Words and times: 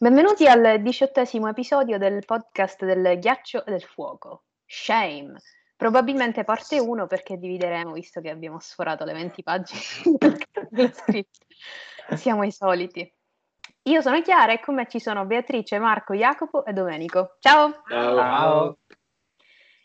Benvenuti 0.00 0.46
al 0.46 0.80
diciottesimo 0.80 1.48
episodio 1.48 1.98
del 1.98 2.24
podcast 2.24 2.84
del 2.84 3.18
ghiaccio 3.18 3.66
e 3.66 3.72
del 3.72 3.82
fuoco. 3.82 4.44
Shame. 4.64 5.40
Probabilmente 5.74 6.44
parte 6.44 6.78
1 6.78 7.08
perché 7.08 7.36
divideremo, 7.36 7.94
visto 7.94 8.20
che 8.20 8.30
abbiamo 8.30 8.60
sforato 8.60 9.04
le 9.04 9.12
20 9.12 9.42
pagine 9.42 9.80
script. 10.94 11.38
Siamo 12.14 12.44
i 12.44 12.52
soliti. 12.52 13.12
Io 13.82 14.00
sono 14.00 14.22
Chiara 14.22 14.52
e 14.52 14.60
con 14.60 14.76
me 14.76 14.86
ci 14.86 15.00
sono 15.00 15.26
Beatrice, 15.26 15.80
Marco, 15.80 16.14
Jacopo 16.14 16.64
e 16.64 16.72
Domenico. 16.72 17.36
Ciao! 17.40 17.82
Ciao! 17.88 18.14
Ciao. 18.14 18.78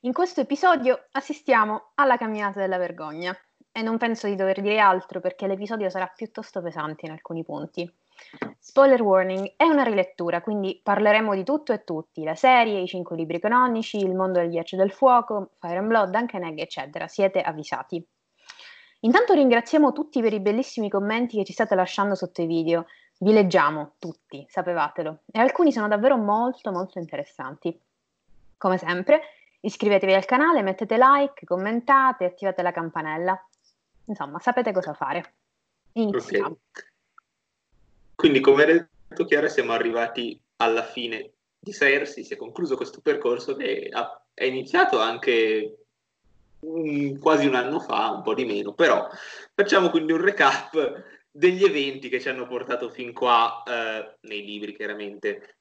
In 0.01 0.13
questo 0.13 0.41
episodio 0.41 1.07
assistiamo 1.13 1.93
alla 1.95 2.17
camminata 2.17 2.59
della 2.59 2.77
vergogna 2.77 3.35
e 3.71 3.81
non 3.81 3.97
penso 3.97 4.27
di 4.27 4.35
dover 4.35 4.61
dire 4.61 4.77
altro 4.77 5.19
perché 5.19 5.47
l'episodio 5.47 5.89
sarà 5.89 6.05
piuttosto 6.05 6.61
pesante 6.61 7.07
in 7.07 7.13
alcuni 7.13 7.43
punti. 7.43 7.91
Spoiler 8.59 9.01
warning, 9.01 9.53
è 9.55 9.65
una 9.65 9.83
rilettura, 9.83 10.41
quindi 10.41 10.79
parleremo 10.81 11.35
di 11.35 11.43
tutto 11.43 11.73
e 11.73 11.83
tutti, 11.83 12.23
la 12.23 12.35
serie, 12.35 12.79
i 12.79 12.87
cinque 12.87 13.15
libri 13.15 13.39
canonici, 13.39 13.97
il 13.97 14.15
mondo 14.15 14.39
del 14.39 14.49
ghiaccio 14.49 14.75
del 14.75 14.91
fuoco, 14.91 15.51
Fire 15.59 15.77
and 15.77 15.87
Blood, 15.87 16.09
Duncan 16.09 16.43
Egg, 16.43 16.59
eccetera. 16.59 17.07
Siete 17.07 17.41
avvisati. 17.41 18.03
Intanto 19.01 19.33
ringraziamo 19.33 19.91
tutti 19.91 20.21
per 20.21 20.33
i 20.33 20.39
bellissimi 20.39 20.89
commenti 20.89 21.37
che 21.37 21.43
ci 21.43 21.53
state 21.53 21.75
lasciando 21.75 22.15
sotto 22.15 22.41
i 22.41 22.45
video. 22.45 22.85
Vi 23.19 23.33
leggiamo 23.33 23.93
tutti, 23.99 24.45
sapevatelo. 24.49 25.19
E 25.31 25.39
alcuni 25.39 25.71
sono 25.71 25.87
davvero 25.87 26.17
molto 26.17 26.71
molto 26.71 26.99
interessanti. 26.99 27.77
Come 28.57 28.77
sempre, 28.77 29.21
iscrivetevi 29.59 30.13
al 30.13 30.25
canale, 30.25 30.61
mettete 30.61 30.97
like, 30.97 31.45
commentate, 31.45 32.25
attivate 32.25 32.61
la 32.61 32.71
campanella. 32.71 33.47
Insomma, 34.05 34.39
sapete 34.39 34.71
cosa 34.71 34.93
fare. 34.93 35.33
Iniziamo. 35.93 36.45
Okay. 36.47 36.91
Quindi, 38.23 38.39
come 38.39 38.63
detto 38.63 39.25
Chiara, 39.25 39.49
siamo 39.49 39.73
arrivati 39.73 40.39
alla 40.61 40.85
fine 40.85 41.33
di 41.59 41.73
Cersei, 41.73 42.23
si 42.23 42.31
è 42.31 42.37
concluso 42.37 42.77
questo 42.77 43.01
percorso 43.01 43.53
che 43.57 43.91
è 44.33 44.45
iniziato 44.45 44.97
anche 44.97 45.87
um, 46.61 47.19
quasi 47.19 47.47
un 47.47 47.55
anno 47.55 47.81
fa, 47.81 48.11
un 48.11 48.21
po' 48.21 48.33
di 48.33 48.45
meno, 48.45 48.71
però 48.71 49.09
facciamo 49.53 49.89
quindi 49.89 50.13
un 50.13 50.21
recap 50.21 51.03
degli 51.29 51.65
eventi 51.65 52.07
che 52.07 52.21
ci 52.21 52.29
hanno 52.29 52.47
portato 52.47 52.89
fin 52.89 53.11
qua 53.11 53.61
eh, 53.67 54.15
nei 54.21 54.45
libri, 54.45 54.73
chiaramente. 54.73 55.57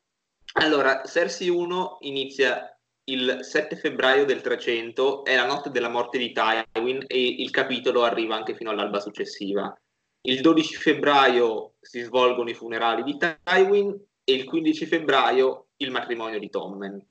Allora, 0.61 1.03
Cersei 1.05 1.49
1 1.49 1.97
inizia 2.03 2.79
il 3.07 3.39
7 3.41 3.75
febbraio 3.75 4.25
del 4.25 4.41
300, 4.41 5.25
è 5.25 5.35
la 5.35 5.47
notte 5.47 5.71
della 5.71 5.89
morte 5.89 6.17
di 6.17 6.31
Tywin 6.31 7.03
e 7.09 7.27
il 7.27 7.51
capitolo 7.51 8.05
arriva 8.05 8.37
anche 8.37 8.55
fino 8.55 8.71
all'alba 8.71 9.01
successiva. 9.01 9.77
Il 10.25 10.41
12 10.41 10.77
febbraio 10.77 11.75
si 11.81 12.01
svolgono 12.01 12.49
i 12.49 12.55
funerali 12.55 13.03
di 13.03 13.17
Tywin 13.17 13.91
e 14.23 14.33
il 14.33 14.45
15 14.45 14.87
febbraio 14.87 15.67
il 15.79 15.91
matrimonio 15.91 16.39
di 16.39 16.49
Tommen. 16.49 17.05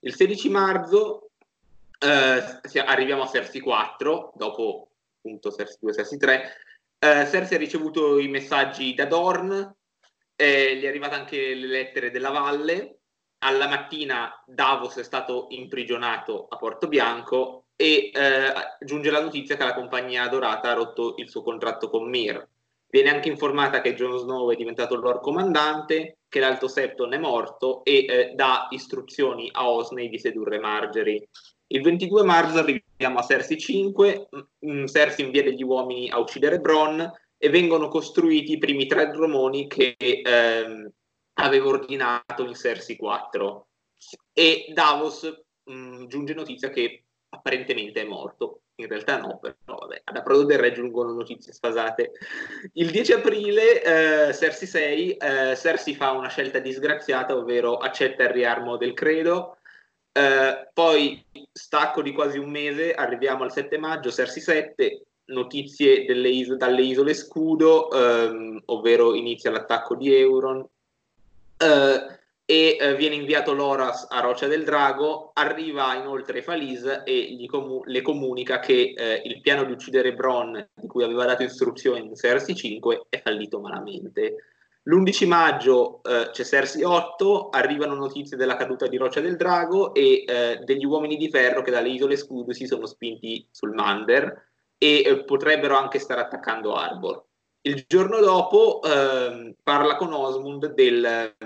Il 0.00 0.14
16 0.14 0.48
marzo 0.50 1.30
eh, 1.98 2.80
arriviamo 2.84 3.22
a 3.22 3.28
Cersei 3.28 3.60
4, 3.60 4.32
dopo 4.34 4.90
appunto 5.16 5.50
Cersei 5.50 5.78
2 5.80 5.94
Cersei 5.94 6.18
3. 6.18 6.52
Eh, 6.98 7.26
Cersei 7.30 7.56
ha 7.56 7.60
ricevuto 7.60 8.18
i 8.18 8.28
messaggi 8.28 8.94
da 8.94 9.06
Dorn, 9.06 9.74
eh, 10.36 10.76
gli 10.76 10.82
è 10.82 10.88
arrivata 10.88 11.16
anche 11.16 11.54
le 11.54 11.66
lettere 11.66 12.10
della 12.10 12.30
valle. 12.30 12.98
Alla 13.38 13.68
mattina 13.68 14.42
Davos 14.46 14.96
è 14.96 15.04
stato 15.04 15.46
imprigionato 15.50 16.46
a 16.48 16.56
Porto 16.56 16.88
Bianco 16.88 17.67
e 17.80 18.10
eh, 18.12 18.52
giunge 18.80 19.08
la 19.08 19.22
notizia 19.22 19.56
che 19.56 19.62
la 19.62 19.74
compagnia 19.74 20.26
dorata 20.26 20.70
ha 20.70 20.74
rotto 20.74 21.14
il 21.18 21.30
suo 21.30 21.44
contratto 21.44 21.88
con 21.88 22.08
Mir. 22.10 22.44
Viene 22.90 23.10
anche 23.10 23.28
informata 23.28 23.80
che 23.80 23.94
Jon 23.94 24.18
Snow 24.18 24.50
è 24.50 24.56
diventato 24.56 24.94
il 24.94 25.00
loro 25.00 25.20
comandante, 25.20 26.18
che 26.28 26.40
l'Alto 26.40 26.66
Septon 26.66 27.12
è 27.12 27.18
morto 27.18 27.84
e 27.84 28.04
eh, 28.08 28.32
dà 28.34 28.66
istruzioni 28.70 29.48
a 29.52 29.70
Osney 29.70 30.08
di 30.08 30.18
sedurre 30.18 30.58
Margery. 30.58 31.24
Il 31.68 31.82
22 31.82 32.24
marzo 32.24 32.58
arriviamo 32.58 33.20
a 33.20 33.22
Cersei 33.22 33.58
5, 33.58 34.28
mh, 34.28 34.70
mm, 34.70 34.84
Cersei 34.86 35.24
invia 35.26 35.44
degli 35.44 35.62
uomini 35.62 36.10
a 36.10 36.18
uccidere 36.18 36.58
Bronn 36.58 37.00
e 37.36 37.48
vengono 37.48 37.86
costruiti 37.86 38.52
i 38.52 38.58
primi 38.58 38.86
tre 38.86 39.10
dromoni 39.10 39.68
che 39.68 39.94
ehm, 39.98 40.90
aveva 41.34 41.68
ordinato 41.68 42.44
in 42.44 42.54
Cersei 42.54 42.96
4. 42.96 43.68
E 44.32 44.72
Davos 44.74 45.30
mh, 45.64 45.72
mm, 45.72 46.06
giunge 46.06 46.34
notizia 46.34 46.70
che 46.70 47.04
apparentemente 47.30 48.02
è 48.02 48.04
morto. 48.04 48.62
In 48.76 48.86
realtà 48.86 49.18
no, 49.18 49.38
però 49.40 49.54
vabbè, 49.64 50.02
ad 50.04 50.16
Aprodo 50.16 50.44
del 50.44 50.58
Re 50.58 50.72
giungono 50.72 51.12
notizie 51.12 51.52
sfasate. 51.52 52.12
Il 52.74 52.90
10 52.90 53.12
aprile, 53.14 53.82
eh, 53.82 54.34
Cersei 54.34 54.68
6, 54.68 55.16
eh, 55.16 55.56
Cersei 55.56 55.94
fa 55.94 56.12
una 56.12 56.28
scelta 56.28 56.60
disgraziata, 56.60 57.36
ovvero 57.36 57.78
accetta 57.78 58.22
il 58.22 58.30
riarmo 58.30 58.76
del 58.76 58.94
credo. 58.94 59.56
Eh, 60.12 60.70
poi, 60.72 61.24
stacco 61.52 62.02
di 62.02 62.12
quasi 62.12 62.38
un 62.38 62.50
mese, 62.50 62.94
arriviamo 62.94 63.42
al 63.42 63.52
7 63.52 63.78
maggio, 63.78 64.12
Cersei 64.12 64.42
7, 64.42 65.02
notizie 65.28 66.04
is- 66.04 66.54
dalle 66.54 66.82
isole 66.82 67.14
Scudo, 67.14 67.90
ehm, 67.90 68.62
ovvero 68.66 69.14
inizia 69.14 69.50
l'attacco 69.50 69.94
di 69.96 70.14
Euron. 70.14 70.66
Uh, 71.60 72.17
e 72.50 72.78
eh, 72.80 72.96
viene 72.96 73.14
inviato 73.14 73.52
Loras 73.52 74.06
a 74.08 74.20
Roccia 74.20 74.46
del 74.46 74.64
Drago, 74.64 75.32
arriva 75.34 75.94
inoltre 75.96 76.40
Falis 76.40 77.02
e 77.04 77.46
comu- 77.46 77.84
le 77.84 78.00
comunica 78.00 78.58
che 78.58 78.94
eh, 78.96 79.20
il 79.22 79.42
piano 79.42 79.64
di 79.64 79.72
uccidere 79.72 80.14
Bronn, 80.14 80.58
di 80.74 80.86
cui 80.86 81.04
aveva 81.04 81.26
dato 81.26 81.42
istruzioni 81.42 82.06
in 82.06 82.14
Cersei 82.14 82.54
5, 82.54 83.08
è 83.10 83.20
fallito 83.20 83.60
malamente. 83.60 84.36
L'11 84.84 85.26
maggio 85.26 86.02
eh, 86.02 86.30
c'è 86.30 86.42
Cersei 86.42 86.84
8, 86.84 87.50
arrivano 87.50 87.94
notizie 87.94 88.38
della 88.38 88.56
caduta 88.56 88.86
di 88.86 88.96
Roccia 88.96 89.20
del 89.20 89.36
Drago 89.36 89.92
e 89.92 90.24
eh, 90.26 90.60
degli 90.64 90.86
uomini 90.86 91.18
di 91.18 91.28
ferro 91.28 91.60
che 91.60 91.70
dalle 91.70 91.90
isole 91.90 92.16
Scudo 92.16 92.54
si 92.54 92.66
sono 92.66 92.86
spinti 92.86 93.46
sul 93.50 93.74
Mander 93.74 94.46
e 94.78 95.02
eh, 95.04 95.24
potrebbero 95.24 95.76
anche 95.76 95.98
stare 95.98 96.22
attaccando 96.22 96.72
Arbor. 96.72 97.26
Il 97.60 97.84
giorno 97.86 98.20
dopo 98.20 98.80
ehm, 98.82 99.56
parla 99.62 99.96
con 99.96 100.14
Osmund 100.14 100.72
del 100.72 101.36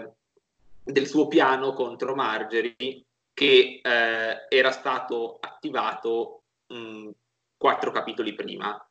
del 0.85 1.07
suo 1.07 1.29
piano 1.29 1.73
contro 1.73 2.15
Margery 2.15 3.05
che 3.33 3.81
eh, 3.83 4.47
era 4.49 4.71
stato 4.71 5.39
attivato 5.41 6.43
mh, 6.67 7.11
quattro 7.57 7.91
capitoli 7.91 8.35
prima. 8.35 8.87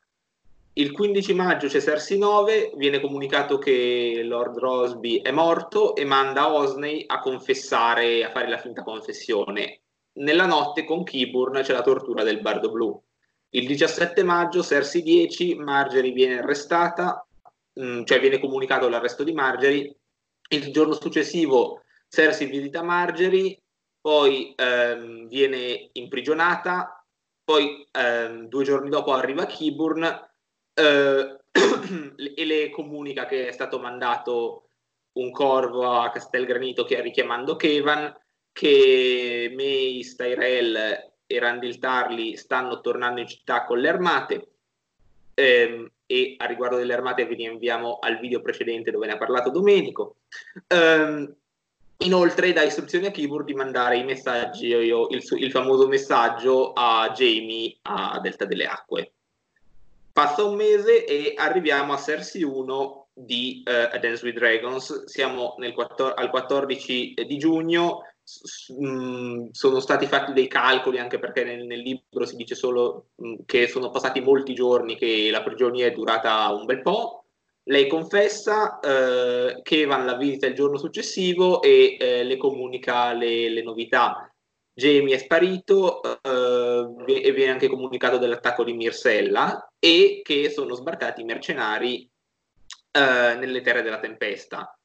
Il 0.74 0.92
15 0.92 1.34
maggio 1.34 1.68
c'è 1.68 1.82
Cersei 1.82 2.16
9, 2.16 2.72
viene 2.76 2.98
comunicato 2.98 3.58
che 3.58 4.22
Lord 4.24 4.56
Rosby 4.56 5.20
è 5.20 5.30
morto 5.30 5.94
e 5.94 6.04
manda 6.04 6.50
Osney 6.50 7.04
a 7.06 7.20
confessare, 7.20 8.24
a 8.24 8.30
fare 8.30 8.48
la 8.48 8.56
finta 8.56 8.82
confessione. 8.82 9.82
Nella 10.14 10.46
notte 10.46 10.84
con 10.84 11.04
Kiburn 11.04 11.60
c'è 11.60 11.74
la 11.74 11.82
tortura 11.82 12.22
del 12.22 12.40
Bardo 12.40 12.70
Blu. 12.70 13.02
Il 13.50 13.66
17 13.66 14.22
maggio, 14.22 14.62
Cersei 14.62 15.02
10, 15.02 15.56
Margery 15.56 16.10
viene 16.12 16.38
arrestata, 16.38 17.26
mh, 17.74 18.04
cioè 18.04 18.18
viene 18.18 18.40
comunicato 18.40 18.88
l'arresto 18.88 19.24
di 19.24 19.32
Margery. 19.34 19.94
Il 20.48 20.72
giorno 20.72 20.94
successivo 20.94 21.81
Cersei 22.12 22.46
visita 22.46 22.82
Margery, 22.82 23.58
poi 23.98 24.52
ehm, 24.54 25.28
viene 25.28 25.88
imprigionata, 25.92 27.02
poi 27.42 27.88
ehm, 27.90 28.48
due 28.48 28.64
giorni 28.64 28.90
dopo 28.90 29.14
arriva 29.14 29.46
Kiburn 29.46 30.04
eh, 30.74 31.38
e 32.34 32.44
le 32.44 32.68
comunica 32.68 33.24
che 33.24 33.48
è 33.48 33.52
stato 33.52 33.78
mandato 33.78 34.68
un 35.12 35.30
corvo 35.30 35.90
a 35.90 36.10
Castelgranito 36.10 36.84
che 36.84 37.00
richiamando 37.00 37.56
Kevan, 37.56 38.14
che 38.52 39.50
Mace, 39.56 40.14
Tyrell 40.14 40.76
e 41.26 41.38
Randall 41.38 41.78
Tarly 41.78 42.36
stanno 42.36 42.82
tornando 42.82 43.20
in 43.20 43.26
città 43.26 43.64
con 43.64 43.78
le 43.78 43.88
armate. 43.88 44.48
Ehm, 45.32 45.90
e 46.04 46.34
a 46.36 46.44
riguardo 46.44 46.76
delle 46.76 46.92
armate 46.92 47.24
vi 47.24 47.36
rinviamo 47.36 47.98
al 48.00 48.18
video 48.18 48.42
precedente 48.42 48.90
dove 48.90 49.06
ne 49.06 49.12
ha 49.12 49.18
parlato 49.18 49.48
Domenico. 49.48 50.16
Um, 50.74 51.34
Inoltre 52.04 52.52
dà 52.52 52.62
istruzioni 52.62 53.06
a 53.06 53.10
Keyboard 53.10 53.46
di 53.46 53.54
mandare 53.54 53.98
i 53.98 54.04
messaggi, 54.04 54.66
il, 54.66 55.22
il, 55.38 55.50
famoso 55.50 55.86
messaggio 55.86 56.72
a 56.72 57.10
Jamie 57.14 57.76
a 57.82 58.18
Delta 58.20 58.44
delle 58.44 58.66
Acque. 58.66 59.12
Passa 60.12 60.44
un 60.44 60.56
mese 60.56 61.04
e 61.04 61.34
arriviamo 61.36 61.92
a 61.92 61.98
Cersei 61.98 62.42
1 62.42 63.08
di 63.14 63.62
uh, 63.64 63.94
A 63.94 63.98
Dance 63.98 64.24
with 64.24 64.36
Dragons. 64.36 65.04
Siamo 65.04 65.56
quattro- 65.74 66.14
al 66.14 66.30
14 66.30 67.14
di 67.26 67.38
giugno. 67.38 68.02
Mm, 68.80 69.48
sono 69.50 69.80
stati 69.80 70.06
fatti 70.06 70.32
dei 70.32 70.46
calcoli 70.46 70.98
anche 70.98 71.18
perché 71.18 71.42
nel, 71.42 71.66
nel 71.66 71.80
libro 71.80 72.24
si 72.24 72.36
dice 72.36 72.54
solo 72.54 73.08
mm, 73.20 73.34
che 73.46 73.66
sono 73.68 73.90
passati 73.90 74.20
molti 74.20 74.54
giorni, 74.54 74.96
che 74.96 75.28
la 75.30 75.42
prigionia 75.42 75.86
è 75.86 75.92
durata 75.92 76.52
un 76.52 76.64
bel 76.64 76.82
po' 76.82 77.21
Lei 77.64 77.86
confessa 77.86 78.80
eh, 78.80 79.60
che 79.62 79.82
Evan 79.82 80.04
la 80.04 80.16
visita 80.16 80.46
il 80.46 80.54
giorno 80.54 80.78
successivo 80.78 81.62
e 81.62 81.96
eh, 81.98 82.24
le 82.24 82.36
comunica 82.36 83.12
le, 83.12 83.48
le, 83.50 83.62
novità. 83.62 84.28
Jamie 84.74 85.14
è 85.14 85.18
sparito 85.18 86.02
eh, 86.02 87.22
e 87.22 87.32
viene 87.32 87.52
anche 87.52 87.68
comunicato 87.68 88.18
dell'attacco 88.18 88.64
di 88.64 88.72
Mirsella 88.72 89.70
e 89.78 90.22
che 90.24 90.50
sono 90.50 90.74
sbarcati 90.74 91.20
i 91.20 91.24
mercenari 91.24 92.10
eh, 92.90 93.34
nelle 93.36 93.60
terre 93.60 93.82
della 93.82 94.00
tempesta. 94.00 94.76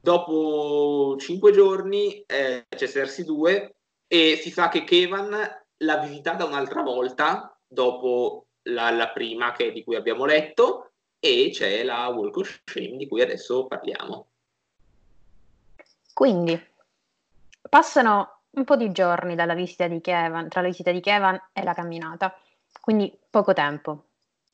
dopo 0.00 1.16
cinque 1.18 1.52
giorni 1.52 2.22
eh, 2.26 2.64
c'è 2.68 2.88
Cersei 2.88 3.24
2 3.24 3.74
e 4.06 4.38
si 4.40 4.50
sa 4.50 4.68
che 4.68 4.84
Kevan 4.84 5.36
l'ha 5.78 5.96
visitata 5.98 6.44
un'altra 6.46 6.82
volta 6.82 7.58
dopo 7.66 8.46
la, 8.68 8.90
la 8.90 9.10
prima 9.10 9.52
che, 9.52 9.72
di 9.72 9.82
cui 9.84 9.96
abbiamo 9.96 10.24
letto 10.24 10.92
e 11.18 11.50
c'è 11.52 11.82
la 11.82 12.08
Walk 12.08 12.36
of 12.36 12.62
Shame 12.64 12.96
di 12.96 13.08
cui 13.08 13.20
adesso 13.20 13.66
parliamo. 13.66 14.26
Quindi 16.12 16.58
passano 17.68 18.42
un 18.50 18.64
po' 18.64 18.76
di 18.76 18.90
giorni 18.92 19.34
dalla 19.34 19.54
visita 19.54 19.86
di 19.86 20.00
Kevan, 20.00 20.48
tra 20.48 20.62
la 20.62 20.68
visita 20.68 20.90
di 20.90 21.00
Kevan 21.00 21.50
e 21.52 21.62
la 21.62 21.74
camminata, 21.74 22.34
quindi 22.80 23.18
poco 23.28 23.52
tempo. 23.52 24.04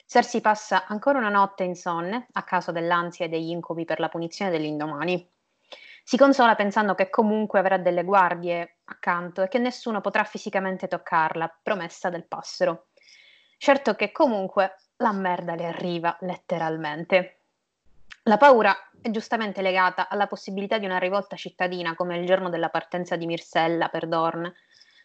Cersei 0.06 0.40
passa 0.40 0.86
ancora 0.86 1.18
una 1.18 1.28
notte 1.28 1.62
insonne 1.62 2.26
a 2.32 2.42
causa 2.42 2.72
dell'ansia 2.72 3.24
e 3.24 3.28
degli 3.28 3.50
incubi 3.50 3.84
per 3.84 4.00
la 4.00 4.08
punizione 4.08 4.50
dell'indomani. 4.50 5.26
Si 6.04 6.16
consola 6.16 6.56
pensando 6.56 6.94
che 6.94 7.08
comunque 7.08 7.60
avrà 7.60 7.78
delle 7.78 8.02
guardie 8.02 8.78
accanto 8.84 9.42
e 9.42 9.48
che 9.48 9.58
nessuno 9.58 10.00
potrà 10.00 10.24
fisicamente 10.24 10.88
toccarla, 10.88 11.60
promessa 11.62 12.10
del 12.10 12.26
passero. 12.26 12.88
Certo 13.56 13.94
che 13.94 14.10
comunque 14.10 14.74
la 15.02 15.12
merda 15.12 15.54
le 15.54 15.66
arriva 15.66 16.16
letteralmente. 16.20 17.40
La 18.24 18.38
paura 18.38 18.74
è 19.00 19.10
giustamente 19.10 19.60
legata 19.60 20.08
alla 20.08 20.28
possibilità 20.28 20.78
di 20.78 20.86
una 20.86 20.98
rivolta 20.98 21.36
cittadina 21.36 21.94
come 21.94 22.16
il 22.16 22.24
giorno 22.24 22.48
della 22.48 22.68
partenza 22.68 23.16
di 23.16 23.26
Mirsella 23.26 23.88
per 23.88 24.06
Dorn. 24.06 24.50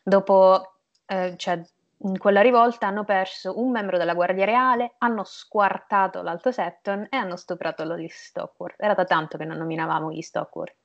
Dopo, 0.04 0.76
eh, 1.08 1.34
cioè, 1.36 1.60
in 2.02 2.18
quella 2.20 2.42
rivolta 2.42 2.86
hanno 2.86 3.04
perso 3.04 3.60
un 3.60 3.72
membro 3.72 3.98
della 3.98 4.14
Guardia 4.14 4.46
Reale, 4.46 4.94
hanno 5.00 5.24
squartato 5.24 6.22
l'Alto 6.22 6.52
Septon 6.52 7.08
e 7.10 7.18
hanno 7.18 7.36
stuprato 7.36 7.84
Lolly 7.84 8.08
Stockworth. 8.08 8.80
Era 8.80 8.94
da 8.94 9.04
tanto 9.04 9.38
che 9.38 9.46
non 9.46 9.58
nominavamo 9.58 10.12
gli 10.12 10.22
Stockworth. 10.22 10.76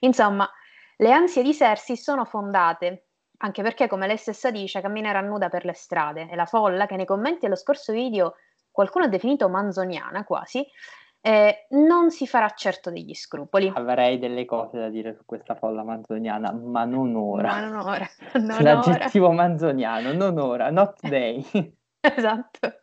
Insomma, 0.00 0.48
le 0.96 1.12
ansie 1.12 1.42
di 1.42 1.52
Cersei 1.52 1.96
sono 1.96 2.24
fondate, 2.24 3.06
anche 3.38 3.62
perché, 3.62 3.88
come 3.88 4.06
lei 4.06 4.16
stessa 4.16 4.52
dice, 4.52 4.80
camminerà 4.80 5.20
nuda 5.20 5.48
per 5.48 5.64
le 5.64 5.72
strade 5.72 6.28
e 6.30 6.36
la 6.36 6.46
folla, 6.46 6.86
che 6.86 6.94
nei 6.94 7.06
commenti 7.06 7.40
dello 7.40 7.56
scorso 7.56 7.92
video 7.92 8.36
qualcuno 8.72 9.04
ha 9.04 9.08
definito 9.08 9.48
manzoniana 9.48 10.24
quasi, 10.24 10.66
eh, 11.24 11.66
non 11.70 12.10
si 12.10 12.26
farà 12.26 12.50
certo 12.50 12.90
degli 12.90 13.14
scrupoli. 13.14 13.70
Avrei 13.72 14.18
delle 14.18 14.44
cose 14.44 14.78
da 14.78 14.88
dire 14.88 15.14
su 15.14 15.24
questa 15.24 15.54
folla 15.54 15.84
manzoniana, 15.84 16.50
ma 16.52 16.84
non 16.84 17.14
ora. 17.14 17.48
Ma 17.52 17.60
non 17.68 17.76
ora. 17.86 18.06
Non 18.40 18.56
L'aggettivo 18.60 19.26
ora. 19.26 19.34
manzoniano, 19.36 20.12
non 20.12 20.36
ora, 20.38 20.70
not 20.70 20.98
today. 21.00 21.44
esatto. 22.00 22.80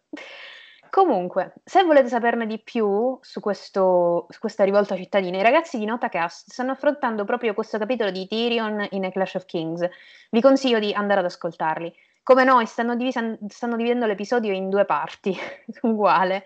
Comunque, 0.90 1.54
se 1.64 1.84
volete 1.84 2.08
saperne 2.08 2.48
di 2.48 2.60
più 2.64 3.18
su, 3.22 3.40
questo, 3.42 4.26
su, 4.30 4.40
questa 4.40 4.64
rivolta 4.64 4.96
cittadina, 4.96 5.38
i 5.38 5.44
ragazzi 5.44 5.78
di 5.78 5.86
Notacast 5.86 6.50
stanno 6.50 6.72
affrontando 6.72 7.26
proprio 7.26 7.54
questo 7.54 7.78
capitolo 7.78 8.10
di 8.10 8.26
Tyrion 8.26 8.88
in 8.92 9.06
A 9.06 9.12
Clash 9.12 9.36
of 9.36 9.46
Kings. 9.46 9.88
Vi 10.32 10.42
consiglio 10.42 10.80
di 10.80 10.92
andare 10.94 11.20
ad 11.20 11.26
ascoltarli. 11.28 11.94
Come 12.30 12.44
noi, 12.44 12.68
stanno, 12.68 12.96
divisa, 12.96 13.24
stanno 13.48 13.76
dividendo 13.76 14.06
l'episodio 14.06 14.54
in 14.54 14.70
due 14.70 14.86
parti, 14.86 15.36
uguale. 15.82 16.46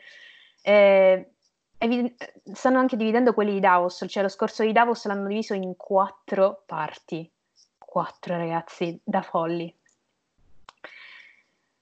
Eh, 0.61 1.31
vi, 1.77 2.15
stanno 2.53 2.79
anche 2.79 2.95
dividendo 2.95 3.33
quelli 3.33 3.51
di 3.51 3.59
Davos, 3.59 4.05
cioè 4.07 4.23
lo 4.23 4.29
scorso 4.29 4.63
di 4.63 4.71
Davos 4.71 5.05
l'hanno 5.07 5.27
diviso 5.27 5.53
in 5.53 5.75
quattro 5.75 6.63
parti. 6.65 7.29
Quattro 7.77 8.37
ragazzi, 8.37 8.97
da 9.03 9.21
folli. 9.23 9.77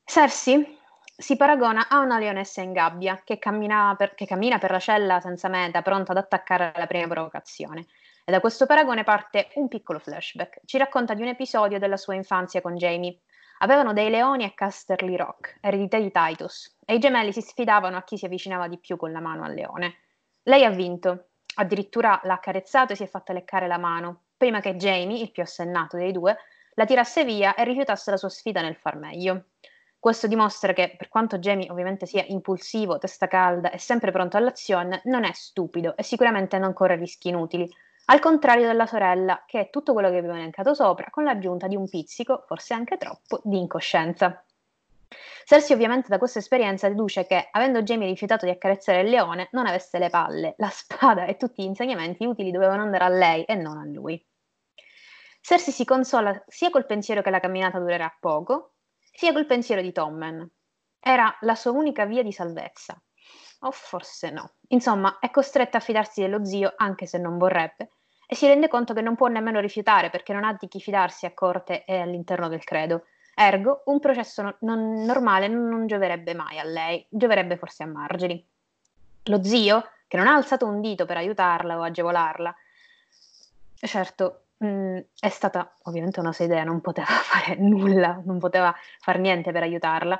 Cersei 0.03 0.79
si 1.15 1.37
paragona 1.37 1.87
a 1.87 1.99
una 1.99 2.17
leonessa 2.17 2.61
in 2.61 2.73
gabbia 2.73 3.21
che 3.23 3.37
cammina, 3.37 3.93
per, 3.95 4.15
che 4.15 4.25
cammina 4.25 4.57
per 4.57 4.71
la 4.71 4.79
cella 4.79 5.19
senza 5.19 5.47
meta, 5.47 5.83
pronta 5.83 6.13
ad 6.13 6.17
attaccare 6.17 6.71
alla 6.73 6.87
prima 6.87 7.05
provocazione. 7.07 7.85
E 8.25 8.31
da 8.31 8.39
questo 8.39 8.65
paragone 8.65 9.03
parte 9.03 9.49
un 9.57 9.67
piccolo 9.67 9.99
flashback. 9.99 10.61
Ci 10.65 10.79
racconta 10.79 11.13
di 11.13 11.21
un 11.21 11.27
episodio 11.27 11.77
della 11.77 11.97
sua 11.97 12.15
infanzia 12.15 12.61
con 12.61 12.75
Jamie. 12.77 13.15
Avevano 13.63 13.93
dei 13.93 14.09
leoni 14.09 14.43
a 14.43 14.53
Casterly 14.55 15.15
Rock, 15.15 15.57
eredità 15.61 15.99
di 15.99 16.09
Titus, 16.11 16.77
e 16.83 16.95
i 16.95 16.99
gemelli 16.99 17.31
si 17.31 17.41
sfidavano 17.41 17.95
a 17.95 18.03
chi 18.03 18.17
si 18.17 18.25
avvicinava 18.25 18.67
di 18.67 18.79
più 18.79 18.97
con 18.97 19.11
la 19.11 19.19
mano 19.19 19.43
al 19.43 19.53
leone. 19.53 19.97
Lei 20.43 20.65
ha 20.65 20.71
vinto, 20.71 21.27
addirittura 21.55 22.19
l'ha 22.23 22.33
accarezzato 22.33 22.93
e 22.93 22.95
si 22.95 23.03
è 23.03 23.07
fatta 23.07 23.33
leccare 23.33 23.67
la 23.67 23.77
mano, 23.77 24.23
prima 24.35 24.61
che 24.61 24.75
Jamie, 24.77 25.21
il 25.21 25.31
più 25.31 25.43
assennato 25.43 25.95
dei 25.95 26.11
due, 26.11 26.35
la 26.73 26.85
tirasse 26.85 27.23
via 27.23 27.53
e 27.53 27.63
rifiutasse 27.63 28.09
la 28.09 28.17
sua 28.17 28.29
sfida 28.29 28.61
nel 28.61 28.75
far 28.75 28.95
meglio. 28.95 29.49
Questo 29.99 30.25
dimostra 30.25 30.73
che, 30.73 30.95
per 30.97 31.07
quanto 31.07 31.37
Jamie 31.37 31.69
ovviamente 31.69 32.07
sia 32.07 32.25
impulsivo, 32.25 32.97
testa 32.97 33.27
calda 33.27 33.69
e 33.69 33.77
sempre 33.77 34.09
pronto 34.09 34.37
all'azione, 34.37 35.01
non 35.03 35.23
è 35.23 35.33
stupido 35.33 35.95
e 35.95 36.01
sicuramente 36.01 36.57
non 36.57 36.73
corre 36.73 36.95
rischi 36.95 37.27
inutili, 37.27 37.71
al 38.05 38.19
contrario 38.19 38.67
della 38.67 38.85
sorella, 38.85 39.43
che 39.45 39.59
è 39.59 39.69
tutto 39.69 39.93
quello 39.93 40.09
che 40.09 40.17
abbiamo 40.17 40.37
elencato 40.37 40.73
sopra, 40.73 41.09
con 41.09 41.23
l'aggiunta 41.23 41.67
di 41.67 41.75
un 41.75 41.87
pizzico, 41.87 42.43
forse 42.47 42.73
anche 42.73 42.97
troppo, 42.97 43.41
di 43.43 43.57
incoscienza. 43.57 44.43
Cersei 45.45 45.75
ovviamente 45.75 46.07
da 46.07 46.17
questa 46.17 46.39
esperienza 46.39 46.87
deduce 46.87 47.25
che, 47.25 47.49
avendo 47.51 47.81
Jamie 47.81 48.07
rifiutato 48.07 48.45
di 48.45 48.51
accarezzare 48.51 49.01
il 49.01 49.09
leone, 49.09 49.49
non 49.51 49.67
avesse 49.67 49.99
le 49.99 50.09
palle, 50.09 50.53
la 50.57 50.69
spada 50.69 51.25
e 51.25 51.37
tutti 51.37 51.61
gli 51.61 51.67
insegnamenti 51.67 52.25
utili 52.25 52.51
dovevano 52.51 52.83
andare 52.83 53.03
a 53.03 53.09
lei 53.09 53.43
e 53.43 53.55
non 53.55 53.77
a 53.77 53.85
lui. 53.85 54.23
Cersei 55.41 55.73
si 55.73 55.85
consola 55.85 56.43
sia 56.47 56.69
col 56.69 56.85
pensiero 56.85 57.21
che 57.21 57.29
la 57.29 57.39
camminata 57.39 57.79
durerà 57.79 58.15
poco, 58.19 58.75
sia 58.99 59.33
col 59.33 59.45
pensiero 59.45 59.81
di 59.81 59.91
Tommen. 59.91 60.49
Era 60.99 61.35
la 61.41 61.55
sua 61.55 61.71
unica 61.71 62.05
via 62.05 62.23
di 62.23 62.31
salvezza. 62.31 63.01
O 63.63 63.71
forse 63.71 64.31
no. 64.31 64.53
Insomma, 64.69 65.19
è 65.19 65.29
costretta 65.29 65.77
a 65.77 65.81
fidarsi 65.81 66.21
dello 66.21 66.43
zio 66.45 66.73
anche 66.75 67.05
se 67.05 67.17
non 67.17 67.37
vorrebbe 67.37 67.91
e 68.31 68.35
si 68.35 68.47
rende 68.47 68.69
conto 68.69 68.93
che 68.93 69.01
non 69.01 69.15
può 69.15 69.27
nemmeno 69.27 69.59
rifiutare 69.59 70.09
perché 70.09 70.31
non 70.31 70.45
ha 70.45 70.55
di 70.57 70.67
chi 70.67 70.79
fidarsi 70.79 71.25
a 71.25 71.33
corte 71.33 71.83
e 71.83 71.99
all'interno 71.99 72.47
del 72.47 72.63
credo. 72.63 73.05
Ergo, 73.35 73.83
un 73.85 73.99
processo 73.99 74.41
no- 74.41 74.55
non 74.61 75.03
normale 75.03 75.47
non 75.47 75.85
gioverebbe 75.85 76.33
mai 76.33 76.57
a 76.57 76.63
lei, 76.63 77.05
gioverebbe 77.09 77.57
forse 77.57 77.83
a 77.83 77.87
Margini. 77.87 78.45
Lo 79.25 79.43
zio, 79.43 79.83
che 80.07 80.17
non 80.17 80.27
ha 80.27 80.33
alzato 80.33 80.65
un 80.65 80.79
dito 80.79 81.05
per 81.05 81.17
aiutarla 81.17 81.77
o 81.77 81.81
agevolarla, 81.83 82.55
certo, 83.75 84.45
mh, 84.57 84.65
mm, 84.67 84.97
è 85.19 85.29
stata 85.29 85.75
ovviamente 85.83 86.19
una 86.19 86.31
sua 86.31 86.45
idea, 86.45 86.63
non 86.63 86.81
poteva 86.81 87.07
fare 87.23 87.55
nulla, 87.55 88.21
non 88.23 88.39
poteva 88.39 88.73
fare 88.99 89.19
niente 89.19 89.51
per 89.51 89.63
aiutarla. 89.63 90.19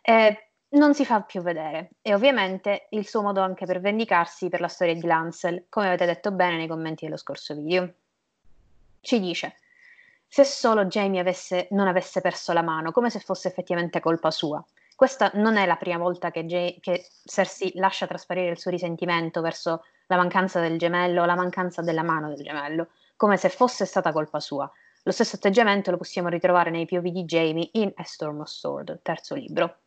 Eh, 0.00 0.47
non 0.70 0.94
si 0.94 1.04
fa 1.04 1.22
più 1.22 1.40
vedere 1.40 1.90
e 2.02 2.14
ovviamente 2.14 2.88
il 2.90 3.06
suo 3.06 3.22
modo 3.22 3.40
anche 3.40 3.64
per 3.64 3.80
vendicarsi 3.80 4.48
per 4.48 4.60
la 4.60 4.68
storia 4.68 4.94
di 4.94 5.06
Lancel, 5.06 5.66
come 5.68 5.86
avete 5.86 6.04
detto 6.04 6.32
bene 6.32 6.56
nei 6.56 6.66
commenti 6.66 7.04
dello 7.04 7.16
scorso 7.16 7.54
video. 7.54 7.92
Ci 9.00 9.20
dice, 9.20 9.56
se 10.26 10.44
solo 10.44 10.84
Jamie 10.86 11.20
avesse, 11.20 11.68
non 11.70 11.88
avesse 11.88 12.20
perso 12.20 12.52
la 12.52 12.62
mano, 12.62 12.92
come 12.92 13.08
se 13.10 13.20
fosse 13.20 13.48
effettivamente 13.48 14.00
colpa 14.00 14.30
sua. 14.30 14.62
Questa 14.94 15.30
non 15.34 15.56
è 15.56 15.64
la 15.64 15.76
prima 15.76 15.98
volta 15.98 16.30
che, 16.30 16.44
J- 16.44 16.80
che 16.80 17.06
Cersei 17.24 17.72
lascia 17.76 18.06
trasparire 18.06 18.50
il 18.50 18.58
suo 18.58 18.70
risentimento 18.70 19.40
verso 19.40 19.84
la 20.08 20.16
mancanza 20.16 20.60
del 20.60 20.76
gemello 20.76 21.22
o 21.22 21.24
la 21.24 21.36
mancanza 21.36 21.82
della 21.82 22.02
mano 22.02 22.28
del 22.28 22.42
gemello 22.42 22.88
come 23.18 23.36
se 23.36 23.48
fosse 23.48 23.84
stata 23.84 24.12
colpa 24.12 24.38
sua. 24.38 24.70
Lo 25.02 25.12
stesso 25.12 25.36
atteggiamento 25.36 25.90
lo 25.90 25.96
possiamo 25.96 26.28
ritrovare 26.28 26.70
nei 26.70 26.86
POV 26.86 27.08
di 27.08 27.24
Jamie 27.24 27.68
in 27.72 27.92
A 27.96 28.04
Storm 28.04 28.40
of 28.40 28.48
Sword, 28.48 29.00
terzo 29.02 29.34
libro. 29.34 29.78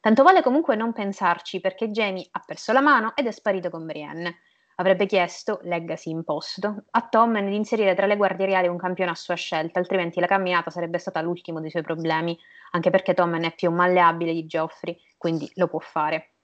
Tanto 0.00 0.22
vale 0.22 0.42
comunque 0.42 0.76
non 0.76 0.92
pensarci 0.92 1.60
perché 1.60 1.90
Jamie 1.90 2.26
ha 2.30 2.42
perso 2.44 2.72
la 2.72 2.80
mano 2.80 3.16
ed 3.16 3.26
è 3.26 3.30
sparito 3.32 3.68
con 3.68 3.84
Brienne. 3.84 4.38
Avrebbe 4.76 5.06
chiesto, 5.06 5.58
leggasi 5.62 6.08
imposto, 6.10 6.84
a 6.90 7.08
Tommen 7.08 7.46
di 7.46 7.56
inserire 7.56 7.96
tra 7.96 8.06
le 8.06 8.16
guardie 8.16 8.46
reali 8.46 8.68
un 8.68 8.78
campione 8.78 9.10
a 9.10 9.16
sua 9.16 9.34
scelta, 9.34 9.80
altrimenti 9.80 10.20
la 10.20 10.28
camminata 10.28 10.70
sarebbe 10.70 10.98
stata 10.98 11.20
l'ultimo 11.20 11.60
dei 11.60 11.70
suoi 11.70 11.82
problemi, 11.82 12.38
anche 12.70 12.90
perché 12.90 13.12
Tommen 13.12 13.42
è 13.42 13.54
più 13.56 13.72
malleabile 13.72 14.32
di 14.32 14.46
Geoffrey, 14.46 14.96
quindi 15.16 15.50
lo 15.54 15.66
può 15.66 15.80
fare. 15.80 16.34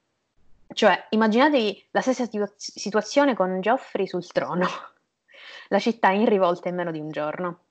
Cioè, 0.67 1.07
immaginatevi 1.11 1.91
la 1.93 2.01
stessa 2.01 2.25
situa- 2.25 2.53
situazione 2.57 3.35
con 3.35 3.61
Geoffrey 3.61 4.09
sul 4.09 4.27
trono 4.27 4.67
la 5.69 5.79
città 5.79 6.11
in 6.11 6.27
rivolta 6.27 6.69
in 6.69 6.75
meno 6.75 6.91
di 6.91 6.99
un 6.99 7.11
giorno. 7.11 7.64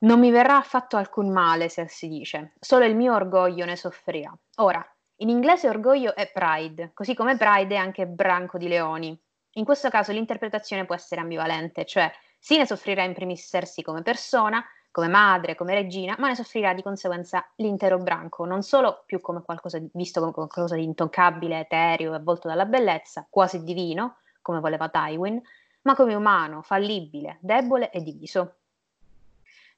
Non 0.00 0.20
mi 0.20 0.30
verrà 0.30 0.56
affatto 0.56 0.96
alcun 0.96 1.32
male, 1.32 1.68
se 1.68 1.88
si 1.88 2.06
dice, 2.06 2.52
solo 2.60 2.84
il 2.84 2.94
mio 2.94 3.14
orgoglio 3.14 3.64
ne 3.64 3.74
soffrirà. 3.74 4.32
Ora, 4.58 4.84
in 5.16 5.28
inglese 5.28 5.68
orgoglio 5.68 6.14
è 6.14 6.30
pride, 6.30 6.92
così 6.94 7.14
come 7.14 7.36
pride 7.36 7.74
è 7.74 7.78
anche 7.78 8.06
branco 8.06 8.58
di 8.58 8.68
leoni. 8.68 9.20
In 9.54 9.64
questo 9.64 9.88
caso 9.88 10.12
l'interpretazione 10.12 10.84
può 10.84 10.94
essere 10.94 11.20
ambivalente, 11.20 11.84
cioè 11.84 12.08
sì 12.38 12.56
ne 12.56 12.66
soffrirà 12.66 13.02
in 13.02 13.12
primis 13.12 13.48
Cersei 13.48 13.82
come 13.82 14.02
persona, 14.02 14.64
come 14.92 15.08
madre, 15.08 15.56
come 15.56 15.74
regina, 15.74 16.14
ma 16.20 16.28
ne 16.28 16.36
soffrirà 16.36 16.74
di 16.74 16.82
conseguenza 16.82 17.44
l'intero 17.56 17.98
branco, 17.98 18.44
non 18.44 18.62
solo 18.62 19.02
più 19.04 19.20
come 19.20 19.42
qualcosa 19.42 19.80
di, 19.80 19.90
visto 19.94 20.20
come 20.20 20.32
qualcosa 20.32 20.76
di 20.76 20.84
intoccabile, 20.84 21.58
etereo 21.58 22.14
avvolto 22.14 22.46
dalla 22.46 22.66
bellezza, 22.66 23.26
quasi 23.28 23.64
divino, 23.64 24.18
come 24.42 24.60
voleva 24.60 24.88
Tywin, 24.88 25.42
ma 25.82 25.96
come 25.96 26.14
umano, 26.14 26.62
fallibile, 26.62 27.38
debole 27.40 27.90
e 27.90 28.00
diviso. 28.00 28.57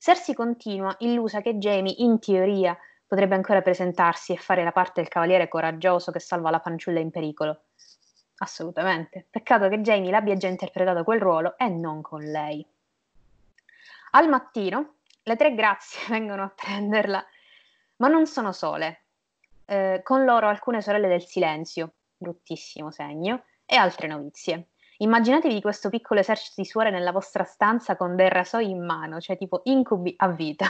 Cersei 0.00 0.34
continua, 0.34 0.96
illusa 1.00 1.42
che 1.42 1.58
Jamie, 1.58 1.96
in 1.98 2.18
teoria, 2.20 2.74
potrebbe 3.06 3.34
ancora 3.34 3.60
presentarsi 3.60 4.32
e 4.32 4.38
fare 4.38 4.64
la 4.64 4.72
parte 4.72 5.02
del 5.02 5.10
cavaliere 5.10 5.46
coraggioso 5.46 6.10
che 6.10 6.20
salva 6.20 6.48
la 6.48 6.58
fanciulla 6.58 7.00
in 7.00 7.10
pericolo. 7.10 7.64
assolutamente. 8.38 9.26
Peccato 9.28 9.68
che 9.68 9.82
Jamie 9.82 10.10
l'abbia 10.10 10.38
già 10.38 10.48
interpretato 10.48 11.04
quel 11.04 11.20
ruolo 11.20 11.58
e 11.58 11.68
non 11.68 12.00
con 12.00 12.22
lei. 12.22 12.66
Al 14.12 14.30
mattino 14.30 14.94
le 15.22 15.36
tre 15.36 15.54
grazie 15.54 16.00
vengono 16.08 16.44
a 16.44 16.48
prenderla, 16.48 17.22
ma 17.96 18.08
non 18.08 18.26
sono 18.26 18.52
sole. 18.52 19.02
Eh, 19.66 20.00
con 20.02 20.24
loro 20.24 20.48
alcune 20.48 20.80
sorelle 20.80 21.08
del 21.08 21.26
silenzio, 21.26 21.92
bruttissimo 22.16 22.90
segno, 22.90 23.44
e 23.66 23.76
altre 23.76 24.06
novizie. 24.06 24.69
Immaginatevi 25.02 25.62
questo 25.62 25.88
piccolo 25.88 26.20
esercito 26.20 26.60
di 26.60 26.66
suore 26.66 26.90
nella 26.90 27.10
vostra 27.10 27.44
stanza 27.44 27.96
con 27.96 28.16
dei 28.16 28.28
rasoi 28.28 28.68
in 28.68 28.84
mano, 28.84 29.18
cioè 29.18 29.38
tipo 29.38 29.62
incubi 29.64 30.12
a 30.18 30.28
vita. 30.28 30.66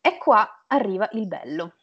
E 0.00 0.18
qua 0.18 0.64
arriva 0.66 1.08
il 1.12 1.28
bello. 1.28 1.74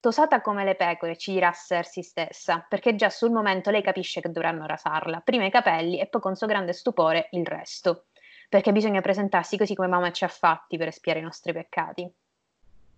Tosata 0.00 0.42
come 0.42 0.64
le 0.64 0.74
pecore, 0.74 1.16
ci 1.16 1.32
dirà 1.32 1.50
Cersei 1.52 2.02
stessa, 2.02 2.64
perché 2.68 2.94
già 2.94 3.08
sul 3.08 3.30
momento 3.30 3.70
lei 3.70 3.82
capisce 3.82 4.20
che 4.20 4.30
dovranno 4.30 4.66
rasarla, 4.66 5.20
prima 5.20 5.46
i 5.46 5.50
capelli 5.50 5.98
e 5.98 6.06
poi 6.06 6.20
con 6.20 6.36
suo 6.36 6.46
grande 6.46 6.74
stupore 6.74 7.28
il 7.32 7.46
resto, 7.46 8.08
perché 8.50 8.70
bisogna 8.70 9.00
presentarsi 9.00 9.56
così 9.56 9.74
come 9.74 9.88
mamma 9.88 10.12
ci 10.12 10.24
ha 10.24 10.28
fatti 10.28 10.76
per 10.76 10.88
espiare 10.88 11.20
i 11.20 11.22
nostri 11.22 11.54
peccati. 11.54 12.06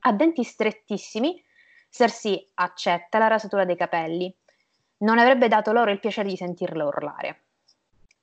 A 0.01 0.13
denti 0.13 0.43
strettissimi, 0.43 1.41
Cersei 1.91 2.51
accetta 2.55 3.19
la 3.19 3.29
rasatura 3.29 3.65
dei 3.65 3.77
capelli. 3.77 4.37
Non 5.01 5.19
avrebbe 5.19 5.49
dato 5.49 5.73
loro 5.73 5.91
il 5.91 5.99
piacere 5.99 6.29
di 6.29 6.37
sentirla 6.37 6.85
urlare. 6.85 7.45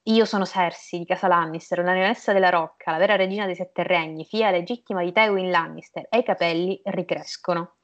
Io 0.04 0.26
sono 0.26 0.46
Cersei 0.46 1.00
di 1.00 1.06
casa 1.06 1.28
Lannister, 1.28 1.80
la 1.80 1.92
leonessa 1.92 2.34
della 2.34 2.50
Rocca, 2.50 2.92
la 2.92 2.98
vera 2.98 3.16
regina 3.16 3.46
dei 3.48 3.56
sette 3.56 3.82
regni, 3.82 4.26
figlia 4.26 4.52
legittima 4.52 5.04
di 5.04 5.12
Tywin 5.12 5.50
Lannister, 5.50 6.06
e 6.10 6.20
i 6.20 6.24
capelli 6.24 6.80
ricrescono. 6.86 7.78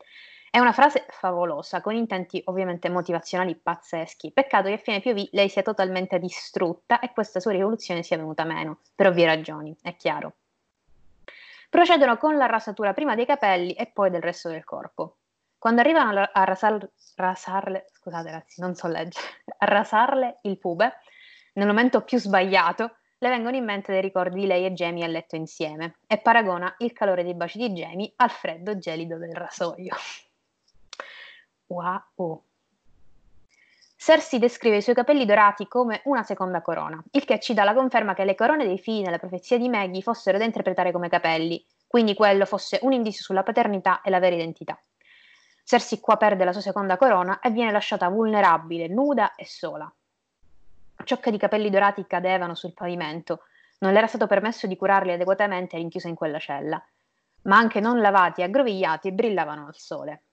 È 0.52 0.60
una 0.60 0.74
frase 0.74 1.08
favolosa, 1.10 1.82
con 1.82 1.96
intenti 1.96 2.40
ovviamente 2.46 2.88
motivazionali 2.88 3.56
pazzeschi. 3.56 4.32
Peccato 4.32 4.68
che 4.68 4.76
a 4.76 4.78
fine 4.78 5.02
POV 5.02 5.30
lei 5.32 5.50
sia 5.50 5.64
totalmente 5.64 6.20
distrutta 6.20 7.00
e 7.00 7.12
questa 7.12 7.40
sua 7.40 7.52
rivoluzione 7.52 8.04
sia 8.04 8.18
venuta 8.18 8.44
meno, 8.44 8.82
per 8.94 9.08
ovvie 9.08 9.26
ragioni, 9.26 9.76
è 9.82 9.96
chiaro. 9.96 10.34
Procedono 11.68 12.18
con 12.18 12.38
la 12.38 12.46
rasatura 12.46 12.94
prima 12.94 13.16
dei 13.16 13.26
capelli 13.26 13.74
e 13.74 13.88
poi 13.88 14.12
del 14.12 14.22
resto 14.22 14.50
del 14.50 14.64
corpo. 14.64 15.18
Quando 15.64 15.80
arrivano 15.80 16.30
a 16.30 16.44
rasar, 16.44 16.86
rasarle, 17.16 17.86
scusate 17.94 18.30
ragazzi, 18.30 18.60
non 18.60 18.76
so 18.76 18.88
leggere, 18.88 19.26
a 19.60 19.66
rasarle 19.66 20.40
il 20.42 20.58
pube, 20.58 20.92
nel 21.54 21.68
momento 21.68 22.02
più 22.02 22.18
sbagliato, 22.18 22.98
le 23.18 23.30
vengono 23.30 23.56
in 23.56 23.64
mente 23.64 23.94
dei 23.94 24.02
ricordi 24.02 24.42
di 24.42 24.46
lei 24.46 24.66
e 24.66 24.74
Jamie 24.74 25.06
a 25.06 25.08
letto 25.08 25.38
insieme 25.38 26.00
e 26.06 26.18
paragona 26.18 26.76
il 26.80 26.92
calore 26.92 27.24
dei 27.24 27.34
baci 27.34 27.60
di 27.60 27.70
Jamie 27.70 28.12
al 28.18 28.30
freddo 28.30 28.78
gelido 28.78 29.18
del 29.18 29.34
rasoio. 29.34 29.96
Wow. 31.68 32.44
Cersei 33.96 34.40
descrive 34.40 34.78
i 34.78 34.82
suoi 34.82 34.94
capelli 34.94 35.26
dorati 35.26 35.68
come 35.68 36.02
una 36.04 36.24
seconda 36.24 36.62
corona, 36.62 37.02
il 37.12 37.24
che 37.24 37.40
ci 37.40 37.54
dà 37.54 37.64
la 37.64 37.74
conferma 37.74 38.14
che 38.14 38.26
le 38.26 38.36
corone 38.36 38.66
dei 38.66 38.78
figli 38.78 39.02
nella 39.02 39.18
profezia 39.18 39.58
di 39.58 39.70
Maggie 39.70 40.02
fossero 40.02 40.38
da 40.38 40.44
interpretare 40.44 40.92
come 40.92 41.08
capelli, 41.08 41.66
quindi 41.88 42.14
quello 42.16 42.46
fosse 42.46 42.80
un 42.82 42.92
indizio 42.92 43.24
sulla 43.24 43.44
paternità 43.44 44.02
e 44.02 44.10
la 44.10 44.20
vera 44.20 44.36
identità. 44.36 44.78
Cersei 45.64 46.00
qua 46.00 46.18
perde 46.18 46.44
la 46.44 46.52
sua 46.52 46.62
seconda 46.62 46.98
corona 46.98 47.40
e 47.40 47.50
viene 47.50 47.72
lasciata 47.72 48.10
vulnerabile, 48.10 48.88
nuda 48.88 49.36
e 49.36 49.46
sola. 49.46 49.92
Ciocche 51.04 51.32
di 51.32 51.38
capelli 51.38 51.70
dorati 51.70 52.06
cadevano 52.06 52.56
sul 52.56 52.74
pavimento, 52.74 53.44
non 53.80 53.92
le 53.92 53.98
era 53.98 54.08
stato 54.08 54.28
permesso 54.28 54.68
di 54.68 54.78
curarli 54.78 55.12
adeguatamente 55.12 55.78
rinchiusa 55.78 56.08
in 56.08 56.16
quella 56.16 56.40
cella, 56.40 56.82
ma 57.44 57.58
anche 57.58 57.80
non 57.80 58.00
lavati 58.00 58.42
e 58.42 58.46
aggrovigliati 58.46 59.12
brillavano 59.12 59.68
al 59.68 59.76
sole. 59.76 60.24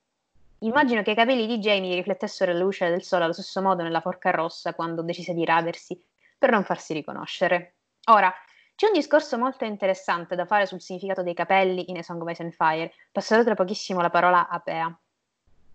Immagino 0.61 1.03
che 1.03 1.13
i 1.13 1.17
capelli 1.17 1.47
di 1.47 1.59
Jamie 1.59 1.95
riflettessero 1.95 2.53
la 2.53 2.59
luce 2.59 2.91
del 2.91 3.03
sole 3.03 3.25
allo 3.25 3.33
stesso 3.33 3.63
modo 3.63 3.83
nella 3.83 4.01
forca 4.01 4.31
rossa 4.31 4.75
quando 4.75 5.03
decise 5.03 5.33
di 5.33 5.45
radersi 5.45 5.99
per 6.39 6.51
non 6.51 6.65
farsi 6.65 6.93
riconoscere. 6.93 7.77
Ora, 8.11 8.33
c'è 8.75 8.87
un 8.87 8.93
discorso 8.93 9.39
molto 9.39 9.65
interessante 9.65 10.37
da 10.37 10.47
fare 10.47 10.67
sul 10.67 10.81
significato 10.81 11.23
dei 11.23 11.35
capelli 11.35 11.91
in 11.91 11.99
A 11.99 12.03
Song 12.03 12.21
of 12.23 12.31
Ice 12.31 12.43
and 12.43 12.53
Fire. 12.53 12.93
Passerò 13.11 13.43
tra 13.43 13.55
pochissimo 13.55 14.01
la 14.01 14.11
parola 14.11 14.49
apea. 14.49 14.95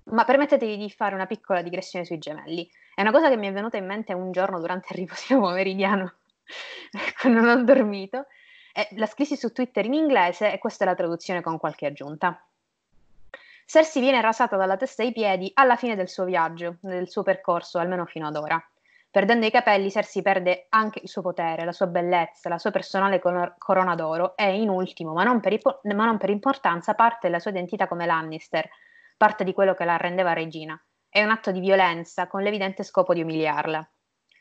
Ma 0.06 0.24
permettetevi 0.24 0.78
di 0.78 0.90
fare 0.92 1.16
una 1.16 1.26
piccola 1.26 1.62
digressione 1.62 2.06
sui 2.06 2.20
gemelli. 2.20 2.70
È 2.94 3.02
una 3.02 3.12
cosa 3.12 3.30
che 3.30 3.38
mi 3.38 3.48
è 3.48 3.52
venuta 3.52 3.78
in 3.78 3.86
mente 3.86 4.14
un 4.14 4.32
giorno 4.32 4.60
durante 4.60 4.88
il 4.92 5.00
riposino 5.00 5.40
pomeridiano, 5.42 6.14
quando 7.20 7.42
non 7.42 7.58
ho 7.58 7.64
dormito. 7.64 8.28
E 8.74 8.90
la 8.98 9.06
scrissi 9.06 9.38
su 9.38 9.52
Twitter 9.52 9.86
in 9.86 9.94
inglese 9.94 10.52
e 10.52 10.60
questa 10.60 10.84
è 10.84 10.88
la 10.88 10.96
traduzione 10.96 11.42
con 11.42 11.58
qualche 11.58 11.86
aggiunta. 11.86 12.40
Cersei 13.66 14.02
viene 14.02 14.22
rasata 14.22 14.58
dalla 14.58 14.78
testa 14.78 15.02
ai 15.02 15.12
piedi 15.12 15.50
alla 15.56 15.76
fine 15.76 15.96
del 15.96 16.08
suo 16.08 16.26
viaggio, 16.26 16.78
del 16.82 17.10
suo 17.10 17.24
percorso, 17.24 17.80
almeno 17.80 18.06
fino 18.06 18.28
ad 18.28 18.36
ora. 18.36 18.64
Perdendo 19.10 19.46
i 19.46 19.52
capelli, 19.52 19.90
Cersei 19.90 20.22
perde 20.22 20.68
anche 20.70 21.00
il 21.02 21.10
suo 21.10 21.22
potere, 21.22 21.66
la 21.66 21.72
sua 21.72 21.88
bellezza, 21.88 22.50
la 22.50 22.60
sua 22.60 22.70
personale 22.70 23.20
corona 23.58 23.96
d'oro 23.96 24.36
e, 24.36 24.54
in 24.56 24.70
ultimo, 24.70 25.14
ma 25.14 25.24
non, 25.24 25.40
per, 25.40 25.58
ma 25.84 26.06
non 26.06 26.18
per 26.18 26.30
importanza, 26.30 26.94
parte 26.94 27.28
della 27.28 27.40
sua 27.40 27.52
identità 27.52 27.88
come 27.88 28.06
Lannister, 28.06 28.70
parte 29.18 29.44
di 29.44 29.54
quello 29.54 29.74
che 29.74 29.86
la 29.86 29.98
rendeva 29.98 30.34
regina. 30.34 30.80
È 31.08 31.24
un 31.24 31.30
atto 31.30 31.52
di 31.52 31.60
violenza 31.60 32.28
con 32.28 32.42
l'evidente 32.42 32.84
scopo 32.84 33.14
di 33.14 33.22
umiliarla. 33.22 33.88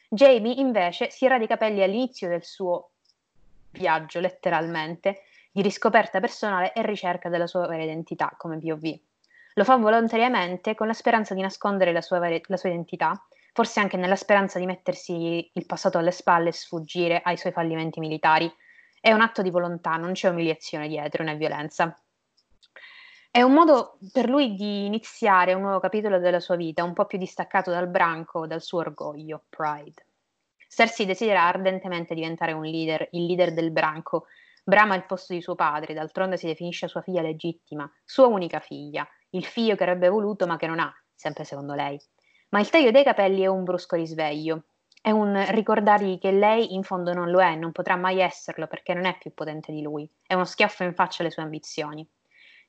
Jamie, 0.08 0.54
invece, 0.54 1.10
si 1.10 1.24
era 1.24 1.36
i 1.36 1.46
capelli 1.46 1.82
all'inizio 1.82 2.28
del 2.28 2.44
suo 2.44 2.90
viaggio, 3.70 4.20
letteralmente, 4.20 5.22
di 5.52 5.62
riscoperta 5.62 6.20
personale 6.20 6.72
e 6.72 6.82
ricerca 6.82 7.28
della 7.28 7.46
sua 7.46 7.66
vera 7.66 7.84
identità 7.84 8.34
come 8.36 8.58
POV. 8.58 8.98
Lo 9.54 9.64
fa 9.64 9.76
volontariamente 9.76 10.74
con 10.74 10.88
la 10.88 10.92
speranza 10.92 11.32
di 11.34 11.40
nascondere 11.40 11.92
la 11.92 12.00
sua, 12.00 12.18
la 12.18 12.56
sua 12.56 12.68
identità, 12.68 13.24
forse 13.52 13.78
anche 13.78 13.96
nella 13.96 14.16
speranza 14.16 14.58
di 14.58 14.66
mettersi 14.66 15.48
il 15.52 15.66
passato 15.66 15.98
alle 15.98 16.10
spalle 16.10 16.48
e 16.48 16.52
sfuggire 16.52 17.20
ai 17.22 17.36
suoi 17.36 17.52
fallimenti 17.52 18.00
militari. 18.00 18.52
È 19.00 19.12
un 19.12 19.20
atto 19.20 19.42
di 19.42 19.50
volontà, 19.50 19.96
non 19.96 20.12
c'è 20.12 20.28
umiliazione 20.28 20.88
dietro 20.88 21.22
né 21.22 21.36
violenza. 21.36 21.96
È 23.36 23.42
un 23.42 23.52
modo 23.52 23.98
per 24.12 24.28
lui 24.28 24.54
di 24.54 24.86
iniziare 24.86 25.54
un 25.54 25.62
nuovo 25.62 25.80
capitolo 25.80 26.20
della 26.20 26.38
sua 26.38 26.54
vita, 26.54 26.84
un 26.84 26.92
po' 26.92 27.04
più 27.04 27.18
distaccato 27.18 27.72
dal 27.72 27.88
branco, 27.88 28.46
dal 28.46 28.62
suo 28.62 28.78
orgoglio, 28.78 29.46
pride. 29.48 30.06
Cersei 30.68 31.04
desidera 31.04 31.42
ardentemente 31.42 32.14
diventare 32.14 32.52
un 32.52 32.62
leader, 32.62 33.08
il 33.10 33.26
leader 33.26 33.52
del 33.52 33.72
branco. 33.72 34.26
Brama 34.62 34.94
il 34.94 35.04
posto 35.04 35.32
di 35.32 35.42
suo 35.42 35.56
padre, 35.56 35.94
d'altronde 35.94 36.36
si 36.36 36.46
definisce 36.46 36.86
sua 36.86 37.02
figlia 37.02 37.22
legittima, 37.22 37.92
sua 38.04 38.28
unica 38.28 38.60
figlia, 38.60 39.04
il 39.30 39.44
figlio 39.44 39.74
che 39.74 39.82
avrebbe 39.82 40.08
voluto 40.08 40.46
ma 40.46 40.56
che 40.56 40.68
non 40.68 40.78
ha, 40.78 40.94
sempre 41.12 41.42
secondo 41.42 41.74
lei. 41.74 42.00
Ma 42.50 42.60
il 42.60 42.70
taglio 42.70 42.92
dei 42.92 43.02
capelli 43.02 43.42
è 43.42 43.46
un 43.46 43.64
brusco 43.64 43.96
risveglio, 43.96 44.66
è 45.02 45.10
un 45.10 45.44
ricordargli 45.48 46.20
che 46.20 46.30
lei 46.30 46.72
in 46.74 46.84
fondo 46.84 47.12
non 47.12 47.32
lo 47.32 47.42
è, 47.42 47.56
non 47.56 47.72
potrà 47.72 47.96
mai 47.96 48.20
esserlo 48.20 48.68
perché 48.68 48.94
non 48.94 49.06
è 49.06 49.18
più 49.18 49.34
potente 49.34 49.72
di 49.72 49.82
lui, 49.82 50.08
è 50.24 50.34
uno 50.34 50.44
schiaffo 50.44 50.84
in 50.84 50.94
faccia 50.94 51.24
alle 51.24 51.32
sue 51.32 51.42
ambizioni. 51.42 52.08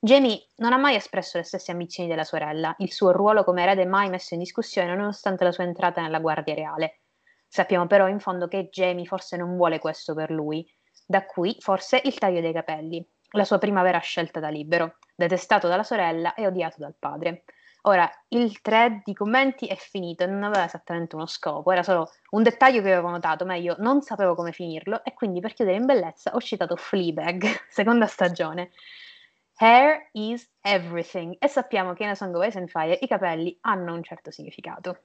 Jamie 0.00 0.48
non 0.56 0.72
ha 0.72 0.76
mai 0.76 0.94
espresso 0.94 1.38
le 1.38 1.44
stesse 1.44 1.72
ambizioni 1.72 2.08
della 2.08 2.24
sorella, 2.24 2.74
il 2.78 2.92
suo 2.92 3.12
ruolo 3.12 3.44
come 3.44 3.62
erede 3.62 3.86
mai 3.86 4.08
messo 4.10 4.34
in 4.34 4.40
discussione 4.40 4.94
nonostante 4.94 5.44
la 5.44 5.52
sua 5.52 5.64
entrata 5.64 6.02
nella 6.02 6.20
Guardia 6.20 6.54
Reale. 6.54 7.00
Sappiamo 7.48 7.86
però 7.86 8.08
in 8.08 8.20
fondo 8.20 8.48
che 8.48 8.68
Jamie 8.70 9.06
forse 9.06 9.36
non 9.36 9.56
vuole 9.56 9.78
questo 9.78 10.14
per 10.14 10.30
lui, 10.30 10.66
da 11.06 11.24
qui 11.24 11.56
forse 11.60 12.00
il 12.04 12.18
taglio 12.18 12.40
dei 12.40 12.52
capelli, 12.52 13.06
la 13.32 13.44
sua 13.44 13.58
prima 13.58 13.82
vera 13.82 13.98
scelta 13.98 14.40
da 14.40 14.48
libero 14.48 14.96
detestato 15.14 15.66
dalla 15.66 15.82
sorella 15.82 16.34
e 16.34 16.46
odiato 16.46 16.76
dal 16.78 16.94
padre. 16.98 17.44
Ora, 17.82 18.10
il 18.28 18.60
thread 18.60 19.02
di 19.04 19.14
commenti 19.14 19.66
è 19.66 19.76
finito 19.76 20.26
non 20.26 20.42
aveva 20.42 20.64
esattamente 20.64 21.14
uno 21.14 21.26
scopo, 21.26 21.70
era 21.70 21.84
solo 21.84 22.10
un 22.30 22.42
dettaglio 22.42 22.82
che 22.82 22.92
avevo 22.92 23.10
notato, 23.10 23.46
ma 23.46 23.54
io 23.54 23.76
non 23.78 24.02
sapevo 24.02 24.34
come 24.34 24.50
finirlo 24.52 25.04
e 25.04 25.14
quindi 25.14 25.40
per 25.40 25.54
chiudere 25.54 25.76
in 25.76 25.86
bellezza 25.86 26.34
ho 26.34 26.40
citato 26.40 26.74
Fleabag, 26.74 27.44
seconda 27.70 28.06
stagione. 28.06 28.70
Hair 29.58 30.10
is 30.12 30.46
everything 30.60 31.34
e 31.38 31.48
sappiamo 31.48 31.94
che 31.94 32.02
in 32.02 32.10
A 32.10 32.14
Song 32.14 32.34
of 32.34 32.46
Ice 32.46 32.58
and 32.58 32.68
Fire 32.68 32.98
i 33.00 33.06
capelli 33.06 33.56
hanno 33.62 33.94
un 33.94 34.02
certo 34.02 34.30
significato. 34.30 34.98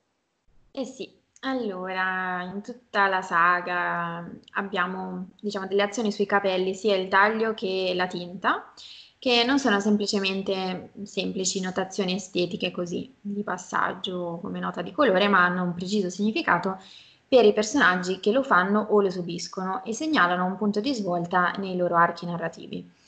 Eh 0.72 0.84
sì, 0.84 1.10
allora 1.42 2.42
in 2.44 2.62
tutta 2.62 3.08
la 3.08 3.22
saga 3.22 4.30
abbiamo 4.56 5.30
diciamo 5.40 5.68
delle 5.68 5.84
azioni 5.84 6.12
sui 6.12 6.26
capelli, 6.26 6.74
sia 6.76 6.98
il 6.98 7.08
taglio 7.08 7.54
che 7.54 7.94
la 7.96 8.08
tinta 8.08 8.74
che 9.18 9.46
non 9.46 9.58
sono 9.58 9.80
semplicemente 9.80 10.92
semplici 11.04 11.62
notazioni 11.62 12.16
estetiche 12.16 12.72
così 12.72 13.14
di 13.22 13.44
passaggio 13.44 14.40
come 14.42 14.60
nota 14.60 14.82
di 14.82 14.92
colore, 14.92 15.30
ma 15.30 15.46
hanno 15.46 15.64
un 15.64 15.74
preciso 15.74 16.10
significato 16.10 16.78
per 17.26 17.46
i 17.46 17.54
personaggi 17.54 18.20
che 18.20 18.34
lo 18.34 18.44
fanno 18.44 18.82
o 18.90 19.00
lo 19.00 19.10
subiscono 19.10 19.82
e 19.86 19.94
segnalano 19.94 20.44
un 20.44 20.58
punto 20.58 20.82
di 20.82 20.94
svolta 20.94 21.52
nei 21.52 21.78
loro 21.78 21.96
archi 21.96 22.26
narrativi. 22.26 23.00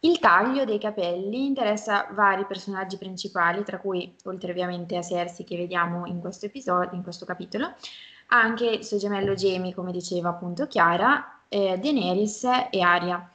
Il 0.00 0.20
taglio 0.20 0.64
dei 0.64 0.78
capelli 0.78 1.46
interessa 1.46 2.06
vari 2.12 2.44
personaggi 2.46 2.96
principali, 2.98 3.64
tra 3.64 3.78
cui, 3.78 4.14
oltre 4.26 4.52
ovviamente 4.52 4.96
a 4.96 5.02
Cersei 5.02 5.44
che 5.44 5.56
vediamo 5.56 6.06
in 6.06 6.20
questo 6.20 6.46
episodio, 6.46 6.96
in 6.96 7.02
questo 7.02 7.24
capitolo, 7.26 7.74
anche 8.28 8.66
il 8.66 8.84
suo 8.84 8.96
gemello 8.98 9.34
Jamie, 9.34 9.74
come 9.74 9.90
diceva 9.90 10.28
appunto 10.28 10.68
Chiara, 10.68 11.40
eh, 11.48 11.78
Daenerys 11.78 12.44
e 12.70 12.80
Arya. 12.80 13.28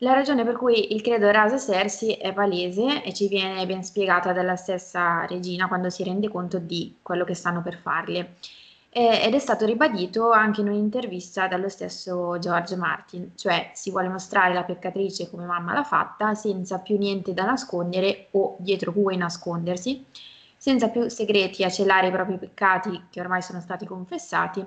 La 0.00 0.12
ragione 0.12 0.44
per 0.44 0.56
cui 0.56 0.92
il 0.92 1.00
credo 1.00 1.30
rasa 1.30 1.58
Cersei 1.58 2.12
è 2.12 2.34
palese 2.34 3.02
e 3.02 3.14
ci 3.14 3.28
viene 3.28 3.64
ben 3.64 3.82
spiegata 3.82 4.34
dalla 4.34 4.56
stessa 4.56 5.24
regina 5.24 5.66
quando 5.66 5.88
si 5.88 6.04
rende 6.04 6.28
conto 6.28 6.58
di 6.58 6.98
quello 7.00 7.24
che 7.24 7.32
stanno 7.32 7.62
per 7.62 7.78
farle. 7.78 8.34
Ed 8.98 9.34
è 9.34 9.38
stato 9.38 9.66
ribadito 9.66 10.30
anche 10.30 10.62
in 10.62 10.68
un'intervista 10.68 11.46
dallo 11.48 11.68
stesso 11.68 12.38
George 12.38 12.76
Martin, 12.76 13.32
cioè 13.34 13.70
si 13.74 13.90
vuole 13.90 14.08
mostrare 14.08 14.54
la 14.54 14.64
peccatrice 14.64 15.28
come 15.28 15.44
mamma 15.44 15.74
l'ha 15.74 15.84
fatta, 15.84 16.32
senza 16.32 16.78
più 16.78 16.96
niente 16.96 17.34
da 17.34 17.44
nascondere 17.44 18.28
o 18.30 18.56
dietro 18.58 18.94
cui 18.94 19.18
nascondersi, 19.18 20.02
senza 20.56 20.88
più 20.88 21.10
segreti 21.10 21.62
a 21.62 21.68
celare 21.68 22.06
i 22.06 22.10
propri 22.10 22.38
peccati 22.38 23.08
che 23.10 23.20
ormai 23.20 23.42
sono 23.42 23.60
stati 23.60 23.84
confessati 23.84 24.64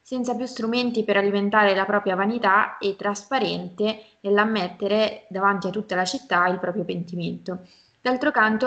senza 0.00 0.36
più 0.36 0.46
strumenti 0.46 1.02
per 1.02 1.16
alimentare 1.16 1.74
la 1.74 1.84
propria 1.84 2.14
vanità 2.14 2.78
e 2.78 2.94
trasparente 2.94 4.04
nell'ammettere 4.20 5.26
davanti 5.28 5.66
a 5.66 5.70
tutta 5.70 5.96
la 5.96 6.04
città 6.04 6.46
il 6.46 6.58
proprio 6.60 6.84
pentimento. 6.84 7.66
D'altro 8.00 8.30
canto, 8.30 8.66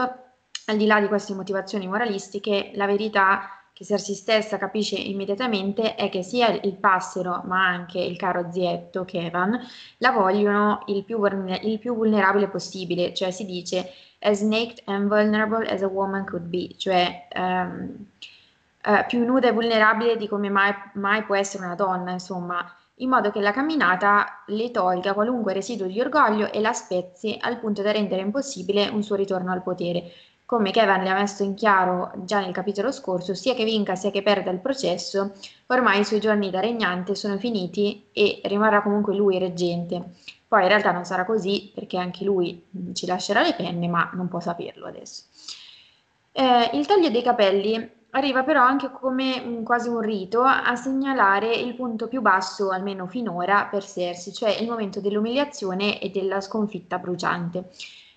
al 0.66 0.78
di 0.78 0.86
là 0.86 1.00
di 1.00 1.08
queste 1.08 1.34
motivazioni 1.34 1.88
moralistiche, 1.88 2.72
la 2.74 2.86
verità 2.86 3.55
che 3.76 3.84
Cersei 3.84 4.16
stessa 4.16 4.58
capisce 4.58 4.96
immediatamente 4.96 5.96
è 5.96 6.08
che 6.08 6.24
sia 6.24 6.48
il 6.48 6.76
passero 6.78 7.42
ma 7.44 7.68
anche 7.68 8.00
il 8.00 8.16
caro 8.16 8.50
zietto 8.50 9.04
Kevan 9.04 9.60
la 9.98 10.12
vogliono 10.12 10.84
il 10.86 11.04
più, 11.04 11.22
il 11.26 11.78
più 11.78 11.94
vulnerabile 11.94 12.48
possibile, 12.48 13.14
cioè 13.14 13.32
si 13.32 13.46
dice 13.46 13.92
as 14.20 14.40
naked 14.40 14.82
and 14.86 15.10
vulnerable 15.10 15.68
as 15.68 15.82
a 15.82 15.88
woman 15.88 16.26
could 16.26 16.46
be, 16.46 16.74
cioè 16.78 17.28
um, 17.36 18.08
eh, 18.82 19.06
più 19.10 19.26
nuda 19.26 19.50
e 19.50 19.52
vulnerabile 19.52 20.16
di 20.16 20.30
come 20.30 20.50
mai, 20.50 20.74
mai 20.94 21.24
può 21.24 21.36
essere 21.36 21.66
una 21.66 21.76
donna, 21.76 22.12
insomma, 22.12 22.66
in 23.00 23.10
modo 23.10 23.30
che 23.30 23.42
la 23.42 23.52
camminata 23.52 24.44
le 24.48 24.72
tolga 24.72 25.14
qualunque 25.14 25.52
residuo 25.52 25.86
di 25.86 26.00
orgoglio 26.00 26.50
e 26.50 26.62
la 26.62 26.72
spezzi 26.72 27.38
al 27.42 27.60
punto 27.60 27.82
da 27.82 27.92
rendere 27.92 28.22
impossibile 28.22 28.88
un 28.88 29.04
suo 29.04 29.16
ritorno 29.18 29.52
al 29.52 29.64
potere. 29.64 30.12
Come 30.46 30.72
Kevin 30.72 31.02
le 31.04 31.10
ha 31.10 31.16
messo 31.16 31.44
in 31.44 31.56
chiaro 31.56 32.12
già 32.18 32.40
nel 32.40 32.54
capitolo 32.54 32.92
scorso, 32.92 33.34
sia 33.34 33.56
che 33.56 33.64
vinca 33.64 33.96
sia 33.96 34.12
che 34.12 34.22
perda 34.22 34.52
il 34.52 34.60
processo, 34.60 35.34
ormai 35.68 36.02
i 36.02 36.06
suoi 36.06 36.20
giorni 36.20 36.52
da 36.52 36.60
regnante 36.60 37.16
sono 37.16 37.38
finiti 37.38 38.06
e 38.12 38.42
rimarrà 38.44 38.82
comunque 38.84 39.16
lui 39.16 39.40
reggente. 39.40 40.14
Poi 40.48 40.62
in 40.62 40.68
realtà 40.68 40.92
non 40.92 41.04
sarà 41.04 41.26
così 41.26 41.72
perché 41.74 41.98
anche 41.98 42.24
lui 42.24 42.64
mm, 42.78 42.94
ci 42.94 43.08
lascerà 43.08 43.42
le 43.42 43.56
penne, 43.56 43.88
ma 43.88 44.12
non 44.14 44.28
può 44.28 44.40
saperlo 44.40 44.86
adesso. 44.86 45.24
Eh, 46.32 46.70
il 46.74 46.86
taglio 46.86 47.10
dei 47.10 47.24
capelli 47.24 47.96
Arriva 48.16 48.44
però 48.44 48.62
anche 48.62 48.92
come 48.92 49.42
un, 49.46 49.64
quasi 49.64 49.90
un 49.90 50.00
rito 50.00 50.42
a 50.42 50.74
segnalare 50.78 51.54
il 51.54 51.76
punto 51.76 52.08
più 52.08 52.22
basso, 52.22 52.70
almeno 52.70 53.08
finora, 53.08 53.68
per 53.70 53.84
Cersei, 53.84 54.32
cioè 54.32 54.52
il 54.52 54.70
momento 54.70 55.02
dell'umiliazione 55.02 56.00
e 56.00 56.10
della 56.12 56.40
sconfitta 56.40 56.98
bruciante. 56.98 57.72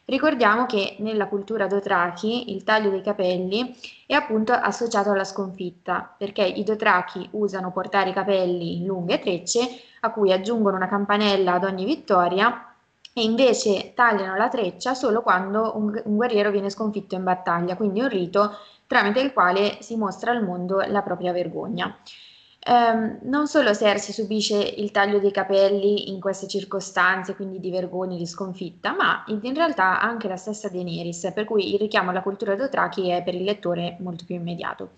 Ricordiamo 0.08 0.64
che 0.64 0.96
nella 1.00 1.28
cultura 1.28 1.66
Dothraki 1.66 2.54
il 2.54 2.64
taglio 2.64 2.88
dei 2.88 3.02
capelli 3.02 3.76
è 4.06 4.14
appunto 4.14 4.54
associato 4.54 5.10
alla 5.10 5.24
sconfitta, 5.24 6.14
perché 6.16 6.42
i 6.42 6.64
Dothraki 6.64 7.28
usano 7.32 7.70
portare 7.72 8.08
i 8.08 8.14
capelli 8.14 8.76
in 8.76 8.86
lunghe 8.86 9.18
trecce 9.18 9.68
a 10.00 10.10
cui 10.10 10.32
aggiungono 10.32 10.76
una 10.76 10.88
campanella 10.88 11.52
ad 11.52 11.64
ogni 11.64 11.84
vittoria 11.84 12.72
e 13.12 13.22
invece 13.22 13.92
tagliano 13.94 14.34
la 14.34 14.48
treccia 14.48 14.94
solo 14.94 15.20
quando 15.20 15.76
un, 15.76 16.00
un 16.02 16.16
guerriero 16.16 16.50
viene 16.50 16.70
sconfitto 16.70 17.14
in 17.14 17.24
battaglia, 17.24 17.76
quindi 17.76 18.00
un 18.00 18.08
rito 18.08 18.56
tramite 18.86 19.20
il 19.20 19.34
quale 19.34 19.76
si 19.82 19.94
mostra 19.96 20.30
al 20.30 20.42
mondo 20.42 20.80
la 20.86 21.02
propria 21.02 21.32
vergogna. 21.32 21.94
Um, 22.68 23.20
non 23.22 23.46
solo 23.46 23.74
Cersei 23.74 24.12
subisce 24.12 24.58
il 24.58 24.90
taglio 24.90 25.18
dei 25.18 25.30
capelli 25.30 26.10
in 26.10 26.20
queste 26.20 26.46
circostanze, 26.46 27.34
quindi 27.34 27.60
di 27.60 27.70
vergogna 27.70 28.14
e 28.14 28.18
di 28.18 28.26
sconfitta, 28.26 28.94
ma 28.94 29.24
in, 29.28 29.54
realtà 29.54 30.02
anche 30.02 30.28
la 30.28 30.36
stessa 30.36 30.68
Daenerys, 30.68 31.32
per 31.32 31.46
cui 31.46 31.72
il 31.72 31.78
richiamo 31.78 32.10
alla 32.10 32.20
cultura 32.20 32.56
Dothraki 32.56 33.08
è 33.08 33.22
per 33.22 33.34
il 33.34 33.44
lettore 33.44 33.96
molto 34.00 34.26
più 34.26 34.34
immediato. 34.34 34.90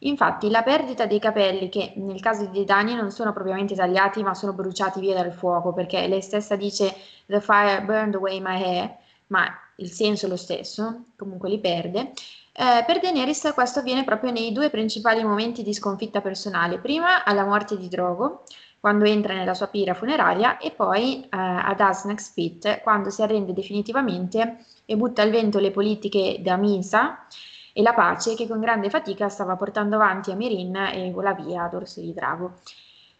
Infatti, 0.00 0.50
la 0.50 0.62
perdita 0.62 1.06
dei 1.06 1.18
capelli, 1.18 1.70
che 1.70 1.94
nel 1.96 2.20
caso 2.20 2.44
di 2.44 2.62
Dani 2.66 2.94
non 2.94 3.10
sono 3.10 3.32
propriamente 3.32 3.74
tagliati, 3.74 4.22
ma 4.22 4.34
sono 4.34 4.52
bruciati 4.52 5.00
via 5.00 5.14
dal 5.14 5.32
fuoco, 5.32 5.72
perché 5.72 6.06
lei 6.08 6.20
stessa 6.20 6.56
dice 6.56 6.94
The 7.24 7.40
fire 7.40 7.80
burned 7.86 8.16
away 8.16 8.38
my 8.38 8.62
hair, 8.62 8.96
ma 9.28 9.46
il 9.76 9.90
senso 9.90 10.26
è 10.26 10.28
lo 10.28 10.36
stesso, 10.36 11.04
comunque 11.16 11.48
li 11.48 11.58
perde, 11.58 12.12
eh, 12.60 12.82
per 12.84 12.98
Daenerys 12.98 13.52
questo 13.54 13.78
avviene 13.78 14.02
proprio 14.02 14.32
nei 14.32 14.50
due 14.50 14.68
principali 14.68 15.22
momenti 15.22 15.62
di 15.62 15.72
sconfitta 15.72 16.20
personale, 16.20 16.78
prima 16.78 17.22
alla 17.22 17.44
morte 17.44 17.76
di 17.76 17.86
Drogo, 17.86 18.42
quando 18.80 19.04
entra 19.04 19.34
nella 19.34 19.54
sua 19.54 19.68
pira 19.68 19.94
funeraria, 19.94 20.58
e 20.58 20.72
poi 20.72 21.22
eh, 21.22 21.28
ad 21.30 21.78
Asnax 21.78 22.30
Pit, 22.30 22.80
quando 22.82 23.10
si 23.10 23.22
arrende 23.22 23.52
definitivamente 23.52 24.64
e 24.84 24.96
butta 24.96 25.22
al 25.22 25.30
vento 25.30 25.60
le 25.60 25.70
politiche 25.70 26.38
da 26.40 26.56
Misa 26.56 27.26
e 27.72 27.80
la 27.80 27.94
pace 27.94 28.34
che 28.34 28.48
con 28.48 28.58
grande 28.58 28.90
fatica 28.90 29.28
stava 29.28 29.54
portando 29.54 29.94
avanti 29.94 30.32
a 30.32 30.34
Mirin 30.34 30.74
e 30.74 31.12
vola 31.12 31.34
via 31.34 31.62
ad 31.62 31.74
Orso 31.74 32.00
di 32.00 32.12
Drago. 32.12 32.54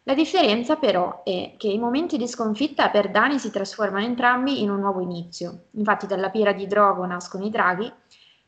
La 0.02 0.14
differenza 0.14 0.76
però 0.76 1.22
è 1.22 1.52
che 1.56 1.68
i 1.68 1.78
momenti 1.78 2.16
di 2.16 2.26
sconfitta 2.26 2.88
per 2.88 3.10
Dani 3.10 3.38
si 3.38 3.52
trasformano 3.52 4.04
entrambi 4.04 4.62
in 4.62 4.70
un 4.70 4.80
nuovo 4.80 5.00
inizio. 5.00 5.66
Infatti 5.72 6.08
dalla 6.08 6.30
pira 6.30 6.52
di 6.52 6.66
Drogo 6.66 7.04
nascono 7.04 7.44
i 7.44 7.50
draghi 7.50 7.92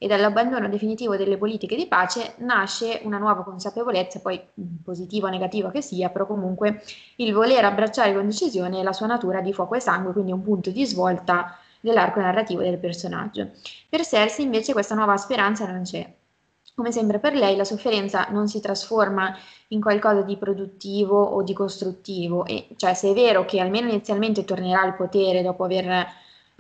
e 0.03 0.07
dall'abbandono 0.07 0.67
definitivo 0.71 1.19
delle 1.19 1.37
politiche 1.37 1.77
di 1.77 1.87
pace 1.87 2.33
nasce 2.39 3.01
una 3.03 3.19
nuova 3.19 3.45
consapevolezza, 3.45 4.21
poi 4.21 4.41
positiva 4.83 5.27
o 5.27 5.31
negativa 5.31 5.71
che 5.71 5.83
sia, 5.83 6.09
però 6.09 6.27
comunque 6.27 6.83
il 7.17 7.35
voler 7.35 7.67
abbracciare 7.67 8.15
con 8.15 8.25
decisione 8.25 8.83
la 8.83 8.95
sua 8.95 9.07
natura 9.07 9.43
di 9.43 9.53
fuoco 9.53 9.75
e 9.75 9.81
sangue, 9.81 10.15
quindi 10.15 10.33
un 10.33 10.43
punto 10.43 10.71
di 10.71 10.87
svolta 10.87 11.55
dell'arco 11.81 12.19
narrativo 12.19 12.63
del 12.63 12.79
personaggio. 12.79 13.51
Per 13.91 14.03
Cersei 14.03 14.47
invece 14.47 14.73
questa 14.73 14.95
nuova 14.95 15.19
speranza 15.19 15.71
non 15.71 15.83
c'è. 15.83 16.11
Come 16.75 16.93
sempre 16.93 17.19
per 17.19 17.35
lei 17.35 17.55
la 17.55 17.65
sofferenza 17.65 18.29
non 18.31 18.49
si 18.49 18.59
trasforma 18.59 19.37
in 19.69 19.83
qualcosa 19.83 20.23
di 20.23 20.39
produttivo 20.39 21.23
o 21.23 21.43
di 21.43 21.53
costruttivo, 21.53 22.47
e, 22.47 22.69
cioè 22.77 22.95
se 22.95 23.11
è 23.11 23.13
vero 23.13 23.45
che 23.45 23.61
almeno 23.61 23.91
inizialmente 23.91 24.47
tornerà 24.47 24.81
al 24.81 24.97
potere 24.97 25.43
dopo 25.43 25.65
aver 25.65 26.07